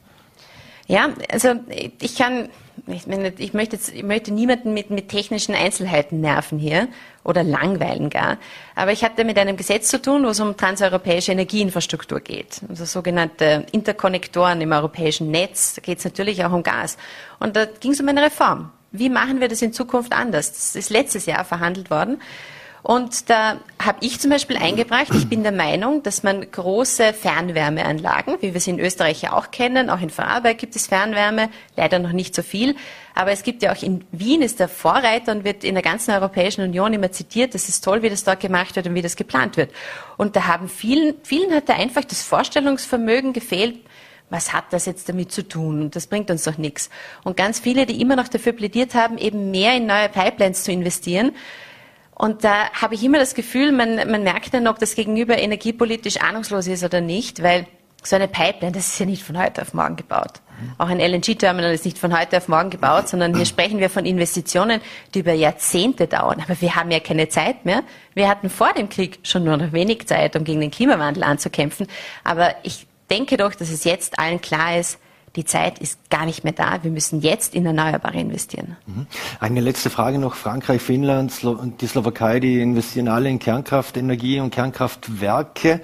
Ja, 0.86 1.08
also 1.30 1.54
ich 2.00 2.16
kann, 2.16 2.48
ich, 2.86 3.06
ich, 3.38 3.54
möchte, 3.54 3.76
jetzt, 3.76 3.94
ich 3.94 4.02
möchte 4.02 4.32
niemanden 4.32 4.72
mit, 4.72 4.90
mit 4.90 5.08
technischen 5.08 5.54
Einzelheiten 5.54 6.20
nerven 6.20 6.58
hier 6.58 6.88
oder 7.24 7.42
langweilen 7.42 8.10
gar. 8.10 8.38
Aber 8.74 8.92
ich 8.92 9.04
hatte 9.04 9.24
mit 9.24 9.38
einem 9.38 9.56
Gesetz 9.56 9.88
zu 9.88 10.00
tun, 10.00 10.24
wo 10.24 10.28
es 10.28 10.40
um 10.40 10.56
transeuropäische 10.56 11.32
Energieinfrastruktur 11.32 12.20
geht. 12.20 12.60
Also 12.68 12.84
sogenannte 12.84 13.66
Interkonnektoren 13.72 14.60
im 14.60 14.72
europäischen 14.72 15.30
Netz. 15.30 15.74
Da 15.74 15.82
geht 15.82 15.98
es 15.98 16.04
natürlich 16.04 16.44
auch 16.44 16.52
um 16.52 16.62
Gas. 16.62 16.96
Und 17.38 17.56
da 17.56 17.64
ging 17.64 17.92
es 17.92 18.00
um 18.00 18.08
eine 18.08 18.22
Reform. 18.22 18.70
Wie 18.90 19.10
machen 19.10 19.40
wir 19.40 19.48
das 19.48 19.60
in 19.60 19.72
Zukunft 19.72 20.12
anders? 20.12 20.52
Das 20.52 20.76
ist 20.76 20.90
letztes 20.90 21.26
Jahr 21.26 21.44
verhandelt 21.44 21.90
worden. 21.90 22.20
Und 22.82 23.28
da 23.28 23.58
habe 23.82 23.98
ich 24.00 24.20
zum 24.20 24.30
Beispiel 24.30 24.56
eingebracht, 24.56 25.08
ich 25.12 25.28
bin 25.28 25.42
der 25.42 25.52
Meinung, 25.52 26.02
dass 26.02 26.22
man 26.22 26.48
große 26.50 27.12
Fernwärmeanlagen, 27.12 28.36
wie 28.40 28.54
wir 28.54 28.60
sie 28.60 28.70
in 28.70 28.78
Österreich 28.78 29.22
ja 29.22 29.32
auch 29.32 29.50
kennen, 29.50 29.90
auch 29.90 30.00
in 30.00 30.10
Vorarlberg 30.10 30.58
gibt 30.58 30.76
es 30.76 30.86
Fernwärme, 30.86 31.50
leider 31.76 31.98
noch 31.98 32.12
nicht 32.12 32.34
so 32.34 32.42
viel, 32.42 32.76
aber 33.14 33.32
es 33.32 33.42
gibt 33.42 33.62
ja 33.62 33.72
auch 33.72 33.82
in 33.82 34.04
Wien 34.12 34.42
ist 34.42 34.60
der 34.60 34.68
Vorreiter 34.68 35.32
und 35.32 35.44
wird 35.44 35.64
in 35.64 35.74
der 35.74 35.82
ganzen 35.82 36.12
Europäischen 36.12 36.62
Union 36.62 36.92
immer 36.92 37.10
zitiert, 37.10 37.54
das 37.54 37.68
ist 37.68 37.82
toll, 37.82 38.02
wie 38.02 38.10
das 38.10 38.22
dort 38.22 38.40
gemacht 38.40 38.76
wird 38.76 38.86
und 38.86 38.94
wie 38.94 39.02
das 39.02 39.16
geplant 39.16 39.56
wird. 39.56 39.72
Und 40.16 40.36
da 40.36 40.46
haben 40.46 40.68
vielen, 40.68 41.14
vielen 41.24 41.52
hat 41.52 41.68
da 41.68 41.74
einfach 41.74 42.04
das 42.04 42.22
Vorstellungsvermögen 42.22 43.32
gefehlt, 43.32 43.80
was 44.30 44.52
hat 44.52 44.64
das 44.70 44.86
jetzt 44.86 45.08
damit 45.08 45.32
zu 45.32 45.46
tun? 45.46 45.80
Und 45.80 45.96
das 45.96 46.06
bringt 46.06 46.30
uns 46.30 46.44
doch 46.44 46.58
nichts. 46.58 46.90
Und 47.24 47.36
ganz 47.36 47.60
viele, 47.60 47.86
die 47.86 48.00
immer 48.00 48.14
noch 48.14 48.28
dafür 48.28 48.52
plädiert 48.52 48.94
haben, 48.94 49.18
eben 49.18 49.50
mehr 49.50 49.74
in 49.74 49.86
neue 49.86 50.08
Pipelines 50.08 50.64
zu 50.64 50.70
investieren, 50.70 51.32
und 52.18 52.44
da 52.44 52.70
habe 52.72 52.94
ich 52.96 53.04
immer 53.04 53.18
das 53.18 53.34
Gefühl, 53.34 53.72
man, 53.72 53.96
man 54.10 54.24
merkt 54.24 54.52
dann, 54.52 54.66
ob 54.66 54.78
das 54.78 54.94
Gegenüber 54.94 55.38
energiepolitisch 55.38 56.20
ahnungslos 56.20 56.66
ist 56.66 56.82
oder 56.82 57.00
nicht, 57.00 57.42
weil 57.42 57.66
so 58.02 58.16
eine 58.16 58.28
Pipeline, 58.28 58.72
das 58.72 58.88
ist 58.88 58.98
ja 58.98 59.06
nicht 59.06 59.22
von 59.22 59.38
heute 59.38 59.62
auf 59.62 59.72
morgen 59.72 59.96
gebaut. 59.96 60.40
Auch 60.76 60.88
ein 60.88 60.98
LNG-Terminal 60.98 61.72
ist 61.72 61.84
nicht 61.84 61.98
von 61.98 62.18
heute 62.18 62.36
auf 62.36 62.48
morgen 62.48 62.70
gebaut, 62.70 63.08
sondern 63.08 63.36
hier 63.36 63.46
sprechen 63.46 63.78
wir 63.78 63.90
von 63.90 64.04
Investitionen, 64.04 64.80
die 65.14 65.20
über 65.20 65.32
Jahrzehnte 65.32 66.08
dauern. 66.08 66.42
Aber 66.42 66.60
wir 66.60 66.74
haben 66.74 66.90
ja 66.90 66.98
keine 66.98 67.28
Zeit 67.28 67.64
mehr. 67.64 67.84
Wir 68.14 68.28
hatten 68.28 68.50
vor 68.50 68.72
dem 68.72 68.88
Krieg 68.88 69.20
schon 69.22 69.44
nur 69.44 69.56
noch 69.56 69.72
wenig 69.72 70.08
Zeit, 70.08 70.34
um 70.34 70.42
gegen 70.42 70.60
den 70.60 70.72
Klimawandel 70.72 71.22
anzukämpfen. 71.22 71.86
Aber 72.24 72.56
ich 72.64 72.88
denke 73.08 73.36
doch, 73.36 73.54
dass 73.54 73.70
es 73.70 73.84
jetzt 73.84 74.18
allen 74.18 74.40
klar 74.40 74.78
ist, 74.78 74.98
die 75.38 75.44
Zeit 75.44 75.78
ist 75.78 76.10
gar 76.10 76.26
nicht 76.26 76.42
mehr 76.42 76.52
da. 76.52 76.82
Wir 76.82 76.90
müssen 76.90 77.20
jetzt 77.20 77.54
in 77.54 77.64
Erneuerbare 77.64 78.18
investieren. 78.18 78.76
Mhm. 78.86 79.06
Eine 79.38 79.60
letzte 79.60 79.88
Frage 79.88 80.18
noch. 80.18 80.34
Frankreich, 80.34 80.82
Finnland 80.82 81.44
und 81.44 81.80
die 81.80 81.86
Slowakei, 81.86 82.40
die 82.40 82.60
investieren 82.60 83.06
alle 83.06 83.28
in 83.28 83.38
Kernkraftenergie 83.38 84.40
und 84.40 84.50
Kernkraftwerke. 84.50 85.80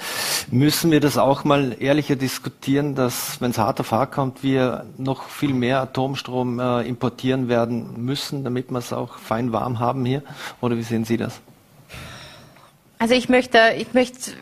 Müssen 0.50 0.90
wir 0.90 0.98
das 0.98 1.18
auch 1.18 1.44
mal 1.44 1.76
ehrlicher 1.78 2.16
diskutieren, 2.16 2.96
dass, 2.96 3.40
wenn 3.40 3.52
es 3.52 3.58
hart 3.58 3.78
auf 3.78 3.92
hart 3.92 4.10
kommt, 4.10 4.42
wir 4.42 4.86
noch 4.98 5.28
viel 5.28 5.54
mehr 5.54 5.80
Atomstrom 5.80 6.58
äh, 6.58 6.80
importieren 6.82 7.46
werden 7.48 8.04
müssen, 8.04 8.42
damit 8.42 8.72
wir 8.72 8.78
es 8.78 8.92
auch 8.92 9.18
fein 9.18 9.52
warm 9.52 9.78
haben 9.78 10.04
hier? 10.04 10.24
Oder 10.60 10.76
wie 10.76 10.82
sehen 10.82 11.04
Sie 11.04 11.16
das? 11.16 11.40
Also 12.98 13.14
ich 13.14 13.28
möchte, 13.28 13.58
ich 13.78 13.94
möchte 13.94 14.32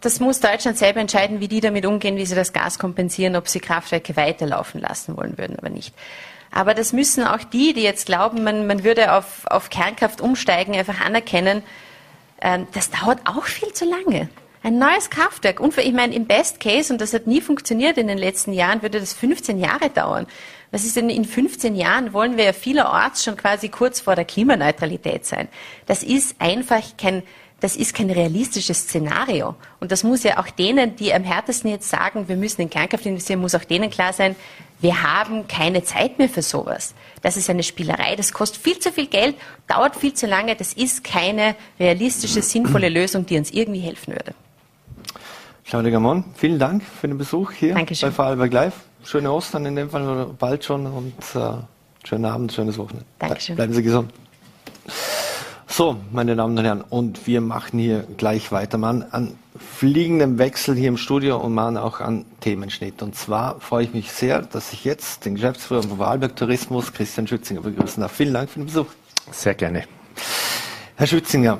das 0.00 0.20
muss 0.20 0.40
Deutschland 0.40 0.78
selber 0.78 1.00
entscheiden, 1.00 1.40
wie 1.40 1.48
die 1.48 1.60
damit 1.60 1.84
umgehen, 1.84 2.16
wie 2.16 2.26
sie 2.26 2.34
das 2.34 2.52
Gas 2.52 2.78
kompensieren, 2.78 3.36
ob 3.36 3.48
sie 3.48 3.60
Kraftwerke 3.60 4.16
weiterlaufen 4.16 4.80
lassen 4.80 5.16
wollen 5.16 5.36
würden 5.38 5.56
oder 5.56 5.70
nicht. 5.70 5.94
Aber 6.50 6.74
das 6.74 6.92
müssen 6.92 7.24
auch 7.24 7.42
die, 7.42 7.72
die 7.72 7.82
jetzt 7.82 8.06
glauben, 8.06 8.42
man, 8.42 8.66
man 8.66 8.84
würde 8.84 9.12
auf, 9.12 9.46
auf 9.46 9.70
Kernkraft 9.70 10.20
umsteigen, 10.20 10.74
einfach 10.74 11.00
anerkennen, 11.00 11.62
äh, 12.40 12.60
das 12.72 12.90
dauert 12.90 13.20
auch 13.26 13.44
viel 13.44 13.72
zu 13.72 13.84
lange. 13.84 14.28
Ein 14.62 14.78
neues 14.78 15.10
Kraftwerk, 15.10 15.60
und 15.60 15.76
ich 15.78 15.92
meine, 15.92 16.14
im 16.14 16.26
Best 16.26 16.58
Case, 16.58 16.92
und 16.92 17.00
das 17.00 17.12
hat 17.12 17.26
nie 17.26 17.40
funktioniert 17.40 17.96
in 17.96 18.08
den 18.08 18.18
letzten 18.18 18.52
Jahren, 18.52 18.82
würde 18.82 18.98
das 18.98 19.12
15 19.12 19.58
Jahre 19.58 19.88
dauern. 19.90 20.26
Was 20.70 20.84
ist 20.84 20.96
denn 20.96 21.10
in 21.10 21.24
15 21.24 21.76
Jahren? 21.76 22.12
Wollen 22.12 22.36
wir 22.36 22.44
ja 22.44 22.52
vielerorts 22.52 23.24
schon 23.24 23.36
quasi 23.36 23.68
kurz 23.68 24.00
vor 24.00 24.16
der 24.16 24.24
Klimaneutralität 24.24 25.24
sein. 25.24 25.48
Das 25.86 26.02
ist 26.02 26.36
einfach 26.40 26.82
kein, 26.98 27.22
das 27.60 27.76
ist 27.76 27.94
kein 27.94 28.10
realistisches 28.10 28.82
Szenario. 28.82 29.56
Und 29.80 29.90
das 29.90 30.04
muss 30.04 30.22
ja 30.22 30.38
auch 30.38 30.48
denen, 30.48 30.96
die 30.96 31.12
am 31.12 31.24
härtesten 31.24 31.70
jetzt 31.70 31.90
sagen, 31.90 32.28
wir 32.28 32.36
müssen 32.36 32.60
in 32.60 32.70
Kernkraft 32.70 33.04
investieren, 33.06 33.40
muss 33.40 33.54
auch 33.54 33.64
denen 33.64 33.90
klar 33.90 34.12
sein, 34.12 34.36
wir 34.80 35.02
haben 35.02 35.48
keine 35.48 35.82
Zeit 35.82 36.18
mehr 36.18 36.28
für 36.28 36.42
sowas. 36.42 36.94
Das 37.22 37.36
ist 37.36 37.50
eine 37.50 37.64
Spielerei, 37.64 38.14
das 38.14 38.32
kostet 38.32 38.62
viel 38.62 38.78
zu 38.78 38.92
viel 38.92 39.08
Geld, 39.08 39.34
dauert 39.66 39.96
viel 39.96 40.14
zu 40.14 40.26
lange, 40.26 40.54
das 40.54 40.72
ist 40.72 41.02
keine 41.02 41.56
realistische, 41.80 42.42
sinnvolle 42.42 42.88
Lösung, 42.88 43.26
die 43.26 43.36
uns 43.36 43.50
irgendwie 43.50 43.80
helfen 43.80 44.12
würde. 44.12 44.34
Claudia 45.64 45.90
Gamon, 45.90 46.24
vielen 46.36 46.58
Dank 46.60 46.84
für 46.84 47.08
den 47.08 47.18
Besuch 47.18 47.52
hier 47.52 47.74
Dankeschön. 47.74 48.10
bei 48.10 48.14
Vorarlberg 48.14 48.52
Live. 48.52 48.74
Schöne 49.04 49.32
Ostern 49.32 49.66
in 49.66 49.74
dem 49.74 49.90
Fall 49.90 50.08
oder 50.08 50.26
bald 50.26 50.64
schon 50.64 50.86
und 50.86 51.14
äh, 51.34 52.06
schönen 52.06 52.24
Abend, 52.24 52.52
schönes 52.52 52.78
Wochenende. 52.78 53.04
Dankeschön. 53.18 53.56
Bleiben 53.56 53.72
Sie 53.72 53.82
gesund. 53.82 54.12
So, 55.70 55.96
meine 56.12 56.34
Damen 56.34 56.56
und 56.56 56.64
Herren, 56.64 56.80
und 56.80 57.26
wir 57.26 57.42
machen 57.42 57.78
hier 57.78 58.04
gleich 58.16 58.50
weiter, 58.50 58.78
man 58.78 59.02
an 59.10 59.36
fliegendem 59.56 60.38
Wechsel 60.38 60.74
hier 60.74 60.88
im 60.88 60.96
Studio 60.96 61.36
und 61.36 61.52
man 61.52 61.76
auch 61.76 62.00
an 62.00 62.24
Themenschnitt. 62.40 63.02
Und 63.02 63.14
zwar 63.14 63.60
freue 63.60 63.84
ich 63.84 63.92
mich 63.92 64.10
sehr, 64.10 64.40
dass 64.40 64.72
ich 64.72 64.84
jetzt 64.84 65.26
den 65.26 65.34
Geschäftsführer 65.34 65.82
von 65.82 65.98
Wahlberg 65.98 66.34
Tourismus, 66.36 66.92
Christian 66.92 67.28
Schützinger, 67.28 67.60
begrüßen 67.60 68.00
darf. 68.00 68.12
Vielen 68.12 68.32
Dank 68.32 68.48
für 68.48 68.60
den 68.60 68.66
Besuch. 68.66 68.86
Sehr 69.30 69.54
gerne. 69.54 69.84
Herr 70.96 71.06
Schützinger, 71.06 71.58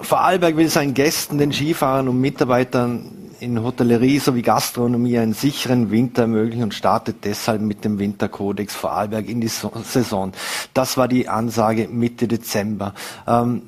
Vorarlberg 0.00 0.56
will 0.56 0.68
seinen 0.68 0.92
Gästen, 0.92 1.38
den 1.38 1.52
Skifahrern 1.52 2.08
und 2.08 2.20
Mitarbeitern 2.20 3.23
in 3.40 3.62
Hotellerie 3.62 4.18
sowie 4.18 4.42
Gastronomie 4.42 5.18
einen 5.18 5.34
sicheren 5.34 5.90
Winter 5.90 6.22
ermöglichen 6.22 6.64
und 6.64 6.74
startet 6.74 7.24
deshalb 7.24 7.60
mit 7.60 7.84
dem 7.84 7.98
Winterkodex 7.98 8.74
Vorarlberg 8.74 9.28
in 9.28 9.40
die 9.40 9.48
Saison. 9.48 10.32
Das 10.72 10.96
war 10.96 11.08
die 11.08 11.28
Ansage 11.28 11.88
Mitte 11.88 12.28
Dezember. 12.28 12.94
Ähm, 13.26 13.62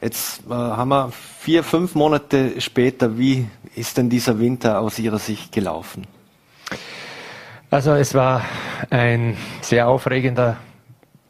Jetzt 0.00 0.42
äh, 0.48 0.54
haben 0.54 0.88
wir 0.88 1.12
vier, 1.40 1.62
fünf 1.62 1.94
Monate 1.94 2.58
später. 2.60 3.18
Wie 3.18 3.46
ist 3.74 3.98
denn 3.98 4.08
dieser 4.08 4.38
Winter 4.38 4.80
aus 4.80 4.98
Ihrer 4.98 5.18
Sicht 5.18 5.52
gelaufen? 5.52 6.06
Also 7.70 7.92
es 7.92 8.14
war 8.14 8.42
ein 8.88 9.36
sehr 9.60 9.88
aufregender 9.88 10.56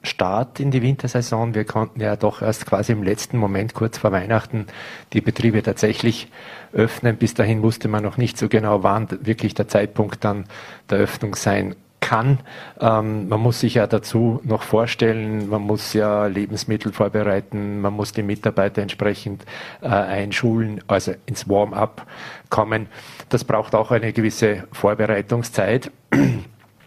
Start 0.02 0.60
in 0.60 0.70
die 0.70 0.82
Wintersaison. 0.82 1.54
Wir 1.54 1.64
konnten 1.64 2.00
ja 2.00 2.16
doch 2.16 2.40
erst 2.42 2.66
quasi 2.66 2.92
im 2.92 3.02
letzten 3.02 3.36
Moment, 3.36 3.74
kurz 3.74 3.98
vor 3.98 4.12
Weihnachten, 4.12 4.66
die 5.12 5.20
Betriebe 5.20 5.62
tatsächlich 5.62 6.28
öffnen. 6.72 7.16
Bis 7.16 7.34
dahin 7.34 7.62
wusste 7.62 7.88
man 7.88 8.02
noch 8.02 8.16
nicht 8.16 8.38
so 8.38 8.48
genau, 8.48 8.82
wann 8.82 9.08
wirklich 9.20 9.54
der 9.54 9.68
Zeitpunkt 9.68 10.24
dann 10.24 10.46
der 10.88 10.98
Öffnung 10.98 11.34
sein 11.34 11.76
kann. 12.00 12.40
Ähm, 12.80 13.28
man 13.28 13.40
muss 13.40 13.60
sich 13.60 13.74
ja 13.74 13.86
dazu 13.86 14.40
noch 14.42 14.62
vorstellen, 14.62 15.48
man 15.48 15.62
muss 15.62 15.92
ja 15.92 16.26
Lebensmittel 16.26 16.92
vorbereiten, 16.92 17.80
man 17.80 17.92
muss 17.92 18.12
die 18.12 18.22
Mitarbeiter 18.22 18.82
entsprechend 18.82 19.44
äh, 19.82 19.88
einschulen, 19.88 20.82
also 20.88 21.12
ins 21.26 21.48
Warm-up 21.48 22.06
kommen. 22.48 22.86
Das 23.28 23.44
braucht 23.44 23.74
auch 23.74 23.90
eine 23.90 24.12
gewisse 24.12 24.64
Vorbereitungszeit. 24.72 25.92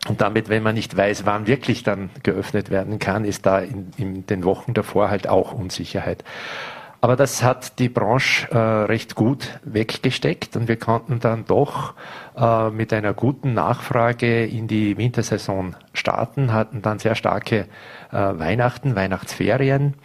Und 0.07 0.19
damit, 0.19 0.49
wenn 0.49 0.63
man 0.63 0.75
nicht 0.75 0.95
weiß, 0.97 1.25
wann 1.25 1.47
wirklich 1.47 1.83
dann 1.83 2.09
geöffnet 2.23 2.69
werden 2.69 2.99
kann, 2.99 3.23
ist 3.23 3.45
da 3.45 3.59
in, 3.59 3.91
in 3.97 4.25
den 4.25 4.43
Wochen 4.43 4.73
davor 4.73 5.09
halt 5.09 5.29
auch 5.29 5.53
Unsicherheit. 5.53 6.23
Aber 7.03 7.17
das 7.17 7.43
hat 7.43 7.79
die 7.79 7.89
Branche 7.89 8.49
äh, 8.51 8.57
recht 8.57 9.15
gut 9.15 9.59
weggesteckt 9.65 10.55
und 10.55 10.69
wir 10.69 10.77
konnten 10.77 11.19
dann 11.19 11.43
doch 11.43 11.95
äh, 12.37 12.69
mit 12.69 12.93
einer 12.93 13.13
guten 13.13 13.53
Nachfrage 13.53 14.45
in 14.45 14.69
die 14.69 14.97
Wintersaison 14.97 15.75
starten, 15.91 16.53
hatten 16.53 16.81
dann 16.81 16.99
sehr 16.99 17.15
starke 17.15 17.67
äh, 18.11 18.15
Weihnachten, 18.15 18.95
Weihnachtsferien. 18.95 19.95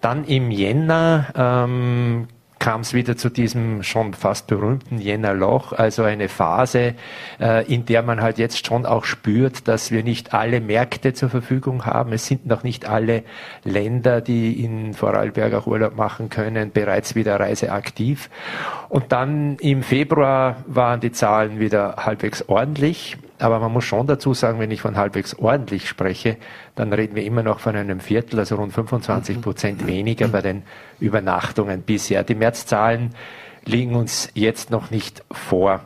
Dann 0.00 0.22
im 0.24 0.52
Jänner 0.52 1.26
ähm, 1.34 2.28
kam 2.58 2.80
es 2.80 2.94
wieder 2.94 3.16
zu 3.16 3.30
diesem 3.30 3.82
schon 3.82 4.14
fast 4.14 4.46
berühmten 4.46 4.98
Jännerloch, 4.98 5.72
also 5.72 6.02
eine 6.02 6.28
Phase, 6.28 6.94
äh, 7.40 7.66
in 7.72 7.86
der 7.86 8.02
man 8.02 8.20
halt 8.20 8.38
jetzt 8.38 8.66
schon 8.66 8.86
auch 8.86 9.04
spürt, 9.04 9.68
dass 9.68 9.90
wir 9.90 10.02
nicht 10.02 10.34
alle 10.34 10.60
Märkte 10.60 11.14
zur 11.14 11.30
Verfügung 11.30 11.86
haben. 11.86 12.12
Es 12.12 12.26
sind 12.26 12.46
noch 12.46 12.62
nicht 12.62 12.88
alle 12.88 13.22
Länder, 13.64 14.20
die 14.20 14.64
in 14.64 14.94
Vorarlberg 14.94 15.54
auch 15.54 15.66
Urlaub 15.66 15.96
machen 15.96 16.28
können, 16.28 16.72
bereits 16.72 17.14
wieder 17.14 17.38
reiseaktiv. 17.38 18.30
Und 18.88 19.12
dann 19.12 19.56
im 19.56 19.82
Februar 19.82 20.56
waren 20.66 21.00
die 21.00 21.12
Zahlen 21.12 21.60
wieder 21.60 21.96
halbwegs 21.98 22.48
ordentlich. 22.48 23.16
Aber 23.38 23.60
man 23.60 23.72
muss 23.72 23.84
schon 23.84 24.06
dazu 24.06 24.34
sagen, 24.34 24.58
wenn 24.58 24.70
ich 24.70 24.80
von 24.80 24.96
halbwegs 24.96 25.34
ordentlich 25.34 25.88
spreche, 25.88 26.36
dann 26.74 26.92
reden 26.92 27.14
wir 27.14 27.24
immer 27.24 27.42
noch 27.42 27.60
von 27.60 27.76
einem 27.76 28.00
Viertel, 28.00 28.38
also 28.40 28.56
rund 28.56 28.72
25 28.72 29.36
mhm. 29.36 29.40
Prozent 29.40 29.86
weniger 29.86 30.28
bei 30.28 30.42
den 30.42 30.64
Übernachtungen 31.00 31.82
bisher. 31.82 32.24
Die 32.24 32.34
Märzzahlen 32.34 33.14
liegen 33.64 33.94
uns 33.94 34.30
jetzt 34.34 34.70
noch 34.70 34.90
nicht 34.90 35.22
vor. 35.30 35.82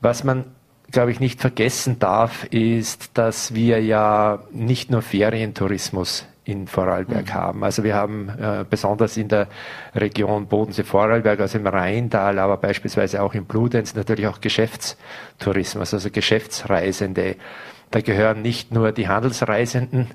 Was 0.00 0.24
man 0.24 0.44
glaube 0.92 1.10
ich, 1.10 1.20
nicht 1.20 1.40
vergessen 1.40 1.98
darf, 1.98 2.44
ist, 2.44 3.12
dass 3.14 3.54
wir 3.54 3.82
ja 3.82 4.40
nicht 4.52 4.90
nur 4.90 5.02
Ferientourismus 5.02 6.26
in 6.44 6.66
Vorarlberg 6.66 7.26
mhm. 7.26 7.34
haben. 7.34 7.64
Also 7.64 7.84
wir 7.84 7.94
haben 7.94 8.28
äh, 8.28 8.64
besonders 8.68 9.16
in 9.16 9.28
der 9.28 9.46
Region 9.94 10.46
Bodensee-Vorarlberg, 10.46 11.40
also 11.40 11.58
im 11.58 11.66
Rheintal, 11.66 12.38
aber 12.38 12.56
beispielsweise 12.56 13.22
auch 13.22 13.34
in 13.34 13.44
Bludenz 13.44 13.94
natürlich 13.94 14.26
auch 14.26 14.40
Geschäftstourismus, 14.40 15.94
also 15.94 16.10
Geschäftsreisende. 16.10 17.36
Da 17.90 18.00
gehören 18.00 18.42
nicht 18.42 18.72
nur 18.72 18.90
die 18.92 19.06
Handelsreisenden 19.06 20.08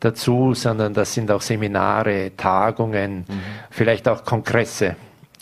dazu, 0.00 0.54
sondern 0.54 0.94
das 0.94 1.14
sind 1.14 1.30
auch 1.30 1.42
Seminare, 1.42 2.32
Tagungen, 2.36 3.18
mhm. 3.28 3.40
vielleicht 3.70 4.08
auch 4.08 4.24
Kongresse. 4.24 4.96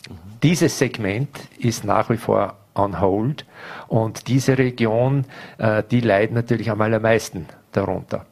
Mhm. 0.09 0.13
Dieses 0.43 0.77
Segment 0.77 1.29
ist 1.57 1.83
nach 1.83 2.09
wie 2.11 2.17
vor 2.17 2.57
on 2.75 3.01
hold 3.01 3.43
und 3.87 4.27
diese 4.27 4.55
Region, 4.59 5.25
äh, 5.57 5.81
die 5.89 6.01
leidet 6.01 6.35
natürlich 6.35 6.69
am 6.69 6.81
allermeisten 6.81 7.47
darunter. 7.71 8.25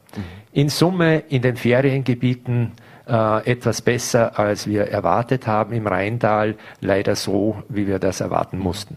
In 0.56 0.70
Summe 0.70 1.18
in 1.28 1.42
den 1.42 1.58
Feriengebieten 1.58 2.72
äh, 3.06 3.46
etwas 3.46 3.82
besser, 3.82 4.38
als 4.38 4.66
wir 4.66 4.84
erwartet 4.84 5.46
haben. 5.46 5.74
Im 5.74 5.86
Rheintal 5.86 6.54
leider 6.80 7.14
so, 7.14 7.62
wie 7.68 7.86
wir 7.86 7.98
das 7.98 8.22
erwarten 8.22 8.58
mussten. 8.58 8.96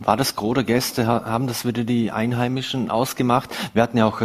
War 0.00 0.16
das 0.16 0.34
Gros 0.34 0.54
der 0.54 0.64
Gäste, 0.64 1.06
haben 1.06 1.46
das 1.46 1.64
wieder 1.64 1.84
die 1.84 2.10
Einheimischen 2.10 2.90
ausgemacht? 2.90 3.48
Wir 3.74 3.84
hatten 3.84 3.96
ja 3.96 4.06
auch 4.06 4.22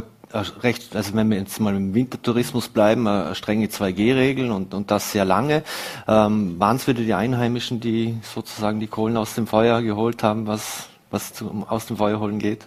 recht, 0.63 0.95
also 0.95 1.13
wenn 1.13 1.29
wir 1.29 1.37
jetzt 1.37 1.59
mal 1.59 1.75
im 1.75 1.93
Wintertourismus 1.93 2.69
bleiben, 2.69 3.05
äh, 3.05 3.35
strenge 3.35 3.67
2G-Regeln 3.67 4.49
und, 4.49 4.73
und 4.73 4.89
das 4.89 5.11
sehr 5.11 5.25
lange. 5.25 5.61
Ähm, 6.07 6.59
Waren 6.59 6.77
es 6.77 6.87
wieder 6.87 7.03
die 7.03 7.13
Einheimischen, 7.13 7.81
die 7.81 8.17
sozusagen 8.23 8.79
die 8.79 8.87
Kohlen 8.87 9.15
aus 9.17 9.35
dem 9.35 9.45
Feuer 9.45 9.83
geholt 9.83 10.23
haben, 10.23 10.47
was, 10.47 10.89
was 11.11 11.33
zu, 11.33 11.67
aus 11.69 11.85
dem 11.85 11.97
Feuer 11.97 12.19
holen 12.19 12.39
geht? 12.39 12.65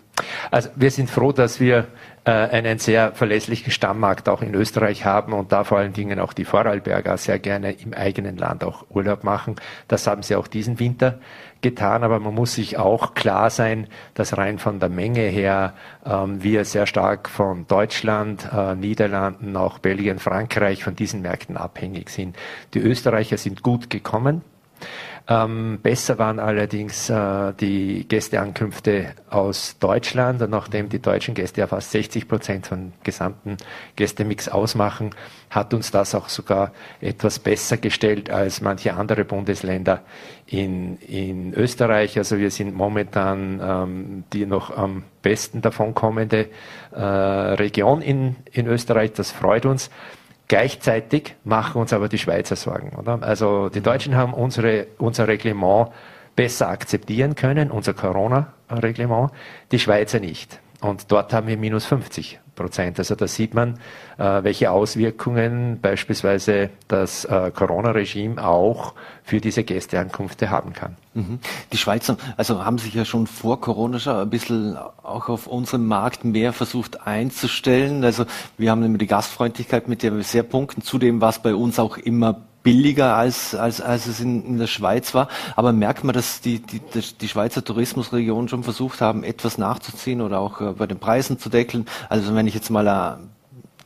Also 0.52 0.68
wir 0.76 0.92
sind 0.92 1.10
froh, 1.10 1.32
dass 1.32 1.58
wir 1.58 1.78
äh, 1.78 1.84
einen 2.30 2.78
sehr 2.78 3.12
verlässlichen 3.12 3.70
Stammmarkt 3.70 4.28
auch 4.28 4.42
in 4.42 4.54
Österreich 4.54 5.04
haben 5.04 5.32
und 5.32 5.52
da 5.52 5.64
vor 5.64 5.78
allen 5.78 5.92
Dingen 5.92 6.18
auch 6.18 6.32
die 6.32 6.44
Vorarlberger 6.44 7.16
sehr 7.18 7.38
gerne 7.38 7.72
im 7.72 7.94
eigenen 7.94 8.36
Land 8.36 8.64
auch 8.64 8.84
Urlaub 8.90 9.22
machen. 9.22 9.56
Das 9.86 10.06
haben 10.06 10.22
sie 10.22 10.34
auch 10.34 10.48
diesen 10.48 10.80
Winter 10.80 11.20
getan, 11.62 12.02
aber 12.04 12.18
man 12.18 12.34
muss 12.34 12.54
sich 12.54 12.78
auch 12.78 13.14
klar 13.14 13.50
sein, 13.50 13.86
dass 14.14 14.36
rein 14.36 14.58
von 14.58 14.80
der 14.80 14.88
Menge 14.88 15.22
her 15.22 15.74
ähm, 16.04 16.42
wir 16.42 16.64
sehr 16.64 16.86
stark 16.86 17.28
von 17.28 17.66
Deutschland, 17.66 18.48
äh, 18.52 18.74
Niederlanden, 18.74 19.56
auch 19.56 19.78
Belgien, 19.78 20.18
Frankreich 20.18 20.84
von 20.84 20.96
diesen 20.96 21.22
Märkten 21.22 21.56
abhängig 21.56 22.10
sind. 22.10 22.36
Die 22.74 22.80
Österreicher 22.80 23.38
sind 23.38 23.62
gut 23.62 23.88
gekommen. 23.88 24.42
Ähm, 25.28 25.80
besser 25.82 26.18
waren 26.18 26.38
allerdings 26.38 27.10
äh, 27.10 27.52
die 27.54 28.06
Gästeankünfte 28.06 29.14
aus 29.28 29.76
Deutschland. 29.80 30.40
Und 30.40 30.50
nachdem 30.50 30.88
die 30.88 31.00
deutschen 31.00 31.34
Gäste 31.34 31.62
ja 31.62 31.66
fast 31.66 31.90
60 31.90 32.28
Prozent 32.28 32.66
von 32.68 32.92
gesamten 33.02 33.56
Gästemix 33.96 34.48
ausmachen, 34.48 35.10
hat 35.50 35.74
uns 35.74 35.90
das 35.90 36.14
auch 36.14 36.28
sogar 36.28 36.72
etwas 37.00 37.40
besser 37.40 37.76
gestellt 37.76 38.30
als 38.30 38.60
manche 38.60 38.94
andere 38.94 39.24
Bundesländer 39.24 40.02
in, 40.46 40.96
in 40.98 41.54
Österreich. 41.54 42.16
Also 42.18 42.38
wir 42.38 42.52
sind 42.52 42.76
momentan 42.76 43.60
ähm, 43.60 44.24
die 44.32 44.46
noch 44.46 44.76
am 44.76 45.02
besten 45.22 45.60
davon 45.60 45.92
kommende 45.92 46.50
äh, 46.92 47.00
Region 47.00 48.00
in, 48.00 48.36
in 48.52 48.68
Österreich. 48.68 49.12
Das 49.14 49.32
freut 49.32 49.66
uns. 49.66 49.90
Gleichzeitig 50.48 51.34
machen 51.44 51.80
uns 51.80 51.92
aber 51.92 52.08
die 52.08 52.18
Schweizer 52.18 52.56
Sorgen. 52.56 52.96
Oder? 52.96 53.18
Also 53.22 53.68
die 53.68 53.80
Deutschen 53.80 54.14
haben 54.14 54.32
unsere, 54.32 54.86
unser 54.98 55.26
Reglement 55.26 55.90
besser 56.36 56.68
akzeptieren 56.68 57.34
können, 57.34 57.70
unser 57.70 57.94
Corona-Reglement, 57.94 59.32
die 59.72 59.78
Schweizer 59.78 60.20
nicht. 60.20 60.60
Und 60.80 61.10
dort 61.10 61.32
haben 61.32 61.48
wir 61.48 61.56
minus 61.56 61.86
50 61.86 62.38
Prozent. 62.56 62.98
Also 62.98 63.14
da 63.14 63.28
sieht 63.28 63.54
man, 63.54 63.78
äh, 64.18 64.42
welche 64.42 64.70
Auswirkungen 64.72 65.78
beispielsweise 65.80 66.70
das 66.88 67.24
äh, 67.24 67.52
Corona-Regime 67.54 68.44
auch 68.44 68.94
für 69.22 69.40
diese 69.40 69.62
Gästeankünfte 69.62 70.50
haben 70.50 70.72
kann. 70.72 70.96
Mhm. 71.14 71.38
Die 71.72 71.76
Schweizer, 71.76 72.16
also 72.36 72.64
haben 72.64 72.78
sich 72.78 72.94
ja 72.94 73.04
schon 73.04 73.26
vor 73.26 73.60
Corona 73.60 73.98
schon 73.98 74.16
ein 74.16 74.30
bisschen 74.30 74.76
auch 74.76 75.28
auf 75.28 75.46
unserem 75.46 75.86
Markt 75.86 76.24
mehr 76.24 76.52
versucht 76.52 77.06
einzustellen. 77.06 78.02
Also 78.04 78.24
wir 78.58 78.70
haben 78.70 78.82
immer 78.82 78.98
die 78.98 79.06
Gastfreundlichkeit, 79.06 79.86
mit 79.88 80.02
der 80.02 80.16
wir 80.16 80.22
sehr 80.24 80.42
punkten. 80.42 80.82
Zudem 80.82 81.20
war 81.20 81.30
es 81.30 81.38
bei 81.38 81.54
uns 81.54 81.78
auch 81.78 81.96
immer 81.98 82.45
billiger 82.66 83.14
als, 83.14 83.54
als, 83.54 83.80
als 83.80 84.08
es 84.08 84.18
in, 84.18 84.44
in 84.44 84.58
der 84.58 84.66
Schweiz 84.66 85.14
war. 85.14 85.28
Aber 85.54 85.72
merkt 85.72 86.02
man, 86.02 86.12
dass 86.12 86.40
die, 86.40 86.58
die, 86.58 86.80
die 86.80 87.28
Schweizer 87.28 87.62
Tourismusregionen 87.62 88.48
schon 88.48 88.64
versucht 88.64 89.00
haben, 89.00 89.22
etwas 89.22 89.56
nachzuziehen 89.56 90.20
oder 90.20 90.40
auch 90.40 90.60
äh, 90.60 90.72
bei 90.72 90.88
den 90.88 90.98
Preisen 90.98 91.38
zu 91.38 91.48
deckeln. 91.48 91.86
Also 92.08 92.34
wenn 92.34 92.48
ich 92.48 92.54
jetzt 92.54 92.70
mal 92.70 92.88
äh, 92.88 93.22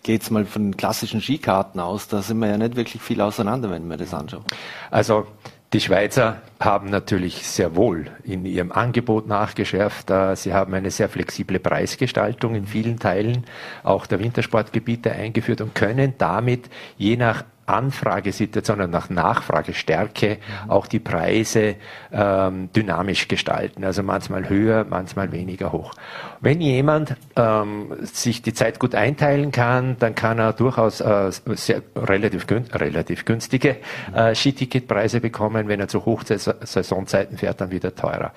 gehe 0.03 0.19
mal 0.31 0.47
von 0.47 0.63
den 0.63 0.77
klassischen 0.79 1.21
Skikarten 1.21 1.79
aus, 1.79 2.09
da 2.09 2.23
sind 2.23 2.39
wir 2.39 2.49
ja 2.49 2.57
nicht 2.57 2.75
wirklich 2.75 3.03
viel 3.03 3.21
auseinander, 3.21 3.71
wenn 3.71 3.87
wir 3.87 3.99
das 3.99 4.15
anschauen. 4.15 4.45
Also 4.91 5.27
die 5.75 5.81
Schweizer 5.81 6.39
haben 6.59 6.89
natürlich 6.89 7.47
sehr 7.47 7.77
wohl 7.77 8.07
in 8.25 8.47
ihrem 8.47 8.73
Angebot 8.73 9.29
nachgeschärft. 9.29 10.09
Äh, 10.09 10.37
sie 10.37 10.55
haben 10.55 10.73
eine 10.73 10.91
sehr 10.91 11.11
flexible 11.11 11.59
Preisgestaltung 11.59 12.55
in 12.55 12.65
vielen 12.65 12.99
Teilen 12.99 13.45
auch 13.83 14.07
der 14.07 14.21
Wintersportgebiete 14.21 15.13
eingeführt 15.13 15.61
und 15.61 15.75
können 15.75 16.15
damit 16.17 16.71
je 16.97 17.19
nach 17.19 17.45
Anfragesituation 17.71 18.81
und 18.81 18.91
nach 18.91 19.11
Nachfragestärke 19.11 20.39
mhm. 20.65 20.71
auch 20.71 20.87
die 20.87 20.99
Preise 20.99 21.77
ähm, 22.13 22.71
dynamisch 22.75 23.29
gestalten. 23.29 23.85
Also 23.85 24.03
manchmal 24.03 24.49
höher, 24.49 24.85
manchmal 24.89 25.33
weniger 25.33 25.73
hoch. 25.73 25.93
Wenn 26.41 26.61
jemand 26.61 27.17
ähm, 27.37 27.95
sich 28.03 28.43
die 28.43 28.53
Zeit 28.53 28.79
gut 28.79 28.95
einteilen 28.95 29.53
kann, 29.53 29.97
dann 29.99 30.15
kann 30.15 30.39
er 30.39 30.53
durchaus 30.53 31.01
äh, 31.01 31.31
sehr, 31.55 31.83
relativ, 31.97 32.47
gün 32.47 32.65
relativ 32.73 33.25
günstige 33.25 33.77
äh, 34.15 34.35
Skiticketpreise 34.35 35.21
bekommen. 35.21 35.69
Wenn 35.69 35.81
er 35.81 35.89
zu 35.89 36.05
Hochsaisonzeiten 36.05 37.39
fährt, 37.39 37.61
dann 37.61 37.71
wieder 37.71 37.95
teurer. 37.95 38.33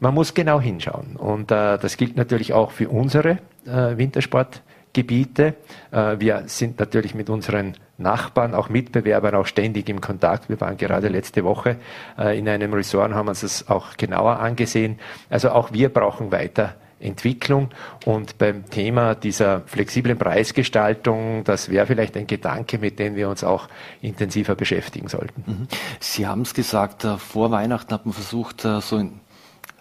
Man 0.00 0.14
muss 0.14 0.34
genau 0.34 0.60
hinschauen. 0.60 1.16
Und 1.16 1.50
äh, 1.50 1.78
das 1.78 1.96
gilt 1.96 2.16
natürlich 2.16 2.52
auch 2.52 2.72
für 2.72 2.88
unsere 2.88 3.38
äh, 3.66 3.96
Wintersport. 3.96 4.62
Gebiete. 4.94 5.54
Äh, 5.90 6.16
wir 6.18 6.44
sind 6.46 6.80
natürlich 6.80 7.14
mit 7.14 7.28
unseren 7.28 7.74
Nachbarn, 7.98 8.54
auch 8.54 8.70
Mitbewerbern 8.70 9.34
auch 9.34 9.46
ständig 9.46 9.88
im 9.90 10.00
Kontakt. 10.00 10.48
Wir 10.48 10.60
waren 10.60 10.78
gerade 10.78 11.08
letzte 11.08 11.44
Woche 11.44 11.76
äh, 12.18 12.38
in 12.38 12.48
einem 12.48 12.72
Resort 12.72 13.10
und 13.10 13.14
haben 13.14 13.28
uns 13.28 13.42
das 13.42 13.68
auch 13.68 13.96
genauer 13.98 14.38
angesehen. 14.40 14.98
Also 15.28 15.50
auch 15.50 15.72
wir 15.72 15.90
brauchen 15.90 16.32
weiter 16.32 16.76
Entwicklung. 17.00 17.68
Und 18.06 18.38
beim 18.38 18.64
Thema 18.70 19.14
dieser 19.14 19.60
flexiblen 19.66 20.16
Preisgestaltung, 20.16 21.44
das 21.44 21.68
wäre 21.68 21.86
vielleicht 21.86 22.16
ein 22.16 22.26
Gedanke, 22.26 22.78
mit 22.78 22.98
dem 22.98 23.14
wir 23.14 23.28
uns 23.28 23.44
auch 23.44 23.68
intensiver 24.00 24.54
beschäftigen 24.54 25.08
sollten. 25.08 25.44
Mhm. 25.46 25.68
Sie 26.00 26.26
haben 26.26 26.42
es 26.42 26.54
gesagt, 26.54 27.04
äh, 27.04 27.18
vor 27.18 27.50
Weihnachten 27.50 27.92
hat 27.92 28.06
man 28.06 28.14
versucht, 28.14 28.62
so 28.62 28.96
in 28.96 29.20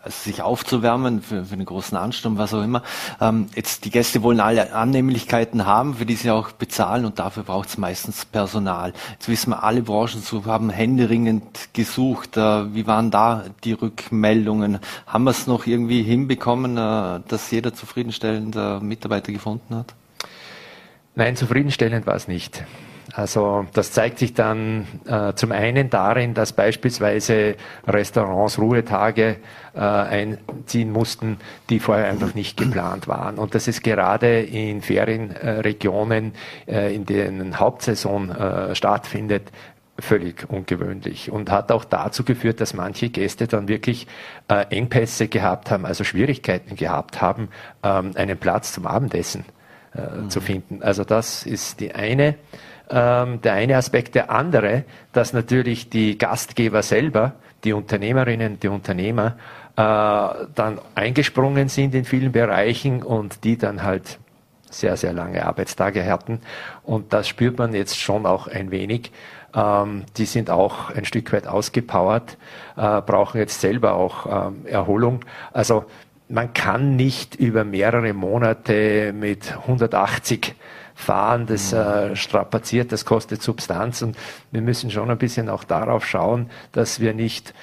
also 0.04 0.30
sich 0.30 0.42
aufzuwärmen 0.42 1.22
für, 1.22 1.46
für 1.46 1.54
einen 1.54 1.66
großen 1.66 1.98
Ansturm, 1.98 2.38
was 2.38 2.54
auch 2.54 2.62
immer. 2.62 2.84
Ähm, 3.22 3.48
jetzt 3.56 3.86
die 3.86 3.90
Gäste 3.90 4.22
wollen 4.22 4.42
alle 4.42 4.74
Annehmlichkeiten 4.74 5.66
haben, 5.66 5.96
für 5.96 6.06
die 6.06 6.16
sie 6.16 6.30
auch 6.30 6.52
bezahlen 6.52 7.06
und 7.06 7.20
dafür 7.20 7.44
braucht 7.44 7.70
es 7.70 7.78
meistens 7.78 8.26
Personal. 8.26 8.92
Jetzt 9.14 9.30
wissen 9.30 9.52
wir, 9.52 9.64
alle 9.64 9.82
Branchen 9.82 10.22
zu 10.22 10.46
haben 10.46 10.70
händeringend 10.70 11.70
gesucht. 11.72 12.36
Äh, 12.36 12.74
wie 12.76 12.86
waren 12.86 13.12
da 13.12 13.46
die 13.64 13.72
Rückmeldungen? 13.72 14.80
Haben 15.08 15.24
wir 15.24 15.32
es 15.32 15.48
noch 15.48 15.66
irgendwie 15.68 16.04
hinbekommen, 16.04 16.78
äh, 16.78 17.22
dass 17.26 17.50
jeder 17.52 17.74
zufriedenstellende 17.74 18.82
Mitarbeiter 18.82 19.32
gefunden 19.32 19.74
hat? 19.74 19.94
Nein, 21.16 21.38
zufriedenstellend 21.38 22.06
war 22.06 22.16
es 22.16 22.28
nicht. 22.28 22.64
Also 23.16 23.68
das 23.74 23.92
zeigt 23.92 24.18
sich 24.18 24.34
dann 24.34 24.88
äh, 25.06 25.34
zum 25.36 25.52
einen 25.52 25.92
darin, 25.92 26.34
dass 26.34 26.52
beispielsweise 26.52 27.56
Restaurants 27.88 28.58
Ruhetage 28.58 29.38
äh, 29.76 29.80
einziehen 29.80 30.92
mussten, 30.92 31.38
die 31.70 31.80
vorher 31.80 32.08
einfach 32.08 32.34
nicht 32.34 32.58
geplant 32.58 33.08
waren. 33.08 33.38
Und 33.38 33.54
das 33.54 33.68
ist 33.68 33.84
gerade 33.84 34.42
in 34.42 34.82
Ferienregionen, 34.82 36.34
äh, 36.68 36.96
in 36.96 37.06
denen 37.06 37.60
Hauptsaison 37.60 38.32
äh, 38.32 38.76
stattfindet, 38.76 39.52
völlig 40.00 40.50
ungewöhnlich 40.50 41.30
und 41.30 41.52
hat 41.52 41.72
auch 41.72 41.86
dazu 41.86 42.24
geführt, 42.24 42.62
dass 42.62 42.74
manche 42.74 43.10
Gäste 43.10 43.48
dann 43.48 43.68
wirklich 43.68 44.08
äh, 44.48 44.66
Engpässe 44.76 45.28
gehabt 45.28 45.70
haben, 45.70 45.86
also 45.86 46.04
Schwierigkeiten 46.04 46.76
gehabt 46.76 47.22
haben, 47.22 47.50
ähm, 47.84 48.14
einen 48.16 48.40
Platz 48.40 48.74
zum 48.74 48.88
Abendessen 48.88 49.46
äh, 49.96 50.02
mhm. 50.02 50.30
zu 50.32 50.42
finden. 50.42 50.82
Also 50.82 51.04
das 51.04 51.46
ist 51.46 51.80
die 51.80 51.94
eine 51.94 52.34
ähm, 52.90 53.42
der 53.42 53.54
eine 53.54 53.78
Aspekt. 53.78 54.16
Der 54.16 54.30
andere, 54.30 54.84
dass 55.12 55.34
natürlich 55.34 55.90
die 55.90 56.18
Gastgeber 56.18 56.84
selber, 56.84 57.34
die 57.64 57.74
Unternehmerinnen, 57.74 58.60
die 58.60 58.68
Unternehmer, 58.68 59.38
äh, 59.76 60.46
dann 60.56 60.80
eingesprungen 60.96 61.70
sind 61.70 61.96
in 61.96 62.06
vielen 62.06 62.32
Bereichen 62.32 63.02
und 63.02 63.44
die 63.44 63.58
dann 63.58 63.84
halt 63.84 64.20
sehr, 64.70 64.98
sehr 64.98 65.14
lange 65.14 65.46
Arbeitstage 65.46 66.06
hatten. 66.06 66.40
Und 66.84 67.14
das 67.14 67.28
spürt 67.28 67.58
man 67.58 67.74
jetzt 67.74 68.00
schon 68.00 68.26
auch 68.26 68.48
ein 68.48 68.72
wenig. 68.72 69.12
Ähm, 69.56 70.04
die 70.18 70.26
sind 70.26 70.50
auch 70.50 70.90
ein 70.90 71.06
Stück 71.06 71.32
weit 71.32 71.48
ausgepowert, 71.48 72.38
äh, 72.76 73.02
brauchen 73.02 73.38
jetzt 73.38 73.62
selber 73.62 73.94
auch 73.94 74.48
ähm, 74.48 74.66
Erholung. 74.66 75.22
Also 75.54 75.86
man 76.30 76.54
kann 76.54 76.96
nicht 76.96 77.36
über 77.36 77.64
mehrere 77.64 78.14
Monate 78.14 79.14
mit 79.14 79.52
180 79.52 80.56
fahren, 80.96 81.46
das 81.46 81.74
äh, 81.74 82.16
strapaziert, 82.16 82.92
das 82.92 83.06
kostet 83.06 83.42
Substanz 83.42 84.02
und 84.02 84.18
wir 84.52 84.62
müssen 84.62 84.92
schon 84.92 85.10
ein 85.10 85.18
bisschen 85.18 85.50
auch 85.50 85.64
darauf 85.64 86.06
schauen, 86.06 86.50
dass 86.72 87.00
wir 87.00 87.14
nicht 87.14 87.54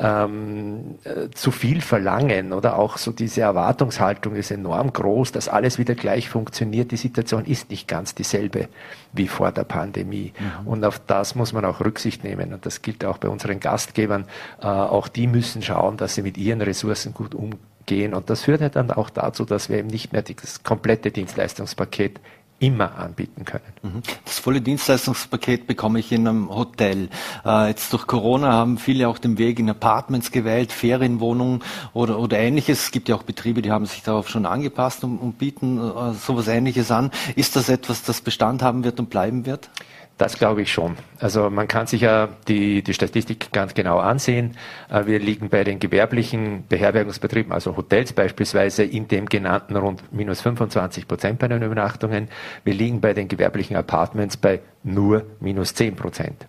ähm, 0.00 0.98
äh, 1.04 1.30
zu 1.30 1.50
viel 1.50 1.80
verlangen 1.80 2.52
oder 2.52 2.78
auch 2.78 2.98
so 2.98 3.12
diese 3.12 3.40
Erwartungshaltung 3.40 4.34
ist 4.36 4.50
enorm 4.50 4.92
groß, 4.92 5.32
dass 5.32 5.48
alles 5.48 5.78
wieder 5.78 5.94
gleich 5.94 6.28
funktioniert. 6.28 6.92
Die 6.92 6.96
Situation 6.96 7.44
ist 7.44 7.70
nicht 7.70 7.88
ganz 7.88 8.14
dieselbe 8.14 8.68
wie 9.12 9.28
vor 9.28 9.50
der 9.50 9.64
Pandemie. 9.64 10.32
Mhm. 10.38 10.66
Und 10.68 10.84
auf 10.84 11.00
das 11.06 11.34
muss 11.34 11.52
man 11.52 11.64
auch 11.64 11.80
Rücksicht 11.80 12.22
nehmen. 12.22 12.52
Und 12.52 12.66
das 12.66 12.82
gilt 12.82 13.04
auch 13.04 13.18
bei 13.18 13.28
unseren 13.28 13.60
Gastgebern. 13.60 14.26
Äh, 14.60 14.66
auch 14.66 15.08
die 15.08 15.26
müssen 15.26 15.62
schauen, 15.62 15.96
dass 15.96 16.14
sie 16.14 16.22
mit 16.22 16.36
ihren 16.36 16.60
Ressourcen 16.60 17.14
gut 17.14 17.34
umgehen. 17.34 18.14
Und 18.14 18.30
das 18.30 18.42
führt 18.42 18.60
halt 18.60 18.76
dann 18.76 18.90
auch 18.90 19.10
dazu, 19.10 19.44
dass 19.44 19.68
wir 19.68 19.78
eben 19.78 19.88
nicht 19.88 20.12
mehr 20.12 20.22
das 20.22 20.62
komplette 20.62 21.10
Dienstleistungspaket 21.10 22.20
immer 22.60 22.98
anbieten 22.98 23.44
können. 23.44 23.64
Mhm. 23.82 24.02
Das 24.24 24.38
volle 24.38 24.60
Dienstleistungspaket 24.60 25.66
bekomme 25.66 26.00
ich 26.00 26.10
in 26.10 26.26
einem 26.26 26.50
Hotel. 26.50 27.08
Äh, 27.44 27.68
jetzt 27.68 27.92
durch 27.92 28.06
Corona 28.06 28.52
haben 28.52 28.78
viele 28.78 29.08
auch 29.08 29.18
den 29.18 29.38
Weg 29.38 29.58
in 29.58 29.70
Apartments 29.70 30.32
gewählt, 30.32 30.72
Ferienwohnungen 30.72 31.62
oder, 31.92 32.18
oder 32.18 32.38
ähnliches. 32.38 32.84
Es 32.84 32.90
gibt 32.90 33.08
ja 33.08 33.14
auch 33.14 33.22
Betriebe, 33.22 33.62
die 33.62 33.70
haben 33.70 33.86
sich 33.86 34.02
darauf 34.02 34.28
schon 34.28 34.44
angepasst 34.44 35.04
und, 35.04 35.18
und 35.18 35.38
bieten 35.38 35.78
äh, 35.78 36.14
sowas 36.14 36.48
ähnliches 36.48 36.90
an. 36.90 37.10
Ist 37.36 37.54
das 37.54 37.68
etwas, 37.68 38.02
das 38.02 38.20
Bestand 38.20 38.62
haben 38.62 38.82
wird 38.82 38.98
und 38.98 39.10
bleiben 39.10 39.46
wird? 39.46 39.70
Das 40.18 40.36
glaube 40.36 40.62
ich 40.62 40.72
schon. 40.72 40.96
Also 41.20 41.48
man 41.48 41.68
kann 41.68 41.86
sich 41.86 42.00
ja 42.00 42.28
die, 42.48 42.82
die 42.82 42.92
Statistik 42.92 43.52
ganz 43.52 43.72
genau 43.74 43.98
ansehen. 43.98 44.56
Äh, 44.90 45.06
wir 45.06 45.20
liegen 45.20 45.48
bei 45.48 45.62
den 45.62 45.78
gewerblichen 45.78 46.64
Beherbergungsbetrieben, 46.68 47.52
also 47.52 47.76
Hotels 47.76 48.12
beispielsweise, 48.12 48.82
in 48.82 49.06
dem 49.06 49.26
genannten 49.26 49.76
rund 49.76 50.12
minus 50.12 50.40
25 50.40 51.06
Prozent 51.06 51.38
bei 51.38 51.46
den 51.46 51.62
Übernachtungen. 51.62 52.28
Wir 52.64 52.74
liegen 52.74 53.00
bei 53.00 53.14
den 53.14 53.28
gewerblichen 53.28 53.76
Apartments 53.76 54.36
bei 54.36 54.60
nur 54.82 55.24
minus 55.38 55.74
10 55.74 55.94
Prozent. 55.94 56.46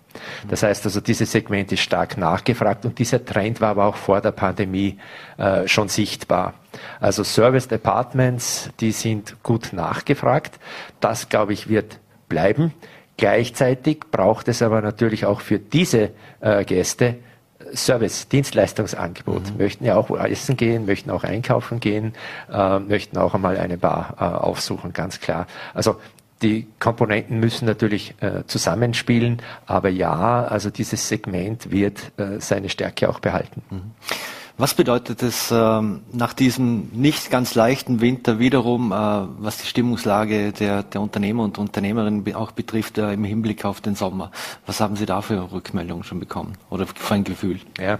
Das 0.48 0.64
heißt 0.64 0.86
also, 0.86 1.00
dieses 1.00 1.32
Segment 1.32 1.72
ist 1.72 1.82
stark 1.82 2.18
nachgefragt 2.18 2.86
und 2.86 2.98
dieser 2.98 3.24
Trend 3.24 3.62
war 3.62 3.70
aber 3.70 3.86
auch 3.86 3.96
vor 3.96 4.20
der 4.20 4.32
Pandemie 4.32 4.98
äh, 5.38 5.68
schon 5.68 5.90
sichtbar. 5.90 6.56
Also 7.00 7.24
Serviced 7.24 7.72
Apartments, 7.72 8.72
die 8.80 8.92
sind 8.92 9.44
gut 9.44 9.74
nachgefragt. 9.74 10.60
Das, 11.00 11.30
glaube 11.30 11.54
ich, 11.54 11.70
wird 11.70 12.00
bleiben. 12.30 12.74
Gleichzeitig 13.20 14.00
braucht 14.12 14.48
es 14.48 14.62
aber 14.62 14.82
natürlich 14.82 15.26
auch 15.26 15.42
für 15.42 15.60
diese 15.60 16.12
äh, 16.40 16.64
Gäste 16.64 17.16
Service, 17.74 18.30
Dienstleistungsangebot. 18.30 19.52
Mhm. 19.52 19.58
Möchten 19.58 19.84
ja 19.84 19.98
auch 19.98 20.10
essen 20.10 20.56
gehen, 20.56 20.86
möchten 20.86 21.10
auch 21.12 21.26
einkaufen 21.26 21.82
gehen, 21.82 22.14
äh, 22.50 22.80
möchten 22.80 23.18
auch 23.18 23.36
einmal 23.36 23.58
eine 23.58 23.78
Bar 23.78 24.16
äh, 24.18 24.24
aufsuchen, 24.24 24.94
ganz 24.94 25.20
klar. 25.20 25.48
Also 25.74 25.98
die 26.42 26.66
Komponenten 26.80 27.42
müssen 27.42 27.66
natürlich 27.66 28.16
äh, 28.22 28.46
zusammenspielen, 28.48 29.42
aber 29.66 29.90
ja, 29.90 30.46
also 30.46 30.70
dieses 30.70 31.10
Segment 31.10 31.72
wird 31.72 32.14
äh, 32.16 32.40
seine 32.40 32.70
Stärke 32.70 33.10
auch 33.10 33.20
behalten. 33.20 33.62
Mhm. 33.70 33.92
Was 34.60 34.74
bedeutet 34.74 35.24
es 35.24 35.52
ähm, 35.52 36.02
nach 36.12 36.34
diesem 36.34 36.90
nicht 36.92 37.32
ganz 37.32 37.56
leichten 37.56 38.02
Winter 38.02 38.40
wiederum, 38.40 38.92
äh, 38.92 38.96
was 38.96 39.58
die 39.60 39.66
Stimmungslage 39.66 40.52
der, 40.52 40.84
der 40.84 41.00
Unternehmer 41.00 41.44
und 41.44 41.58
Unternehmerinnen 41.58 42.36
auch 42.36 42.52
betrifft 42.52 42.98
äh, 42.98 43.14
im 43.14 43.24
Hinblick 43.24 43.64
auf 43.64 43.80
den 43.80 43.96
Sommer? 43.96 44.32
Was 44.66 44.82
haben 44.82 44.98
Sie 44.98 45.06
da 45.06 45.22
für 45.22 45.54
Rückmeldungen 45.54 46.04
schon 46.04 46.20
bekommen 46.20 46.58
oder 46.70 46.88
für 46.88 47.14
ein 47.14 47.24
Gefühl? 47.24 47.62
Ja. 47.80 48.00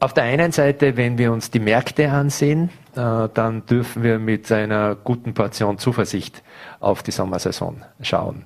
Auf 0.00 0.12
der 0.12 0.24
einen 0.24 0.50
Seite, 0.50 0.96
wenn 0.96 1.18
wir 1.18 1.30
uns 1.30 1.52
die 1.52 1.60
Märkte 1.60 2.10
ansehen, 2.10 2.70
äh, 2.96 3.28
dann 3.32 3.64
dürfen 3.66 4.02
wir 4.02 4.18
mit 4.18 4.50
einer 4.50 4.96
guten 4.96 5.34
Portion 5.34 5.78
Zuversicht 5.78 6.42
auf 6.80 7.04
die 7.04 7.12
Sommersaison 7.12 7.80
schauen. 8.02 8.42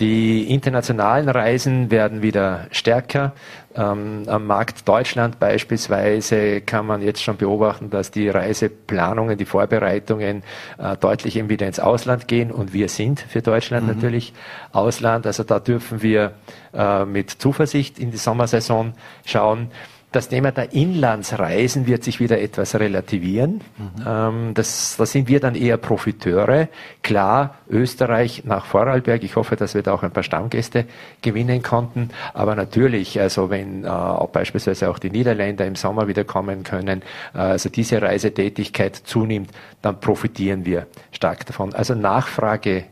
Die 0.00 0.52
internationalen 0.52 1.28
Reisen 1.28 1.90
werden 1.90 2.20
wieder 2.20 2.66
stärker. 2.72 3.32
Ähm, 3.76 4.24
am 4.26 4.46
Markt 4.46 4.88
Deutschland 4.88 5.38
beispielsweise 5.38 6.60
kann 6.62 6.84
man 6.86 7.00
jetzt 7.00 7.22
schon 7.22 7.36
beobachten, 7.36 7.90
dass 7.90 8.10
die 8.10 8.28
Reiseplanungen, 8.28 9.38
die 9.38 9.44
Vorbereitungen 9.44 10.42
äh, 10.78 10.96
deutlich 10.96 11.36
eben 11.36 11.48
wieder 11.48 11.68
ins 11.68 11.78
Ausland 11.78 12.26
gehen 12.26 12.50
und 12.50 12.72
wir 12.72 12.88
sind 12.88 13.20
für 13.20 13.40
Deutschland 13.40 13.86
mhm. 13.86 13.94
natürlich 13.94 14.32
Ausland. 14.72 15.26
Also 15.26 15.44
da 15.44 15.60
dürfen 15.60 16.02
wir 16.02 16.32
äh, 16.72 17.04
mit 17.04 17.30
Zuversicht 17.30 18.00
in 18.00 18.10
die 18.10 18.16
Sommersaison 18.16 18.94
schauen. 19.24 19.70
Das 20.14 20.28
Thema 20.28 20.52
der 20.52 20.72
Inlandsreisen 20.72 21.88
wird 21.88 22.04
sich 22.04 22.20
wieder 22.20 22.40
etwas 22.40 22.76
relativieren. 22.76 23.62
Mhm. 23.76 24.54
Das, 24.54 24.94
da 24.96 25.06
sind 25.06 25.26
wir 25.26 25.40
dann 25.40 25.56
eher 25.56 25.76
Profiteure. 25.76 26.68
Klar, 27.02 27.56
Österreich 27.68 28.44
nach 28.44 28.64
Vorarlberg. 28.64 29.24
Ich 29.24 29.34
hoffe, 29.34 29.56
dass 29.56 29.74
wir 29.74 29.82
da 29.82 29.92
auch 29.92 30.04
ein 30.04 30.12
paar 30.12 30.22
Stammgäste 30.22 30.84
gewinnen 31.20 31.64
konnten. 31.64 32.10
Aber 32.32 32.54
natürlich, 32.54 33.20
also 33.20 33.50
wenn 33.50 33.82
äh, 33.82 33.88
beispielsweise 34.32 34.88
auch 34.88 35.00
die 35.00 35.10
Niederländer 35.10 35.66
im 35.66 35.74
Sommer 35.74 36.06
wieder 36.06 36.22
kommen 36.22 36.62
können, 36.62 37.02
äh, 37.34 37.38
also 37.38 37.68
diese 37.68 38.00
Reisetätigkeit 38.00 38.94
zunimmt, 38.94 39.50
dann 39.82 39.98
profitieren 39.98 40.64
wir 40.64 40.86
stark 41.10 41.44
davon. 41.46 41.74
Also 41.74 41.96
Nachfrage 41.96 42.84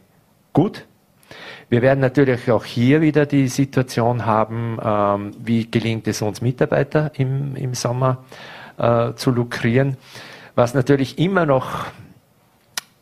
gut, 0.52 0.86
wir 1.72 1.80
werden 1.80 2.00
natürlich 2.00 2.50
auch 2.50 2.66
hier 2.66 3.00
wieder 3.00 3.24
die 3.24 3.48
Situation 3.48 4.26
haben, 4.26 4.78
ähm, 4.84 5.30
wie 5.42 5.70
gelingt 5.70 6.06
es 6.06 6.20
uns 6.20 6.42
Mitarbeiter 6.42 7.10
im, 7.14 7.56
im 7.56 7.72
Sommer 7.72 8.18
äh, 8.76 9.14
zu 9.14 9.30
lukrieren. 9.30 9.96
Was 10.54 10.74
natürlich 10.74 11.18
immer 11.18 11.46
noch 11.46 11.86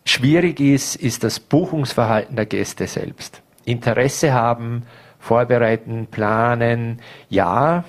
schwierig 0.04 0.60
ist, 0.60 0.94
ist 0.94 1.24
das 1.24 1.40
Buchungsverhalten 1.40 2.36
der 2.36 2.46
Gäste 2.46 2.86
selbst. 2.86 3.42
Interesse 3.64 4.32
haben, 4.32 4.84
vorbereiten, 5.18 6.06
planen, 6.08 7.00
ja, 7.28 7.82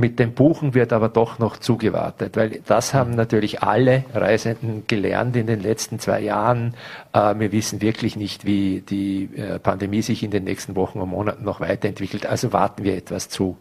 Mit 0.00 0.18
dem 0.18 0.32
Buchen 0.32 0.72
wird 0.72 0.94
aber 0.94 1.10
doch 1.10 1.38
noch 1.38 1.58
zugewartet, 1.58 2.34
weil 2.34 2.62
das 2.64 2.94
haben 2.94 3.10
natürlich 3.10 3.62
alle 3.62 4.04
Reisenden 4.14 4.84
gelernt 4.86 5.36
in 5.36 5.46
den 5.46 5.60
letzten 5.60 5.98
zwei 5.98 6.20
Jahren. 6.20 6.74
Äh, 7.12 7.34
wir 7.38 7.52
wissen 7.52 7.82
wirklich 7.82 8.16
nicht, 8.16 8.46
wie 8.46 8.80
die 8.80 9.28
äh, 9.36 9.58
Pandemie 9.58 10.00
sich 10.00 10.22
in 10.22 10.30
den 10.30 10.44
nächsten 10.44 10.74
Wochen 10.74 11.00
und 11.00 11.10
Monaten 11.10 11.44
noch 11.44 11.60
weiterentwickelt. 11.60 12.24
Also 12.24 12.54
warten 12.54 12.82
wir 12.82 12.96
etwas 12.96 13.28
zu. 13.28 13.58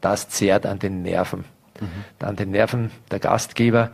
Das 0.00 0.30
zehrt 0.30 0.64
an 0.64 0.78
den 0.78 1.02
Nerven 1.02 1.44
mhm. 1.80 2.26
an 2.26 2.36
den 2.36 2.50
Nerven 2.50 2.90
der 3.10 3.18
Gastgeber. 3.18 3.90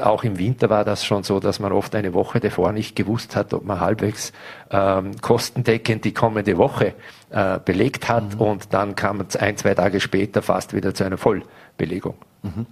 Auch 0.00 0.24
im 0.24 0.38
Winter 0.38 0.70
war 0.70 0.84
das 0.84 1.04
schon 1.04 1.22
so, 1.22 1.40
dass 1.40 1.60
man 1.60 1.72
oft 1.72 1.94
eine 1.94 2.14
Woche 2.14 2.40
davor 2.40 2.72
nicht 2.72 2.96
gewusst 2.96 3.36
hat, 3.36 3.52
ob 3.52 3.64
man 3.64 3.80
halbwegs 3.80 4.32
ähm, 4.70 5.20
kostendeckend 5.20 6.04
die 6.04 6.14
kommende 6.14 6.56
Woche 6.56 6.94
äh, 7.30 7.58
belegt 7.64 8.08
hat 8.08 8.34
mhm. 8.34 8.40
und 8.40 8.74
dann 8.74 8.94
kam 8.94 9.20
es 9.20 9.36
ein, 9.36 9.56
zwei 9.56 9.74
Tage 9.74 10.00
später 10.00 10.42
fast 10.42 10.74
wieder 10.74 10.94
zu 10.94 11.04
einer 11.04 11.18
Vollbelegung. 11.18 12.14
Mhm. 12.42 12.64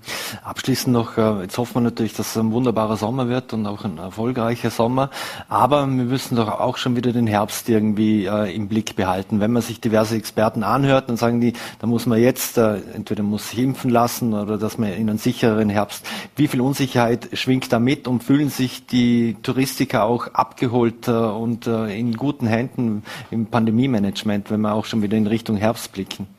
Abschließend 0.45 0.95
noch, 0.95 1.19
äh, 1.19 1.43
jetzt 1.43 1.59
hoffen 1.59 1.75
wir 1.77 1.81
natürlich, 1.83 2.15
dass 2.15 2.31
es 2.31 2.37
ein 2.39 2.53
wunderbarer 2.53 2.97
Sommer 2.97 3.29
wird 3.29 3.53
und 3.53 3.67
auch 3.67 3.85
ein 3.85 3.99
erfolgreicher 3.99 4.71
Sommer. 4.71 5.11
Aber 5.51 5.87
wir 5.87 6.05
müssen 6.05 6.37
doch 6.37 6.49
auch 6.49 6.79
schon 6.79 6.97
wieder 6.97 7.13
den 7.13 7.27
Herbst 7.27 7.69
irgendwie 7.69 8.25
äh, 8.25 8.55
im 8.55 8.69
Blick 8.69 8.97
behalten. 8.97 9.41
Wenn 9.41 9.53
man 9.53 9.61
sich 9.61 9.79
diverse 9.81 10.17
Experten 10.17 10.63
anhört, 10.63 11.11
dann 11.11 11.19
sagen 11.19 11.43
die, 11.43 11.53
da 11.81 11.87
muss 11.87 12.07
man 12.07 12.19
jetzt, 12.19 12.57
äh, 12.57 12.79
entweder 12.95 13.23
muss 13.23 13.51
sich 13.51 13.59
impfen 13.59 13.91
lassen 13.91 14.33
oder 14.33 14.57
dass 14.57 14.79
man 14.79 14.91
in 14.91 15.11
einen 15.11 15.19
sichereren 15.19 15.69
Herbst. 15.69 16.07
Wie 16.35 16.49
viel 16.49 16.63
Unsicherheit 16.63 17.29
schwingt 17.35 17.71
da 17.71 17.79
mit 17.79 18.09
und 18.09 18.25
fühlen 18.25 18.49
sich 18.49 18.87
die 18.87 19.37
Touristiker 19.43 20.05
auch 20.05 20.29
abgeholt 20.29 21.09
und 21.09 21.67
in 21.67 22.15
guten 22.17 22.47
Händen 22.47 23.03
im 23.31 23.47
Pandemie-Management, 23.47 24.51
wenn 24.51 24.61
wir 24.63 24.73
auch 24.73 24.85
schon 24.85 25.03
wieder 25.03 25.17
in 25.17 25.27
Richtung 25.27 25.57
Herbst 25.57 25.93
blicken? 25.93 26.38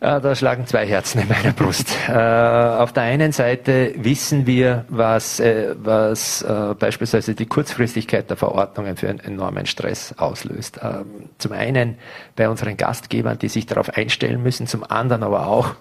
Äh, 0.00 0.20
da 0.20 0.34
schlagen 0.34 0.66
zwei 0.66 0.86
Herzen 0.86 1.20
in 1.20 1.28
meiner 1.28 1.52
Brust. 1.52 1.94
Äh, 2.08 2.12
auf 2.12 2.92
der 2.92 3.02
einen 3.02 3.32
Seite 3.32 3.92
wissen 3.96 4.46
wir, 4.46 4.86
was, 4.88 5.40
äh, 5.40 5.74
was 5.76 6.44
beispielsweise 6.78 7.34
die 7.34 7.46
Kurzfristigkeit 7.46 8.30
der 8.30 8.36
Verordnungen 8.36 8.96
für 8.96 9.08
einen 9.08 9.20
enormen 9.20 9.66
Stress 9.66 10.14
auslöst. 10.16 10.80
Ähm, 10.82 11.28
zum 11.38 11.52
einen 11.52 11.98
bei 12.34 12.48
unseren 12.48 12.76
Gastgebern, 12.76 13.38
die 13.38 13.48
sich 13.48 13.66
darauf 13.66 13.90
einstellen 13.90 14.42
müssen, 14.42 14.66
zum 14.66 14.84
anderen 14.84 15.22
aber 15.22 15.46
auch 15.46 15.74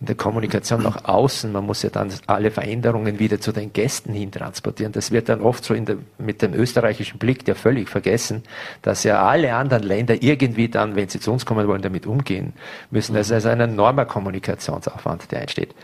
in 0.00 0.06
der 0.06 0.14
Kommunikation 0.14 0.82
nach 0.82 1.04
außen. 1.04 1.50
Man 1.50 1.66
muss 1.66 1.82
ja 1.82 1.90
dann 1.90 2.12
alle 2.26 2.50
Veränderungen 2.50 3.18
wieder 3.18 3.40
zu 3.40 3.50
den 3.50 3.72
Gästen 3.72 4.12
hin 4.12 4.30
transportieren. 4.30 4.92
Das 4.92 5.10
wird 5.10 5.28
dann 5.28 5.40
oft 5.40 5.64
so 5.64 5.74
der, 5.74 5.96
mit 6.18 6.40
dem 6.40 6.54
österreichischen 6.54 7.18
Blick 7.18 7.46
ja 7.48 7.54
völlig 7.54 7.88
vergessen, 7.88 8.44
dass 8.82 9.02
ja 9.02 9.26
alle 9.26 9.54
anderen 9.54 9.82
Länder 9.82 10.22
irgendwie 10.22 10.68
dann, 10.68 10.94
wenn 10.94 11.08
sie 11.08 11.18
zu 11.18 11.32
uns 11.32 11.44
kommen 11.44 11.66
wollen, 11.66 11.82
damit 11.82 12.06
umgehen 12.06 12.52
müssen. 12.90 13.14
Das 13.14 13.30
ist 13.30 13.46
ein 13.46 13.60
enormer 13.60 14.04
Kommunikationsaufwand, 14.04 15.32
der 15.32 15.40
entsteht. 15.40 15.74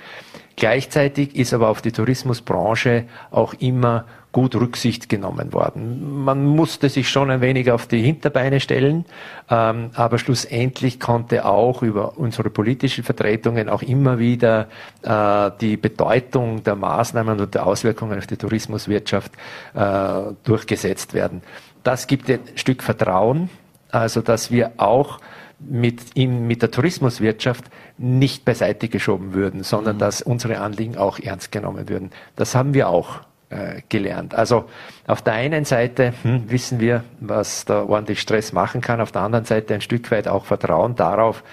Gleichzeitig 0.57 1.35
ist 1.35 1.53
aber 1.53 1.69
auf 1.69 1.83
die 1.83 1.91
Tourismusbranche 1.91 3.05
auch 3.33 3.55
immer 3.55 4.05
gut 4.35 4.57
Rücksicht 4.57 5.09
genommen 5.09 5.53
worden. 5.53 6.25
Man 6.25 6.45
musste 6.45 6.89
sich 6.89 7.09
schon 7.09 7.31
ein 7.31 7.41
wenig 7.41 7.71
auf 7.71 7.87
die 7.87 8.03
Hinterbeine 8.03 8.59
stellen, 8.59 9.07
ähm, 9.49 9.91
aber 9.95 10.19
schlussendlich 10.19 10.99
konnte 10.99 11.47
auch 11.47 11.83
über 11.83 12.19
unsere 12.19 12.51
politischen 12.51 13.05
Vertretungen 13.05 13.69
auch 13.69 13.81
immer 13.81 14.19
wieder 14.19 14.67
äh, 15.03 15.53
die 15.61 15.77
Bedeutung 15.77 16.65
der 16.65 16.75
Maßnahmen 16.75 17.41
und 17.41 17.55
der 17.55 17.65
Auswirkungen 17.65 18.19
auf 18.19 18.27
die 18.27 18.37
Tourismuswirtschaft 18.37 19.33
äh, 19.73 20.33
durchgesetzt 20.43 21.15
werden. 21.15 21.41
Das 21.85 22.09
gibt 22.09 22.29
ein 22.29 22.41
Stück 22.57 22.83
Vertrauen, 22.83 23.49
also 23.93 24.21
dass 24.21 24.51
wir 24.51 24.73
auch 24.79 25.21
mit, 25.61 26.01
in, 26.15 26.49
mit 26.49 26.61
der 26.61 26.73
Tourismuswirtschaft 26.73 27.67
nicht 27.99 28.45
beiseite 28.45 28.89
geschoben 28.89 29.33
würden, 29.33 29.63
sondern 29.63 29.95
mhm. 29.95 30.01
dass 30.01 30.23
unsere 30.23 30.59
Anliegen 30.59 30.97
auch 30.97 31.21
ernst 31.21 31.53
genommen 31.53 31.89
würden. 31.89 32.11
Das 32.35 32.57
haben 32.57 32.75
wir 32.75 32.89
auch 32.89 33.21
äh, 33.55 33.83
gelernt. 33.89 34.35
Also 34.35 34.65
auf 35.07 35.23
der 35.23 35.35
einen 35.35 35.65
Seite 35.65 36.13
hm, 36.23 36.51
wissen 36.51 36.81
wir, 36.81 37.05
was 37.21 37.65
da 37.65 37.85
ordentlich 37.85 38.21
Stress 38.21 38.53
machen 38.53 38.81
kann, 38.81 39.01
auf 39.01 39.13
der 39.13 39.23
anderen 39.23 39.45
Seite 39.45 39.75
ein 39.75 39.81
Stück 39.81 40.11
weit 40.11 40.27
auch 40.27 40.45
Vertrauen 40.45 40.97
darauf, 40.97 41.45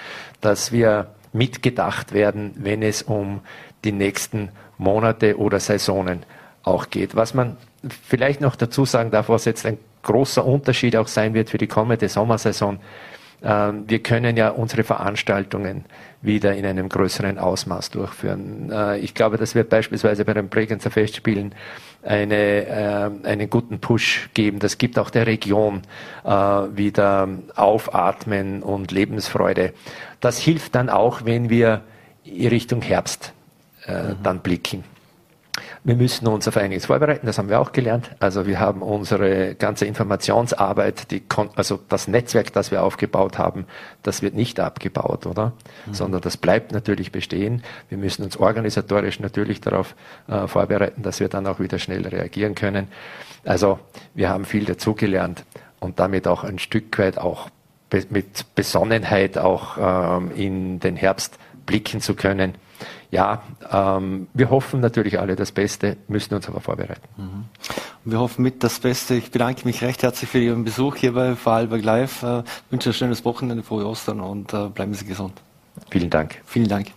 dass 0.41 0.71
wir 0.71 1.11
mitgedacht 1.31 2.11
werden, 2.11 2.53
wenn 2.55 2.81
es 2.81 3.03
um 3.03 3.41
die 3.83 3.91
nächsten 3.91 4.49
Monate 4.79 5.37
oder 5.37 5.59
Saisonen 5.59 6.23
auch 6.63 6.89
geht. 6.89 7.15
Was 7.15 7.35
man 7.35 7.57
vielleicht 8.09 8.41
noch 8.41 8.55
dazu 8.55 8.85
sagen 8.85 9.11
darf, 9.11 9.29
was 9.29 9.45
jetzt 9.45 9.65
ein 9.65 9.77
großer 10.01 10.43
Unterschied 10.43 10.95
auch 10.95 11.07
sein 11.07 11.35
wird 11.35 11.51
für 11.51 11.59
die 11.59 11.67
kommende 11.67 12.09
Sommersaison, 12.09 12.79
ähm, 13.43 13.83
wir 13.87 14.01
können 14.01 14.37
ja 14.37 14.49
unsere 14.49 14.83
Veranstaltungen 14.83 15.85
wieder 16.21 16.55
in 16.55 16.65
einem 16.65 16.87
größeren 16.87 17.37
Ausmaß 17.37 17.89
durchführen. 17.89 18.71
Äh, 18.71 18.99
ich 18.99 19.13
glaube, 19.13 19.37
das 19.37 19.55
wird 19.55 19.69
beispielsweise 19.69 20.25
bei 20.25 20.33
den 20.33 20.49
Bregenzer 20.49 20.91
Festspielen 20.91 21.55
eine, 22.03 22.65
äh, 22.67 23.27
einen 23.27 23.49
guten 23.49 23.79
Push 23.79 24.29
geben. 24.33 24.59
Das 24.59 24.77
gibt 24.77 24.99
auch 24.99 25.09
der 25.09 25.27
Region 25.27 25.81
äh, 26.23 26.29
wieder 26.29 27.27
Aufatmen 27.55 28.63
und 28.63 28.91
Lebensfreude. 28.91 29.73
Das 30.19 30.37
hilft 30.37 30.75
dann 30.75 30.89
auch, 30.89 31.25
wenn 31.25 31.49
wir 31.49 31.81
Richtung 32.25 32.83
Herbst 32.83 33.33
mhm. 33.87 34.15
dann 34.21 34.39
blicken. 34.41 34.83
Wir 35.83 35.95
müssen 35.95 36.27
uns 36.27 36.47
auf 36.47 36.57
einiges 36.57 36.85
vorbereiten, 36.85 37.25
das 37.25 37.39
haben 37.39 37.49
wir 37.49 37.59
auch 37.59 37.71
gelernt. 37.71 38.11
Also 38.19 38.45
wir 38.45 38.59
haben 38.59 38.83
unsere 38.83 39.55
ganze 39.55 39.85
Informationsarbeit, 39.87 41.09
die, 41.09 41.23
also 41.55 41.79
das 41.89 42.07
Netzwerk, 42.07 42.53
das 42.53 42.69
wir 42.69 42.83
aufgebaut 42.83 43.39
haben, 43.39 43.65
das 44.03 44.21
wird 44.21 44.35
nicht 44.35 44.59
abgebaut, 44.59 45.25
oder? 45.25 45.53
Mhm. 45.87 45.93
Sondern 45.95 46.21
das 46.21 46.37
bleibt 46.37 46.71
natürlich 46.71 47.11
bestehen. 47.11 47.63
Wir 47.89 47.97
müssen 47.97 48.23
uns 48.23 48.37
organisatorisch 48.37 49.19
natürlich 49.19 49.59
darauf 49.59 49.95
äh, 50.27 50.45
vorbereiten, 50.45 51.01
dass 51.01 51.19
wir 51.19 51.29
dann 51.29 51.47
auch 51.47 51.59
wieder 51.59 51.79
schnell 51.79 52.05
reagieren 52.07 52.53
können. 52.53 52.87
Also 53.43 53.79
wir 54.13 54.29
haben 54.29 54.45
viel 54.45 54.65
dazugelernt 54.65 55.45
und 55.79 55.99
damit 55.99 56.27
auch 56.27 56.43
ein 56.43 56.59
Stück 56.59 56.99
weit 56.99 57.17
auch 57.17 57.49
be 57.89 58.05
mit 58.11 58.53
Besonnenheit 58.53 59.39
auch 59.39 59.77
ähm, 60.19 60.31
in 60.35 60.79
den 60.79 60.95
Herbst 60.95 61.39
blicken 61.65 62.01
zu 62.01 62.13
können 62.13 62.53
ja, 63.11 63.41
ähm, 63.71 64.27
wir 64.33 64.49
hoffen 64.49 64.79
natürlich 64.79 65.19
alle 65.19 65.35
das 65.35 65.51
Beste, 65.51 65.97
müssen 66.07 66.33
uns 66.33 66.47
aber 66.47 66.61
vorbereiten. 66.61 67.07
Mhm. 67.17 67.45
Wir 68.03 68.19
hoffen 68.19 68.41
mit 68.41 68.63
das 68.63 68.79
Beste. 68.79 69.15
Ich 69.15 69.31
bedanke 69.31 69.65
mich 69.65 69.81
recht 69.83 70.01
herzlich 70.01 70.29
für 70.29 70.39
Ihren 70.39 70.63
Besuch 70.63 70.95
hier 70.95 71.13
bei 71.13 71.35
Vorarlberg 71.35 71.83
Live. 71.83 72.23
Äh, 72.23 72.43
wünsche 72.69 72.89
ein 72.89 72.93
schönes 72.93 73.23
Wochenende, 73.25 73.63
frohe 73.63 73.85
Ostern 73.85 74.19
und 74.19 74.53
äh, 74.53 74.67
bleiben 74.69 74.93
Sie 74.93 75.05
gesund. 75.05 75.33
Vielen 75.89 76.09
Dank. 76.09 76.41
Vielen 76.45 76.67
Dank. 76.67 76.87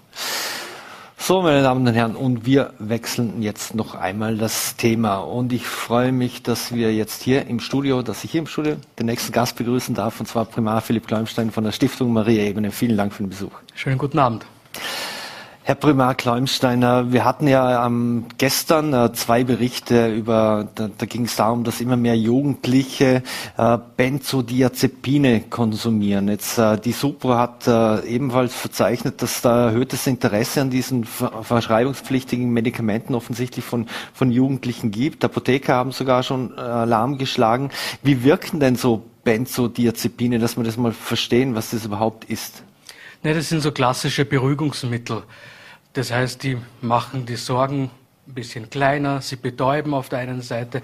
So, 1.27 1.41
meine 1.41 1.63
Damen 1.63 1.87
und 1.89 1.95
Herren, 1.95 2.17
und 2.17 2.45
wir 2.45 2.75
wechseln 2.79 3.43
jetzt 3.43 3.75
noch 3.75 3.95
einmal 3.95 4.37
das 4.37 4.77
Thema. 4.77 5.21
Und 5.21 5.55
ich 5.55 5.67
freue 5.67 6.13
mich, 6.13 6.43
dass 6.43 6.75
wir 6.75 6.95
jetzt 6.95 7.23
hier 7.23 7.47
im 7.47 7.61
Studio, 7.61 8.03
dass 8.03 8.25
ich 8.25 8.33
hier 8.33 8.41
im 8.41 8.47
Studio 8.47 8.77
den 8.99 9.07
nächsten 9.07 9.33
Gast 9.33 9.57
begrüßen 9.57 9.95
darf, 9.95 10.21
und 10.21 10.27
zwar 10.27 10.45
Primar 10.45 10.83
Philipp 10.83 11.07
Kleumstein 11.07 11.51
von 11.51 11.65
der 11.65 11.73
Stiftung 11.73 12.13
Maria 12.13 12.43
Ebene. 12.43 12.71
Vielen 12.73 12.99
Dank 12.99 13.15
für 13.15 13.23
den 13.23 13.31
Besuch. 13.31 13.53
Schönen 13.75 13.97
guten 13.97 14.19
Abend. 14.19 14.45
Herr 15.67 15.77
Primar 15.77 16.15
Kleumsteiner, 16.15 17.11
wir 17.11 17.25
hatten 17.25 17.49
ja 17.49 17.87
ähm, 17.87 18.27
gestern 18.37 18.93
äh, 18.93 19.15
zwei 19.15 19.45
Berichte 19.45 20.13
über, 20.13 20.69
da, 20.75 20.91
da 20.99 21.07
ging 21.07 21.25
es 21.25 21.37
darum, 21.37 21.65
dass 21.65 21.81
immer 21.81 21.97
mehr 21.97 22.19
Jugendliche 22.19 23.23
äh, 23.57 23.79
Benzodiazepine 23.97 25.41
konsumieren. 25.49 26.29
Jetzt 26.29 26.59
äh, 26.59 26.77
die 26.77 26.93
Supro 26.93 27.37
hat 27.37 27.67
äh, 27.67 28.07
ebenfalls 28.07 28.55
verzeichnet, 28.55 29.23
dass 29.23 29.41
da 29.41 29.69
erhöhtes 29.69 30.07
Interesse 30.07 30.61
an 30.61 30.69
diesen 30.69 31.05
verschreibungspflichtigen 31.05 32.51
Medikamenten 32.53 33.15
offensichtlich 33.15 33.65
von, 33.65 33.87
von 34.13 34.31
Jugendlichen 34.31 34.91
gibt. 34.91 35.25
Apotheker 35.25 35.77
haben 35.77 35.93
sogar 35.93 36.25
schon 36.25 36.53
äh, 36.59 36.61
Alarm 36.61 37.17
geschlagen. 37.17 37.71
Wie 38.03 38.23
wirken 38.23 38.61
denn 38.61 38.77
so 38.77 39.03
Benzodiazepine, 39.25 40.39
dass 40.39 40.59
wir 40.59 40.65
das 40.65 40.77
mal 40.77 40.93
verstehen, 40.93 41.55
was 41.55 41.71
das 41.71 41.87
überhaupt 41.87 42.25
ist? 42.25 42.65
Ne, 43.23 43.33
das 43.33 43.49
sind 43.49 43.63
so 43.63 43.73
klassische 43.73 44.27
Beruhigungsmittel. 44.27 45.23
Das 45.95 46.13
heißt, 46.13 46.43
die 46.43 46.59
machen 46.81 47.25
die 47.25 47.37
Sorgen 47.37 47.91
ein 48.27 48.35
bisschen 48.35 48.69
kleiner, 48.69 49.21
sie 49.21 49.37
betäuben 49.37 49.95
auf 49.95 50.09
der 50.09 50.19
einen 50.19 50.43
Seite. 50.43 50.83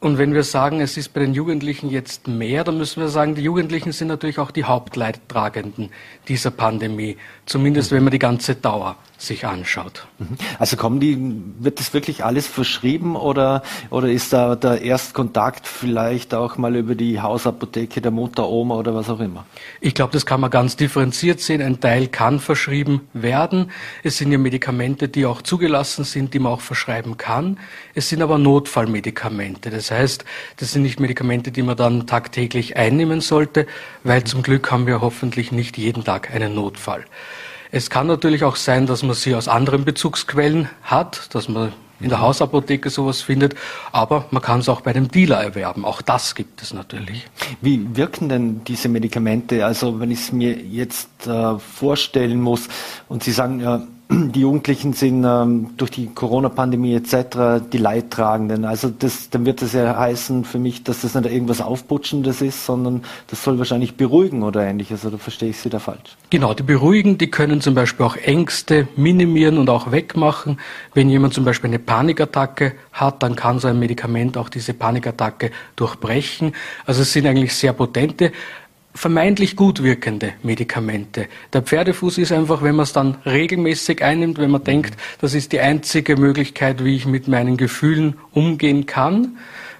Und 0.00 0.18
wenn 0.18 0.34
wir 0.34 0.44
sagen, 0.44 0.80
es 0.80 0.96
ist 0.96 1.14
bei 1.14 1.20
den 1.20 1.34
Jugendlichen 1.34 1.90
jetzt 1.90 2.28
mehr, 2.28 2.64
dann 2.64 2.78
müssen 2.78 3.00
wir 3.00 3.08
sagen, 3.08 3.34
die 3.34 3.42
Jugendlichen 3.42 3.92
sind 3.92 4.08
natürlich 4.08 4.38
auch 4.38 4.50
die 4.50 4.64
Hauptleidtragenden 4.64 5.90
dieser 6.28 6.50
Pandemie. 6.50 7.16
Zumindest 7.46 7.92
wenn 7.92 8.02
man 8.02 8.10
die 8.10 8.18
ganze 8.18 8.56
Dauer 8.56 8.96
sich 9.18 9.46
anschaut. 9.46 10.06
Mhm. 10.18 10.36
Also 10.58 10.76
kommen 10.76 11.00
die, 11.00 11.16
wird 11.58 11.80
das 11.80 11.94
wirklich 11.94 12.24
alles 12.24 12.46
verschrieben 12.46 13.16
oder, 13.16 13.62
oder 13.88 14.10
ist 14.10 14.32
da 14.32 14.56
der 14.56 14.82
Erstkontakt 14.82 15.66
vielleicht 15.66 16.34
auch 16.34 16.58
mal 16.58 16.76
über 16.76 16.94
die 16.94 17.20
Hausapotheke 17.20 18.00
der 18.00 18.10
Mutter, 18.10 18.48
Oma 18.48 18.74
oder 18.74 18.94
was 18.94 19.08
auch 19.08 19.20
immer? 19.20 19.46
Ich 19.80 19.94
glaube, 19.94 20.12
das 20.12 20.26
kann 20.26 20.40
man 20.40 20.50
ganz 20.50 20.76
differenziert 20.76 21.40
sehen. 21.40 21.62
Ein 21.62 21.80
Teil 21.80 22.08
kann 22.08 22.40
verschrieben 22.40 23.02
werden. 23.14 23.70
Es 24.02 24.18
sind 24.18 24.32
ja 24.32 24.38
Medikamente, 24.38 25.08
die 25.08 25.24
auch 25.24 25.40
zugelassen 25.40 26.04
sind, 26.04 26.34
die 26.34 26.38
man 26.38 26.52
auch 26.52 26.60
verschreiben 26.60 27.16
kann. 27.16 27.58
Es 27.94 28.08
sind 28.08 28.22
aber 28.22 28.38
Notfallmedikamente. 28.38 29.70
Das 29.70 29.90
heißt, 29.90 30.24
das 30.58 30.72
sind 30.72 30.82
nicht 30.82 31.00
Medikamente, 31.00 31.52
die 31.52 31.62
man 31.62 31.76
dann 31.76 32.06
tagtäglich 32.06 32.76
einnehmen 32.76 33.20
sollte, 33.20 33.66
weil 34.04 34.24
zum 34.24 34.42
Glück 34.42 34.70
haben 34.70 34.86
wir 34.86 35.00
hoffentlich 35.00 35.52
nicht 35.52 35.78
jeden 35.78 36.04
Tag 36.04 36.34
einen 36.34 36.54
Notfall. 36.54 37.04
Es 37.70 37.90
kann 37.90 38.06
natürlich 38.06 38.44
auch 38.44 38.56
sein, 38.56 38.86
dass 38.86 39.02
man 39.02 39.14
sie 39.14 39.34
aus 39.34 39.48
anderen 39.48 39.84
Bezugsquellen 39.84 40.68
hat, 40.82 41.34
dass 41.34 41.48
man 41.48 41.72
in 42.00 42.10
der 42.10 42.20
Hausapotheke 42.20 42.90
sowas 42.90 43.22
findet, 43.22 43.54
aber 43.90 44.26
man 44.30 44.42
kann 44.42 44.60
es 44.60 44.68
auch 44.68 44.82
bei 44.82 44.90
einem 44.90 45.08
Dealer 45.08 45.42
erwerben. 45.42 45.84
Auch 45.84 46.02
das 46.02 46.34
gibt 46.34 46.60
es 46.62 46.74
natürlich. 46.74 47.26
Wie 47.62 47.96
wirken 47.96 48.28
denn 48.28 48.64
diese 48.64 48.88
Medikamente? 48.88 49.64
Also 49.64 49.98
wenn 49.98 50.10
ich 50.10 50.20
es 50.20 50.32
mir 50.32 50.56
jetzt 50.56 51.26
äh, 51.26 51.58
vorstellen 51.58 52.40
muss 52.40 52.68
und 53.08 53.24
Sie 53.24 53.32
sagen, 53.32 53.60
ja, 53.60 53.86
die 54.08 54.40
Jugendlichen 54.40 54.92
sind 54.92 55.24
ähm, 55.24 55.70
durch 55.76 55.90
die 55.90 56.06
Corona-Pandemie 56.06 56.94
etc. 56.94 57.64
die 57.72 57.78
Leidtragenden. 57.78 58.64
Also 58.64 58.88
das, 58.88 59.30
dann 59.30 59.44
wird 59.44 59.62
das 59.62 59.72
ja 59.72 59.98
heißen 59.98 60.44
für 60.44 60.60
mich, 60.60 60.84
dass 60.84 61.00
das 61.00 61.14
nicht 61.14 61.30
irgendwas 61.30 61.60
Aufputschendes 61.60 62.40
ist, 62.40 62.64
sondern 62.64 63.02
das 63.26 63.42
soll 63.42 63.58
wahrscheinlich 63.58 63.96
beruhigen 63.96 64.44
oder 64.44 64.62
ähnliches. 64.62 65.04
Oder 65.04 65.18
verstehe 65.18 65.50
ich 65.50 65.58
Sie 65.58 65.70
da 65.70 65.80
falsch? 65.80 66.16
Genau, 66.30 66.54
die 66.54 66.62
beruhigen, 66.62 67.18
die 67.18 67.30
können 67.30 67.60
zum 67.60 67.74
Beispiel 67.74 68.06
auch 68.06 68.16
Ängste 68.16 68.86
minimieren 68.96 69.58
und 69.58 69.68
auch 69.68 69.90
wegmachen. 69.90 70.60
Wenn 70.94 71.10
jemand 71.10 71.34
zum 71.34 71.44
Beispiel 71.44 71.70
eine 71.70 71.80
Panikattacke 71.80 72.74
hat, 72.92 73.24
dann 73.24 73.34
kann 73.34 73.58
so 73.58 73.66
ein 73.66 73.78
Medikament 73.78 74.38
auch 74.38 74.48
diese 74.48 74.72
Panikattacke 74.72 75.50
durchbrechen. 75.74 76.52
Also 76.84 77.02
es 77.02 77.12
sind 77.12 77.26
eigentlich 77.26 77.54
sehr 77.54 77.72
potente 77.72 78.32
vermeintlich 78.96 79.56
gut 79.56 79.82
wirkende 79.82 80.32
Medikamente. 80.42 81.28
Der 81.52 81.62
Pferdefuß 81.62 82.18
ist 82.18 82.32
einfach, 82.32 82.62
wenn 82.62 82.74
man 82.74 82.84
es 82.84 82.92
dann 82.92 83.18
regelmäßig 83.26 84.02
einnimmt, 84.02 84.38
wenn 84.38 84.50
man 84.50 84.64
denkt, 84.64 84.96
das 85.20 85.34
ist 85.34 85.52
die 85.52 85.60
einzige 85.60 86.16
Möglichkeit, 86.16 86.82
wie 86.82 86.96
ich 86.96 87.06
mit 87.06 87.28
meinen 87.28 87.56
Gefühlen 87.56 88.16
umgehen 88.32 88.86
kann, 88.86 89.36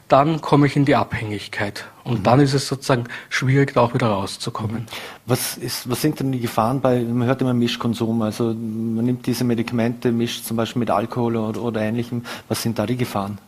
dann 0.08 0.40
komme 0.40 0.66
ich 0.66 0.76
in 0.76 0.84
die 0.84 0.94
Abhängigkeit. 0.94 1.86
Und 2.04 2.20
mhm. 2.20 2.22
dann 2.22 2.40
ist 2.40 2.54
es 2.54 2.68
sozusagen 2.68 3.04
schwierig, 3.28 3.74
da 3.74 3.80
auch 3.80 3.94
wieder 3.94 4.06
rauszukommen. 4.06 4.86
Was, 5.24 5.56
ist, 5.56 5.90
was 5.90 6.00
sind 6.00 6.20
denn 6.20 6.30
die 6.30 6.38
Gefahren 6.38 6.80
bei, 6.80 7.00
man 7.00 7.26
hört 7.26 7.40
immer 7.40 7.54
Mischkonsum, 7.54 8.22
also 8.22 8.44
man 8.44 9.04
nimmt 9.04 9.26
diese 9.26 9.42
Medikamente, 9.42 10.12
mischt 10.12 10.44
zum 10.44 10.56
Beispiel 10.56 10.80
mit 10.80 10.90
Alkohol 10.90 11.36
oder, 11.36 11.60
oder 11.60 11.80
ähnlichem. 11.80 12.24
Was 12.48 12.62
sind 12.62 12.78
da 12.78 12.86
die 12.86 12.96
Gefahren? 12.96 13.38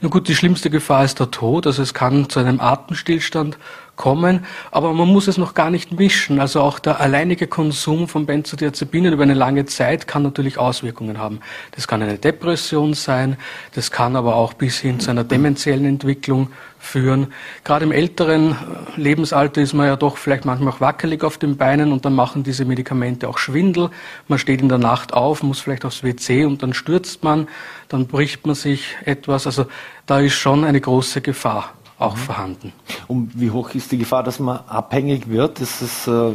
Na 0.00 0.08
gut, 0.08 0.26
die 0.26 0.34
schlimmste 0.34 0.70
Gefahr 0.70 1.04
ist 1.04 1.20
der 1.20 1.30
Tod. 1.30 1.66
Also 1.66 1.82
es 1.82 1.94
kann 1.94 2.28
zu 2.28 2.40
einem 2.40 2.58
Atemstillstand 2.58 3.58
kommen, 3.98 4.46
aber 4.70 4.94
man 4.94 5.08
muss 5.08 5.28
es 5.28 5.36
noch 5.36 5.52
gar 5.52 5.70
nicht 5.70 5.92
mischen. 5.92 6.40
Also 6.40 6.62
auch 6.62 6.78
der 6.78 7.00
alleinige 7.00 7.46
Konsum 7.46 8.08
von 8.08 8.24
Benzodiazepinen 8.24 9.12
über 9.12 9.24
eine 9.24 9.34
lange 9.34 9.66
Zeit 9.66 10.06
kann 10.06 10.22
natürlich 10.22 10.56
Auswirkungen 10.56 11.18
haben. 11.18 11.40
Das 11.72 11.86
kann 11.86 12.00
eine 12.00 12.16
Depression 12.16 12.94
sein, 12.94 13.36
das 13.74 13.90
kann 13.90 14.16
aber 14.16 14.36
auch 14.36 14.54
bis 14.54 14.78
hin 14.78 15.00
zu 15.00 15.10
einer 15.10 15.24
dementiellen 15.24 15.84
Entwicklung 15.84 16.48
führen. 16.78 17.32
Gerade 17.64 17.84
im 17.84 17.92
älteren 17.92 18.52
äh, 18.52 19.00
Lebensalter 19.00 19.60
ist 19.60 19.74
man 19.74 19.86
ja 19.86 19.96
doch 19.96 20.16
vielleicht 20.16 20.44
manchmal 20.44 20.72
auch 20.72 20.80
wackelig 20.80 21.24
auf 21.24 21.36
den 21.36 21.56
Beinen 21.56 21.92
und 21.92 22.04
dann 22.04 22.14
machen 22.14 22.44
diese 22.44 22.64
Medikamente 22.64 23.28
auch 23.28 23.38
Schwindel. 23.38 23.90
Man 24.28 24.38
steht 24.38 24.62
in 24.62 24.68
der 24.68 24.78
Nacht 24.78 25.12
auf, 25.12 25.42
muss 25.42 25.60
vielleicht 25.60 25.84
aufs 25.84 26.02
WC 26.02 26.44
und 26.44 26.62
dann 26.62 26.72
stürzt 26.72 27.24
man, 27.24 27.48
dann 27.88 28.06
bricht 28.06 28.46
man 28.46 28.54
sich 28.54 28.96
etwas. 29.04 29.46
Also 29.46 29.66
da 30.06 30.20
ist 30.20 30.34
schon 30.34 30.64
eine 30.64 30.80
große 30.80 31.20
Gefahr 31.20 31.74
auch 31.98 32.16
mhm. 32.16 32.20
vorhanden. 32.20 32.72
Und 33.06 33.40
wie 33.40 33.50
hoch 33.50 33.70
ist 33.74 33.90
die 33.92 33.98
Gefahr, 33.98 34.22
dass 34.22 34.38
man 34.38 34.60
abhängig 34.66 35.28
wird? 35.28 35.60
Ist 35.60 35.82
es 35.82 36.06
äh, 36.06 36.32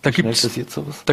da 0.00 0.10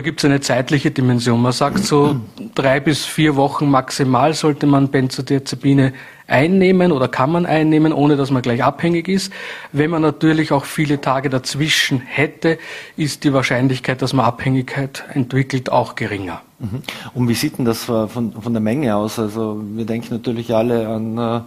gibt 0.01 0.19
es 0.19 0.25
eine 0.25 0.41
zeitliche 0.41 0.91
Dimension. 0.91 1.41
Man 1.41 1.51
sagt 1.51 1.79
so 1.79 2.17
drei 2.55 2.79
bis 2.79 3.03
vier 3.03 3.35
Wochen 3.35 3.69
maximal 3.69 4.33
sollte 4.35 4.67
man 4.67 4.89
Benzodiazepine 4.89 5.93
einnehmen 6.27 6.91
oder 6.91 7.07
kann 7.07 7.31
man 7.31 7.47
einnehmen, 7.47 7.93
ohne 7.93 8.15
dass 8.15 8.29
man 8.29 8.43
gleich 8.43 8.63
abhängig 8.63 9.07
ist. 9.07 9.33
Wenn 9.71 9.89
man 9.89 10.03
natürlich 10.03 10.51
auch 10.51 10.65
viele 10.65 11.01
Tage 11.01 11.29
dazwischen 11.31 11.99
hätte, 11.99 12.59
ist 12.95 13.23
die 13.23 13.33
Wahrscheinlichkeit, 13.33 14.03
dass 14.03 14.13
man 14.13 14.25
Abhängigkeit 14.25 15.03
entwickelt, 15.13 15.71
auch 15.71 15.95
geringer. 15.95 16.41
Mhm. 16.59 16.83
Und 17.15 17.27
wie 17.27 17.33
sieht 17.33 17.57
denn 17.57 17.65
das 17.65 17.85
von, 17.85 18.07
von 18.07 18.53
der 18.53 18.61
Menge 18.61 18.95
aus? 18.95 19.17
Also 19.17 19.61
wir 19.61 19.85
denken 19.85 20.13
natürlich 20.13 20.53
alle 20.53 20.87
an 20.87 21.17
äh, 21.17 21.41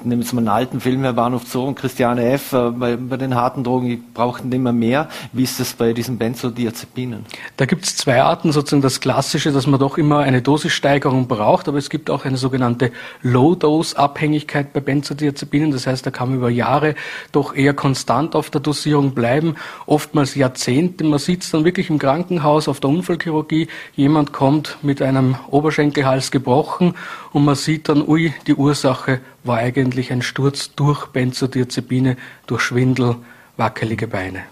ich 0.00 0.04
nehme 0.04 0.22
jetzt 0.22 0.32
mal 0.32 0.40
einen 0.40 0.48
alten 0.48 0.80
Film, 0.80 1.02
Herr 1.02 1.12
Bahnhof 1.12 1.42
Zoo 1.46 1.64
und 1.64 1.74
Christiane 1.74 2.30
F., 2.30 2.52
äh, 2.52 2.70
bei, 2.70 2.96
bei 2.96 3.16
den 3.16 3.34
harten 3.34 3.64
Drogen, 3.64 3.88
die 3.88 3.96
brauchten 3.96 4.52
immer 4.52 4.72
mehr. 4.72 5.08
Wie 5.32 5.42
ist 5.42 5.58
das 5.58 5.72
bei 5.72 5.92
diesen 5.92 6.18
Benzodiazepinen? 6.18 7.26
Da 7.56 7.66
gibt 7.66 7.84
es 7.84 7.96
zwei 7.96 8.22
Arten, 8.22 8.52
sozusagen 8.52 8.82
das 8.82 9.00
Klassische, 9.00 9.50
dass 9.50 9.66
man 9.66 9.80
doch 9.80 9.98
immer 9.98 10.20
eine 10.20 10.40
Dosissteigerung 10.40 11.26
braucht, 11.26 11.68
aber 11.68 11.78
es 11.78 11.90
gibt 11.90 12.10
auch 12.10 12.24
eine 12.24 12.36
sogenannte 12.36 12.92
Low-Dose-Abhängigkeit 13.22 14.72
bei 14.72 14.80
Benzodiazepinen. 14.80 15.72
Das 15.72 15.86
heißt, 15.86 16.06
da 16.06 16.10
kann 16.10 16.28
man 16.28 16.38
über 16.38 16.50
Jahre 16.50 16.94
doch 17.32 17.54
eher 17.54 17.74
konstant 17.74 18.36
auf 18.36 18.50
der 18.50 18.60
Dosierung 18.60 19.12
bleiben, 19.12 19.56
oftmals 19.86 20.34
Jahrzehnte. 20.36 21.04
Man 21.04 21.18
sitzt 21.18 21.52
dann 21.54 21.64
wirklich 21.64 21.90
im 21.90 21.98
Krankenhaus 21.98 22.68
auf 22.68 22.78
der 22.78 22.90
Unfallchirurgie, 22.90 23.68
jemand 23.96 24.32
kommt 24.32 24.78
mit 24.82 25.02
einem 25.02 25.36
Oberschenkelhals 25.50 26.30
gebrochen 26.30 26.94
und 27.32 27.44
man 27.44 27.56
sieht 27.56 27.88
dann, 27.88 28.06
ui, 28.06 28.32
die 28.46 28.54
Ursache 28.54 29.20
war 29.44 29.58
eigentlich 29.58 30.12
ein 30.12 30.22
Sturz 30.22 30.74
durch 30.74 31.06
Benzodiazepine, 31.06 32.16
durch 32.46 32.62
Schwindel, 32.62 33.16
wackelige 33.56 34.08
Beine. 34.08 34.44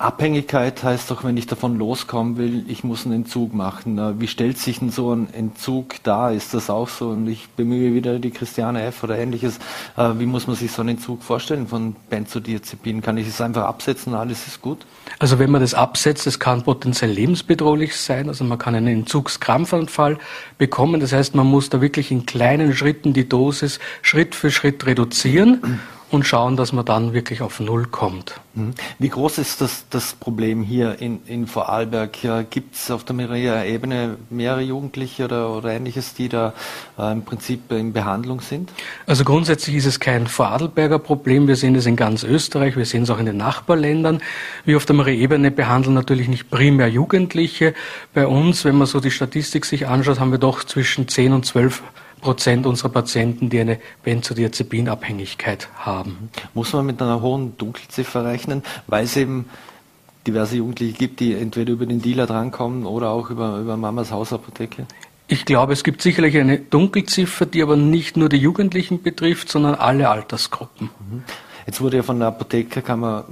Abhängigkeit 0.00 0.84
heißt 0.84 1.10
doch, 1.10 1.24
wenn 1.24 1.36
ich 1.36 1.48
davon 1.48 1.76
loskommen 1.76 2.36
will, 2.36 2.64
ich 2.68 2.84
muss 2.84 3.04
einen 3.04 3.16
Entzug 3.16 3.52
machen. 3.52 4.20
Wie 4.20 4.28
stellt 4.28 4.56
sich 4.56 4.78
denn 4.78 4.90
so 4.90 5.12
ein 5.12 5.34
Entzug 5.34 6.00
dar? 6.04 6.32
Ist 6.32 6.54
das 6.54 6.70
auch 6.70 6.88
so? 6.88 7.08
Und 7.08 7.26
ich 7.26 7.48
bemühe 7.56 7.92
wieder 7.92 8.20
die 8.20 8.30
Christiane 8.30 8.84
F. 8.84 9.02
oder 9.02 9.18
ähnliches. 9.18 9.58
Äh, 9.96 10.10
wie 10.18 10.26
muss 10.26 10.46
man 10.46 10.54
sich 10.54 10.70
so 10.70 10.82
einen 10.82 10.90
Entzug 10.90 11.24
vorstellen 11.24 11.66
von 11.66 11.96
Benzodiazepinen? 12.10 13.02
Kann 13.02 13.16
ich 13.16 13.26
es 13.26 13.40
einfach 13.40 13.64
absetzen, 13.64 14.14
alles 14.14 14.46
ist 14.46 14.62
gut? 14.62 14.86
Also 15.18 15.40
wenn 15.40 15.50
man 15.50 15.62
das 15.62 15.74
absetzt, 15.74 16.28
das 16.28 16.38
kann 16.38 16.62
potenziell 16.62 17.10
lebensbedrohlich 17.10 17.96
sein. 17.96 18.28
Also 18.28 18.44
man 18.44 18.58
kann 18.58 18.76
einen 18.76 19.00
Entzugskrampfanfall 19.00 20.18
bekommen. 20.58 21.00
Das 21.00 21.12
heißt, 21.12 21.34
man 21.34 21.48
muss 21.48 21.70
da 21.70 21.80
wirklich 21.80 22.12
in 22.12 22.24
kleinen 22.24 22.72
Schritten 22.72 23.14
die 23.14 23.28
Dosis 23.28 23.80
Schritt 24.02 24.36
für 24.36 24.52
Schritt 24.52 24.86
reduzieren 24.86 25.80
und 26.10 26.26
schauen, 26.26 26.56
dass 26.56 26.72
man 26.72 26.84
dann 26.84 27.12
wirklich 27.12 27.42
auf 27.42 27.60
Null 27.60 27.86
kommt. 27.86 28.40
Mhm. 28.54 28.74
Wie 28.98 29.08
groß 29.08 29.38
ist 29.38 29.60
das, 29.60 29.84
das 29.90 30.14
Problem 30.14 30.62
hier 30.62 31.00
in, 31.00 31.20
in 31.26 31.46
Vorarlberg? 31.46 32.22
Ja, 32.22 32.42
Gibt 32.42 32.74
es 32.74 32.90
auf 32.90 33.04
der 33.04 33.14
Maria-Ebene 33.14 34.16
mehrere 34.30 34.62
Jugendliche 34.62 35.24
oder, 35.24 35.54
oder 35.54 35.72
ähnliches, 35.72 36.14
die 36.14 36.28
da 36.28 36.54
äh, 36.98 37.12
im 37.12 37.22
Prinzip 37.22 37.70
in 37.72 37.92
Behandlung 37.92 38.40
sind? 38.40 38.70
Also 39.06 39.24
grundsätzlich 39.24 39.76
ist 39.76 39.86
es 39.86 40.00
kein 40.00 40.26
Vorarlberger 40.26 40.98
Problem. 40.98 41.46
Wir 41.46 41.56
sehen 41.56 41.74
es 41.74 41.86
in 41.86 41.96
ganz 41.96 42.24
Österreich, 42.24 42.76
wir 42.76 42.86
sehen 42.86 43.02
es 43.02 43.10
auch 43.10 43.18
in 43.18 43.26
den 43.26 43.36
Nachbarländern. 43.36 44.20
Wir 44.64 44.76
auf 44.76 44.86
der 44.86 44.96
Maria-Ebene 44.96 45.50
behandeln 45.50 45.94
natürlich 45.94 46.28
nicht 46.28 46.50
primär 46.50 46.88
Jugendliche. 46.88 47.74
Bei 48.14 48.26
uns, 48.26 48.64
wenn 48.64 48.76
man 48.76 48.86
so 48.86 49.00
die 49.00 49.10
Statistik 49.10 49.64
sich 49.64 49.86
anschaut, 49.86 50.20
haben 50.20 50.30
wir 50.30 50.38
doch 50.38 50.64
zwischen 50.64 51.08
10 51.08 51.32
und 51.32 51.44
12 51.44 51.82
Prozent 52.20 52.66
unserer 52.66 52.90
Patienten, 52.90 53.48
die 53.50 53.60
eine 53.60 53.78
Benzodiazepinabhängigkeit 54.02 55.68
haben. 55.76 56.30
Muss 56.54 56.72
man 56.72 56.86
mit 56.86 57.00
einer 57.00 57.22
hohen 57.22 57.56
Dunkelziffer 57.56 58.24
rechnen, 58.24 58.62
weil 58.86 59.04
es 59.04 59.16
eben 59.16 59.46
diverse 60.26 60.56
Jugendliche 60.56 60.92
gibt, 60.92 61.20
die 61.20 61.34
entweder 61.34 61.72
über 61.72 61.86
den 61.86 62.02
Dealer 62.02 62.26
drankommen 62.26 62.86
oder 62.86 63.10
auch 63.10 63.30
über, 63.30 63.58
über 63.58 63.76
Mamas 63.76 64.12
Hausapotheke? 64.12 64.86
Ich 65.26 65.44
glaube, 65.44 65.74
es 65.74 65.84
gibt 65.84 66.00
sicherlich 66.00 66.36
eine 66.38 66.58
Dunkelziffer, 66.58 67.44
die 67.46 67.62
aber 67.62 67.76
nicht 67.76 68.16
nur 68.16 68.28
die 68.28 68.38
Jugendlichen 68.38 69.02
betrifft, 69.02 69.50
sondern 69.50 69.74
alle 69.74 70.08
Altersgruppen. 70.08 70.90
Mhm. 71.10 71.22
Jetzt 71.66 71.82
wurde 71.82 71.98
ja 71.98 72.02
von 72.02 72.18
der 72.18 72.28
Apothekerkammer 72.28 73.26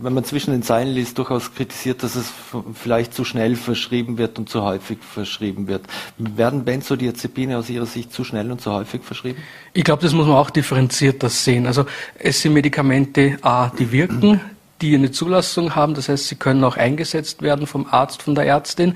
wenn 0.00 0.14
man 0.14 0.24
zwischen 0.24 0.52
den 0.52 0.62
Zeilen 0.62 0.94
liest, 0.94 1.18
durchaus 1.18 1.54
kritisiert, 1.54 2.04
dass 2.04 2.14
es 2.14 2.32
vielleicht 2.74 3.12
zu 3.12 3.24
schnell 3.24 3.56
verschrieben 3.56 4.16
wird 4.16 4.38
und 4.38 4.48
zu 4.48 4.62
häufig 4.62 4.98
verschrieben 5.00 5.66
wird. 5.66 5.86
Werden 6.18 6.64
Benzodiazepine 6.64 7.58
aus 7.58 7.68
Ihrer 7.68 7.86
Sicht 7.86 8.12
zu 8.12 8.22
schnell 8.22 8.50
und 8.52 8.60
zu 8.60 8.72
häufig 8.72 9.02
verschrieben? 9.02 9.42
Ich 9.72 9.82
glaube, 9.82 10.02
das 10.02 10.12
muss 10.12 10.26
man 10.26 10.36
auch 10.36 10.50
differenzierter 10.50 11.28
sehen. 11.28 11.66
Also 11.66 11.84
es 12.16 12.40
sind 12.40 12.52
Medikamente, 12.52 13.38
A, 13.42 13.70
die 13.76 13.90
wirken, 13.90 14.40
die 14.80 14.94
eine 14.94 15.10
Zulassung 15.10 15.74
haben, 15.74 15.94
das 15.94 16.08
heißt, 16.08 16.28
sie 16.28 16.36
können 16.36 16.62
auch 16.62 16.76
eingesetzt 16.76 17.42
werden 17.42 17.66
vom 17.66 17.86
Arzt, 17.90 18.22
von 18.22 18.36
der 18.36 18.46
Ärztin. 18.46 18.94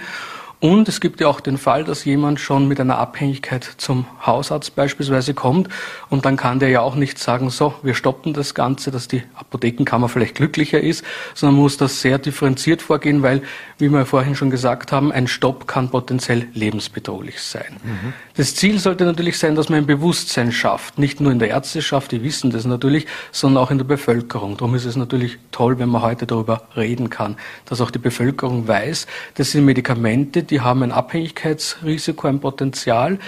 Und 0.62 0.88
es 0.88 1.00
gibt 1.00 1.20
ja 1.20 1.26
auch 1.26 1.40
den 1.40 1.58
Fall, 1.58 1.82
dass 1.82 2.04
jemand 2.04 2.38
schon 2.38 2.68
mit 2.68 2.78
einer 2.78 2.96
Abhängigkeit 2.96 3.64
zum 3.78 4.06
Hausarzt 4.24 4.76
beispielsweise 4.76 5.34
kommt 5.34 5.68
und 6.08 6.24
dann 6.24 6.36
kann 6.36 6.60
der 6.60 6.68
ja 6.68 6.82
auch 6.82 6.94
nicht 6.94 7.18
sagen, 7.18 7.50
so, 7.50 7.74
wir 7.82 7.94
stoppen 7.94 8.32
das 8.32 8.54
Ganze, 8.54 8.92
dass 8.92 9.08
die 9.08 9.24
Apothekenkammer 9.34 10.08
vielleicht 10.08 10.36
glücklicher 10.36 10.80
ist, 10.80 11.04
sondern 11.34 11.60
muss 11.60 11.78
das 11.78 12.00
sehr 12.00 12.18
differenziert 12.18 12.80
vorgehen, 12.80 13.22
weil, 13.22 13.42
wie 13.78 13.88
wir 13.88 14.06
vorhin 14.06 14.36
schon 14.36 14.50
gesagt 14.50 14.92
haben, 14.92 15.10
ein 15.10 15.26
Stopp 15.26 15.66
kann 15.66 15.90
potenziell 15.90 16.46
lebensbedrohlich 16.54 17.40
sein. 17.40 17.80
Mhm. 17.82 18.12
Das 18.34 18.54
Ziel 18.54 18.78
sollte 18.78 19.04
natürlich 19.04 19.38
sein, 19.38 19.54
dass 19.54 19.68
man 19.68 19.80
ein 19.80 19.86
Bewusstsein 19.86 20.52
schafft, 20.52 20.98
nicht 20.98 21.20
nur 21.20 21.32
in 21.32 21.38
der 21.38 21.48
Ärzteschaft, 21.48 22.12
die 22.12 22.22
wissen 22.22 22.50
das 22.50 22.64
natürlich, 22.64 23.06
sondern 23.30 23.62
auch 23.62 23.70
in 23.70 23.78
der 23.78 23.84
Bevölkerung. 23.84 24.56
Darum 24.56 24.74
ist 24.74 24.86
es 24.86 24.96
natürlich 24.96 25.38
toll, 25.50 25.78
wenn 25.78 25.90
man 25.90 26.02
heute 26.02 26.26
darüber 26.26 26.62
reden 26.74 27.10
kann, 27.10 27.36
dass 27.66 27.80
auch 27.82 27.90
die 27.90 27.98
Bevölkerung 27.98 28.66
weiß, 28.66 29.06
das 29.34 29.50
sind 29.50 29.66
Medikamente, 29.66 30.42
die 30.42 30.62
haben 30.62 30.82
ein 30.82 30.92
Abhängigkeitsrisiko, 30.92 32.26
ein 32.26 32.40
Potenzial. 32.40 33.18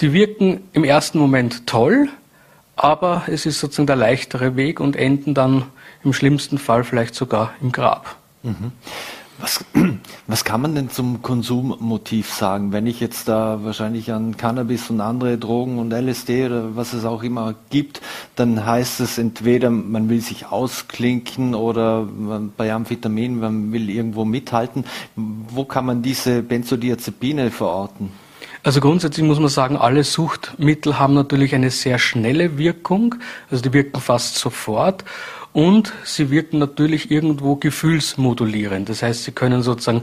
Die 0.00 0.12
wirken 0.12 0.62
im 0.72 0.84
ersten 0.84 1.18
Moment 1.18 1.66
toll, 1.66 2.08
aber 2.76 3.24
es 3.26 3.44
ist 3.44 3.60
sozusagen 3.60 3.86
der 3.86 3.96
leichtere 3.96 4.56
Weg 4.56 4.80
und 4.80 4.96
enden 4.96 5.34
dann 5.34 5.66
im 6.02 6.12
schlimmsten 6.12 6.58
Fall 6.58 6.84
vielleicht 6.84 7.14
sogar 7.14 7.52
im 7.60 7.70
Grab. 7.70 8.16
Mhm. 8.42 8.72
Was, 9.38 9.64
was 10.26 10.44
kann 10.44 10.62
man 10.62 10.74
denn 10.74 10.90
zum 10.90 11.22
Konsummotiv 11.22 12.32
sagen? 12.32 12.72
Wenn 12.72 12.86
ich 12.86 13.00
jetzt 13.00 13.28
da 13.28 13.64
wahrscheinlich 13.64 14.12
an 14.12 14.36
Cannabis 14.36 14.90
und 14.90 15.00
andere 15.00 15.38
Drogen 15.38 15.78
und 15.78 15.92
LSD 15.92 16.46
oder 16.46 16.76
was 16.76 16.92
es 16.92 17.04
auch 17.04 17.22
immer 17.22 17.54
gibt, 17.70 18.00
dann 18.36 18.64
heißt 18.64 19.00
es 19.00 19.18
entweder, 19.18 19.70
man 19.70 20.08
will 20.08 20.20
sich 20.20 20.46
ausklinken 20.46 21.54
oder 21.54 22.06
bei 22.56 22.72
Amphetamin, 22.72 23.40
man 23.40 23.72
will 23.72 23.90
irgendwo 23.90 24.24
mithalten. 24.24 24.84
Wo 25.16 25.64
kann 25.64 25.86
man 25.86 26.02
diese 26.02 26.42
Benzodiazepine 26.42 27.50
verorten? 27.50 28.12
Also 28.62 28.80
grundsätzlich 28.80 29.26
muss 29.26 29.38
man 29.38 29.50
sagen, 29.50 29.76
alle 29.76 30.04
Suchtmittel 30.04 30.98
haben 30.98 31.12
natürlich 31.12 31.54
eine 31.54 31.70
sehr 31.70 31.98
schnelle 31.98 32.56
Wirkung, 32.56 33.16
also 33.50 33.62
die 33.62 33.74
wirken 33.74 34.00
fast 34.00 34.36
sofort 34.36 35.04
und 35.54 35.94
sie 36.04 36.30
wirken 36.30 36.58
natürlich 36.58 37.10
irgendwo 37.10 37.54
gefühlsmodulierend. 37.56 38.88
Das 38.88 39.02
heißt, 39.02 39.24
sie 39.24 39.32
können 39.32 39.62
sozusagen 39.62 40.02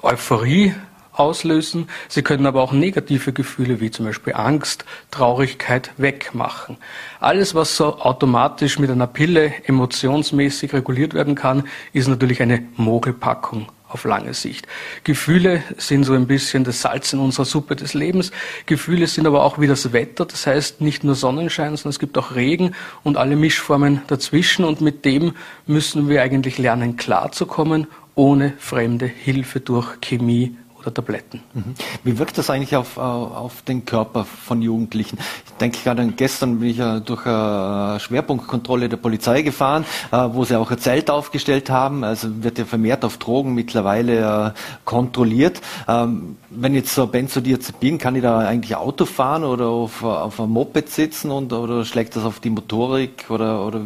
Euphorie 0.00 0.74
auslösen. 1.12 1.88
Sie 2.08 2.22
können 2.22 2.46
aber 2.46 2.62
auch 2.62 2.72
negative 2.72 3.32
Gefühle 3.32 3.80
wie 3.80 3.90
zum 3.90 4.06
Beispiel 4.06 4.34
Angst, 4.34 4.84
Traurigkeit 5.10 5.90
wegmachen. 5.96 6.76
Alles, 7.20 7.54
was 7.54 7.76
so 7.76 7.98
automatisch 7.98 8.78
mit 8.78 8.90
einer 8.90 9.08
Pille 9.08 9.52
emotionsmäßig 9.64 10.72
reguliert 10.72 11.14
werden 11.14 11.34
kann, 11.34 11.64
ist 11.92 12.06
natürlich 12.08 12.40
eine 12.40 12.62
Mogelpackung 12.76 13.68
auf 13.96 14.04
lange 14.04 14.34
Sicht. 14.34 14.66
Gefühle 15.04 15.62
sind 15.78 16.04
so 16.04 16.12
ein 16.12 16.26
bisschen 16.26 16.64
das 16.64 16.82
Salz 16.82 17.14
in 17.14 17.18
unserer 17.18 17.46
Suppe 17.46 17.76
des 17.76 17.94
Lebens. 17.94 18.30
Gefühle 18.66 19.06
sind 19.06 19.26
aber 19.26 19.42
auch 19.42 19.58
wie 19.58 19.66
das 19.66 19.94
Wetter. 19.94 20.26
Das 20.26 20.46
heißt 20.46 20.82
nicht 20.82 21.02
nur 21.02 21.14
Sonnenschein, 21.14 21.74
sondern 21.76 21.90
es 21.90 21.98
gibt 21.98 22.18
auch 22.18 22.34
Regen 22.34 22.74
und 23.04 23.16
alle 23.16 23.36
Mischformen 23.36 24.02
dazwischen. 24.06 24.66
Und 24.66 24.82
mit 24.82 25.06
dem 25.06 25.32
müssen 25.66 26.10
wir 26.10 26.20
eigentlich 26.20 26.58
lernen, 26.58 26.96
klarzukommen, 26.96 27.86
ohne 28.14 28.52
fremde 28.58 29.06
Hilfe 29.06 29.60
durch 29.60 29.98
Chemie 30.02 30.56
Tabletten. 30.94 31.40
Mhm. 31.54 31.74
Wie 32.04 32.18
wirkt 32.18 32.38
das 32.38 32.50
eigentlich 32.50 32.76
auf, 32.76 32.98
auf 32.98 33.62
den 33.62 33.84
Körper 33.84 34.24
von 34.24 34.62
Jugendlichen? 34.62 35.18
Ich 35.46 35.52
denke 35.54 35.78
gerade 35.82 36.06
gestern 36.08 36.60
bin 36.60 36.68
ich 36.70 36.78
ja 36.78 37.00
durch 37.00 37.26
eine 37.26 37.98
Schwerpunktkontrolle 38.00 38.88
der 38.88 38.96
Polizei 38.96 39.42
gefahren, 39.42 39.84
äh, 40.12 40.16
wo 40.30 40.44
sie 40.44 40.56
auch 40.56 40.70
ein 40.70 40.78
Zelt 40.78 41.10
aufgestellt 41.10 41.70
haben. 41.70 42.04
Also 42.04 42.42
wird 42.42 42.58
ja 42.58 42.64
vermehrt 42.64 43.04
auf 43.04 43.18
Drogen 43.18 43.54
mittlerweile 43.54 44.54
äh, 44.54 44.58
kontrolliert. 44.84 45.60
Ähm, 45.88 46.36
wenn 46.50 46.74
jetzt 46.74 46.94
so 46.94 47.06
Benzodiazepin, 47.06 47.98
kann 47.98 48.16
ich 48.16 48.22
da 48.22 48.38
eigentlich 48.38 48.76
Auto 48.76 49.04
fahren 49.04 49.44
oder 49.44 49.66
auf, 49.66 50.02
auf 50.02 50.40
einem 50.40 50.52
Moped 50.52 50.88
sitzen 50.90 51.30
und 51.30 51.52
oder 51.52 51.84
schlägt 51.84 52.16
das 52.16 52.24
auf 52.24 52.40
die 52.40 52.50
Motorik 52.50 53.26
oder, 53.28 53.66
oder 53.66 53.80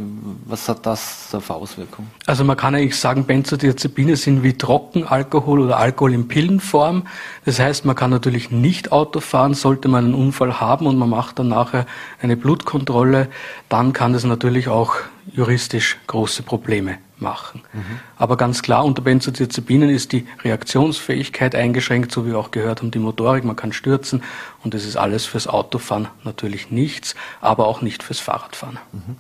was 0.45 0.69
hat 0.69 0.87
das 0.87 1.29
für 1.31 1.55
Auswirkungen? 1.55 2.11
Also 2.27 2.45
man 2.45 2.57
kann 2.57 2.75
eigentlich 2.75 2.99
sagen, 2.99 3.25
Benzodiazepine 3.25 4.17
sind 4.17 4.43
wie 4.43 4.53
Trockenalkohol 4.53 5.61
oder 5.61 5.79
Alkohol 5.79 6.15
in 6.15 6.29
Pillenform. 6.29 6.90
Das 7.45 7.59
heißt, 7.59 7.85
man 7.85 7.97
kann 7.97 8.11
natürlich 8.11 8.51
nicht 8.51 8.93
Auto 8.93 9.21
fahren, 9.21 9.55
sollte 9.55 9.89
man 9.89 10.07
einen 10.07 10.15
Unfall 10.15 10.61
haben 10.61 10.87
und 10.87 10.97
man 10.99 11.09
macht 11.09 11.39
dann 11.39 11.49
nachher 11.49 11.87
eine 12.21 12.37
Blutkontrolle, 12.37 13.29
dann 13.69 13.93
kann 13.93 14.13
das 14.13 14.25
natürlich 14.25 14.69
auch 14.69 14.97
juristisch 15.33 15.99
große 16.07 16.43
Probleme 16.43 16.99
machen. 17.19 17.63
Mhm. 17.73 18.01
Aber 18.17 18.37
ganz 18.37 18.63
klar, 18.63 18.85
unter 18.85 19.03
Benzodiazepinen 19.03 19.91
ist 19.91 20.13
die 20.13 20.27
Reaktionsfähigkeit 20.43 21.55
eingeschränkt, 21.55 22.13
so 22.13 22.27
wie 22.27 22.31
wir 22.31 22.39
auch 22.39 22.51
gehört 22.51 22.81
haben, 22.81 22.91
die 22.91 22.99
Motorik, 22.99 23.45
man 23.45 23.57
kann 23.57 23.73
stürzen 23.73 24.23
und 24.65 24.75
das 24.75 24.85
ist 24.85 24.97
alles 24.97 25.27
fürs 25.27 25.47
Autofahren 25.47 26.09
natürlich 26.25 26.71
nichts, 26.71 27.15
aber 27.41 27.67
auch 27.67 27.83
nicht 27.83 28.03
fürs 28.03 28.21
Fahrradfahren. 28.21 28.79
Mhm. 28.93 29.17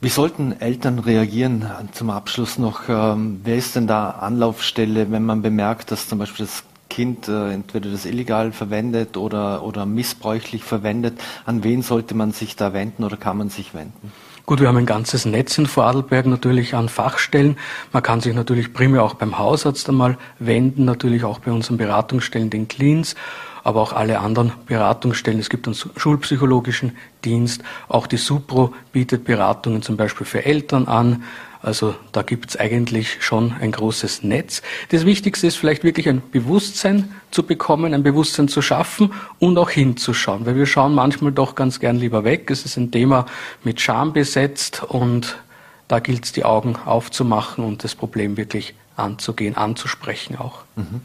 Wie 0.00 0.10
sollten 0.10 0.52
Eltern 0.60 1.00
reagieren? 1.00 1.68
Zum 1.90 2.10
Abschluss 2.10 2.56
noch, 2.56 2.88
ähm, 2.88 3.40
wer 3.42 3.56
ist 3.56 3.74
denn 3.74 3.88
da 3.88 4.10
Anlaufstelle, 4.10 5.10
wenn 5.10 5.24
man 5.24 5.42
bemerkt, 5.42 5.90
dass 5.90 6.06
zum 6.06 6.20
Beispiel 6.20 6.46
das 6.46 6.62
Kind 6.88 7.26
äh, 7.26 7.52
entweder 7.52 7.90
das 7.90 8.06
illegal 8.06 8.52
verwendet 8.52 9.16
oder, 9.16 9.64
oder 9.64 9.86
missbräuchlich 9.86 10.62
verwendet? 10.62 11.20
An 11.46 11.64
wen 11.64 11.82
sollte 11.82 12.14
man 12.14 12.30
sich 12.30 12.54
da 12.54 12.72
wenden 12.72 13.02
oder 13.02 13.16
kann 13.16 13.38
man 13.38 13.50
sich 13.50 13.74
wenden? 13.74 14.12
Gut, 14.46 14.60
wir 14.60 14.68
haben 14.68 14.76
ein 14.76 14.86
ganzes 14.86 15.26
Netz 15.26 15.58
in 15.58 15.66
Vorarlberg 15.66 16.26
natürlich 16.26 16.74
an 16.76 16.88
Fachstellen. 16.88 17.58
Man 17.92 18.04
kann 18.04 18.20
sich 18.20 18.34
natürlich 18.34 18.72
primär 18.72 19.02
auch 19.02 19.14
beim 19.14 19.36
Hausarzt 19.36 19.88
einmal 19.88 20.16
wenden, 20.38 20.84
natürlich 20.84 21.24
auch 21.24 21.40
bei 21.40 21.50
unseren 21.50 21.76
Beratungsstellen, 21.76 22.50
den 22.50 22.68
Cleans, 22.68 23.16
aber 23.64 23.80
auch 23.80 23.92
alle 23.92 24.20
anderen 24.20 24.52
Beratungsstellen. 24.66 25.40
Es 25.40 25.50
gibt 25.50 25.66
einen 25.66 25.76
schulpsychologischen 25.96 26.96
Dienst. 27.24 27.62
Auch 27.88 28.06
die 28.06 28.16
Supro 28.16 28.74
bietet 28.92 29.24
Beratungen 29.24 29.82
zum 29.82 29.96
Beispiel 29.96 30.26
für 30.26 30.44
Eltern 30.44 30.86
an. 30.86 31.24
Also 31.60 31.94
da 32.12 32.22
gibt 32.22 32.50
es 32.50 32.56
eigentlich 32.56 33.16
schon 33.20 33.52
ein 33.60 33.72
großes 33.72 34.22
Netz. 34.22 34.62
Das 34.90 35.04
Wichtigste 35.04 35.46
ist 35.46 35.56
vielleicht 35.56 35.82
wirklich 35.82 36.08
ein 36.08 36.22
Bewusstsein 36.30 37.12
zu 37.30 37.42
bekommen, 37.42 37.94
ein 37.94 38.04
Bewusstsein 38.04 38.48
zu 38.48 38.62
schaffen 38.62 39.12
und 39.40 39.58
auch 39.58 39.70
hinzuschauen, 39.70 40.46
weil 40.46 40.54
wir 40.54 40.66
schauen 40.66 40.94
manchmal 40.94 41.32
doch 41.32 41.56
ganz 41.56 41.80
gern 41.80 41.96
lieber 41.96 42.22
weg. 42.22 42.50
Es 42.50 42.64
ist 42.64 42.76
ein 42.76 42.92
Thema 42.92 43.26
mit 43.64 43.80
Scham 43.80 44.12
besetzt 44.12 44.84
und 44.84 45.36
da 45.88 45.98
gilt 45.98 46.26
es, 46.26 46.32
die 46.32 46.44
Augen 46.44 46.76
aufzumachen 46.76 47.64
und 47.64 47.82
das 47.82 47.94
Problem 47.94 48.36
wirklich 48.36 48.74
anzugehen, 48.96 49.56
anzusprechen 49.56 50.36
auch. 50.36 50.60
Mhm. 50.76 51.00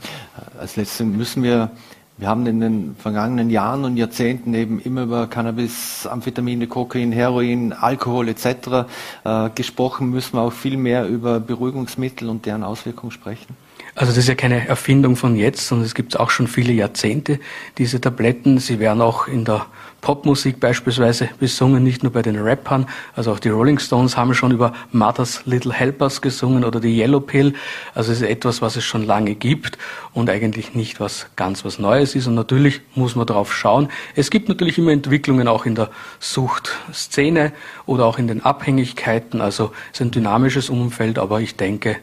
Als 0.60 0.76
letztes 0.76 1.06
müssen 1.06 1.42
wir 1.42 1.72
wir 2.18 2.28
haben 2.28 2.46
in 2.46 2.60
den 2.60 2.96
vergangenen 2.96 3.50
Jahren 3.50 3.86
und 3.86 3.98
Jahrzehnten 3.98 4.54
eben 4.54 4.80
immer 4.80 5.04
über 5.04 5.28
Cannabis, 5.28 6.06
Amphetamine, 6.06 6.68
Kokain, 6.68 7.12
Heroin, 7.12 7.74
Alkohol 7.74 8.30
etc. 8.30 8.86
Äh, 9.24 9.50
gesprochen, 9.56 10.12
müssen 10.12 10.38
wir 10.38 10.42
auch 10.42 10.54
viel 10.54 10.78
mehr 10.78 11.08
über 11.08 11.40
Beruhigungsmittel 11.40 12.30
und 12.30 12.46
deren 12.46 12.64
Auswirkungen 12.64 13.12
sprechen. 13.12 13.58
Also 13.96 14.12
das 14.12 14.20
ist 14.20 14.28
ja 14.28 14.36
keine 14.36 14.68
Erfindung 14.68 15.16
von 15.16 15.36
jetzt, 15.36 15.68
sondern 15.68 15.86
es 15.86 15.94
gibt 15.94 16.20
auch 16.20 16.30
schon 16.30 16.48
viele 16.48 16.74
Jahrzehnte, 16.74 17.40
diese 17.78 18.02
Tabletten. 18.02 18.58
Sie 18.58 18.80
werden 18.80 19.02
auch 19.02 19.28
in 19.28 19.46
der 19.46 19.66
Popmusik 20.04 20.60
beispielsweise 20.60 21.30
besungen, 21.40 21.82
nicht 21.82 22.04
nur 22.04 22.12
bei 22.12 22.22
den 22.22 22.38
Rappern, 22.38 22.88
also 23.16 23.32
auch 23.32 23.40
die 23.40 23.48
Rolling 23.48 23.80
Stones 23.80 24.18
haben 24.18 24.34
schon 24.34 24.52
über 24.52 24.74
Mother's 24.92 25.46
Little 25.46 25.72
Helpers 25.72 26.22
gesungen 26.22 26.66
oder 26.66 26.82
die 26.82 27.00
Yellow 27.00 27.22
Pill. 27.22 27.54
Also 27.96 28.12
es 28.12 28.20
ist 28.20 28.28
etwas, 28.28 28.62
was 28.62 28.76
es 28.76 28.84
schon 28.84 29.06
lange 29.06 29.34
gibt 29.34 29.78
und 30.12 30.30
eigentlich 30.30 30.76
nicht 30.76 31.00
was 31.00 31.28
ganz 31.38 31.64
was 31.64 31.80
Neues 31.80 32.16
ist. 32.16 32.28
Und 32.28 32.36
natürlich 32.36 32.82
muss 32.96 33.16
man 33.16 33.26
darauf 33.26 33.54
schauen. 33.54 33.88
Es 34.14 34.30
gibt 34.30 34.50
natürlich 34.50 34.78
immer 34.78 34.92
Entwicklungen 34.92 35.48
auch 35.48 35.66
in 35.66 35.76
der 35.76 35.90
Suchtszene 36.20 37.54
oder 37.86 38.06
auch 38.06 38.20
in 38.20 38.28
den 38.28 38.44
Abhängigkeiten. 38.44 39.40
Also 39.40 39.72
es 39.94 40.02
ist 40.02 40.02
ein 40.02 40.12
dynamisches 40.12 40.70
Umfeld, 40.70 41.18
aber 41.18 41.40
ich 41.40 41.56
denke, 41.56 41.96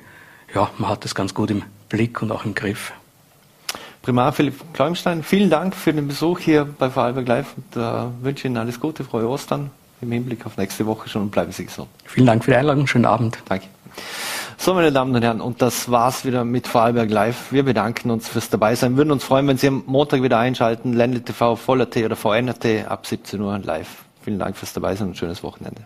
ja, 0.55 0.71
man 0.79 0.89
hat 0.89 1.05
das 1.05 1.15
ganz 1.15 1.35
gut 1.35 1.51
im 1.51 1.65
Blick 1.91 2.23
und 2.23 2.33
auch 2.33 2.47
im 2.47 2.55
Griff. 2.55 2.95
Primar 4.03 4.33
Philipp 4.33 4.73
Kleumstein, 4.73 5.23
vielen 5.23 5.51
Dank 5.51 5.75
für 5.75 5.93
den 5.93 6.09
Besuch 6.09 6.39
hier 6.39 6.65
bei 6.65 6.89
Vorarlberg 6.89 7.29
Live 7.29 7.55
und 7.57 7.81
äh, 7.81 8.25
wünsche 8.25 8.49
Ihnen 8.49 8.57
alles 8.57 8.81
Gute, 8.81 9.05
frohe 9.05 9.29
Ostern 9.29 9.71
im 10.01 10.11
Hinblick 10.11 10.47
auf 10.47 10.57
nächste 10.57 10.87
Woche 10.87 11.09
schon 11.09 11.23
und 11.23 11.31
bleiben 11.31 11.53
Sie 11.53 11.67
gesund. 11.67 11.89
Vielen 12.07 12.27
Dank 12.27 12.45
für 12.45 12.53
die 12.53 12.57
Einladung, 12.57 12.87
schönen 12.87 13.05
Abend. 13.05 13.39
Danke. 13.47 13.67
So, 14.57 14.75
meine 14.75 14.93
Damen 14.93 15.15
und 15.15 15.23
Herren, 15.23 15.41
und 15.41 15.63
das 15.63 15.91
war's 15.91 16.25
wieder 16.25 16.45
mit 16.45 16.67
Vorarlberg 16.67 17.11
Live. 17.11 17.53
Wir 17.53 17.63
bedanken 17.63 18.11
uns 18.11 18.29
fürs 18.29 18.51
Dabeisein, 18.51 18.97
würden 18.97 19.11
uns 19.11 19.25
freuen, 19.25 19.47
wenn 19.49 19.59
Sie 19.59 19.69
am 19.69 19.83
Montag 19.87 20.23
wieder 20.23 20.39
einschalten, 20.39 20.93
Ländle 20.93 21.23
TV, 21.23 21.57
Voller 21.57 21.89
T 21.89 22.05
oder 22.05 22.17
VNRT 22.17 22.87
ab 22.87 23.07
17 23.07 23.41
Uhr 23.41 23.59
live. 23.59 24.05
Vielen 24.23 24.39
Dank 24.39 24.57
fürs 24.57 24.73
Dabeisein 24.73 25.09
und 25.09 25.17
schönes 25.17 25.43
Wochenende. 25.43 25.83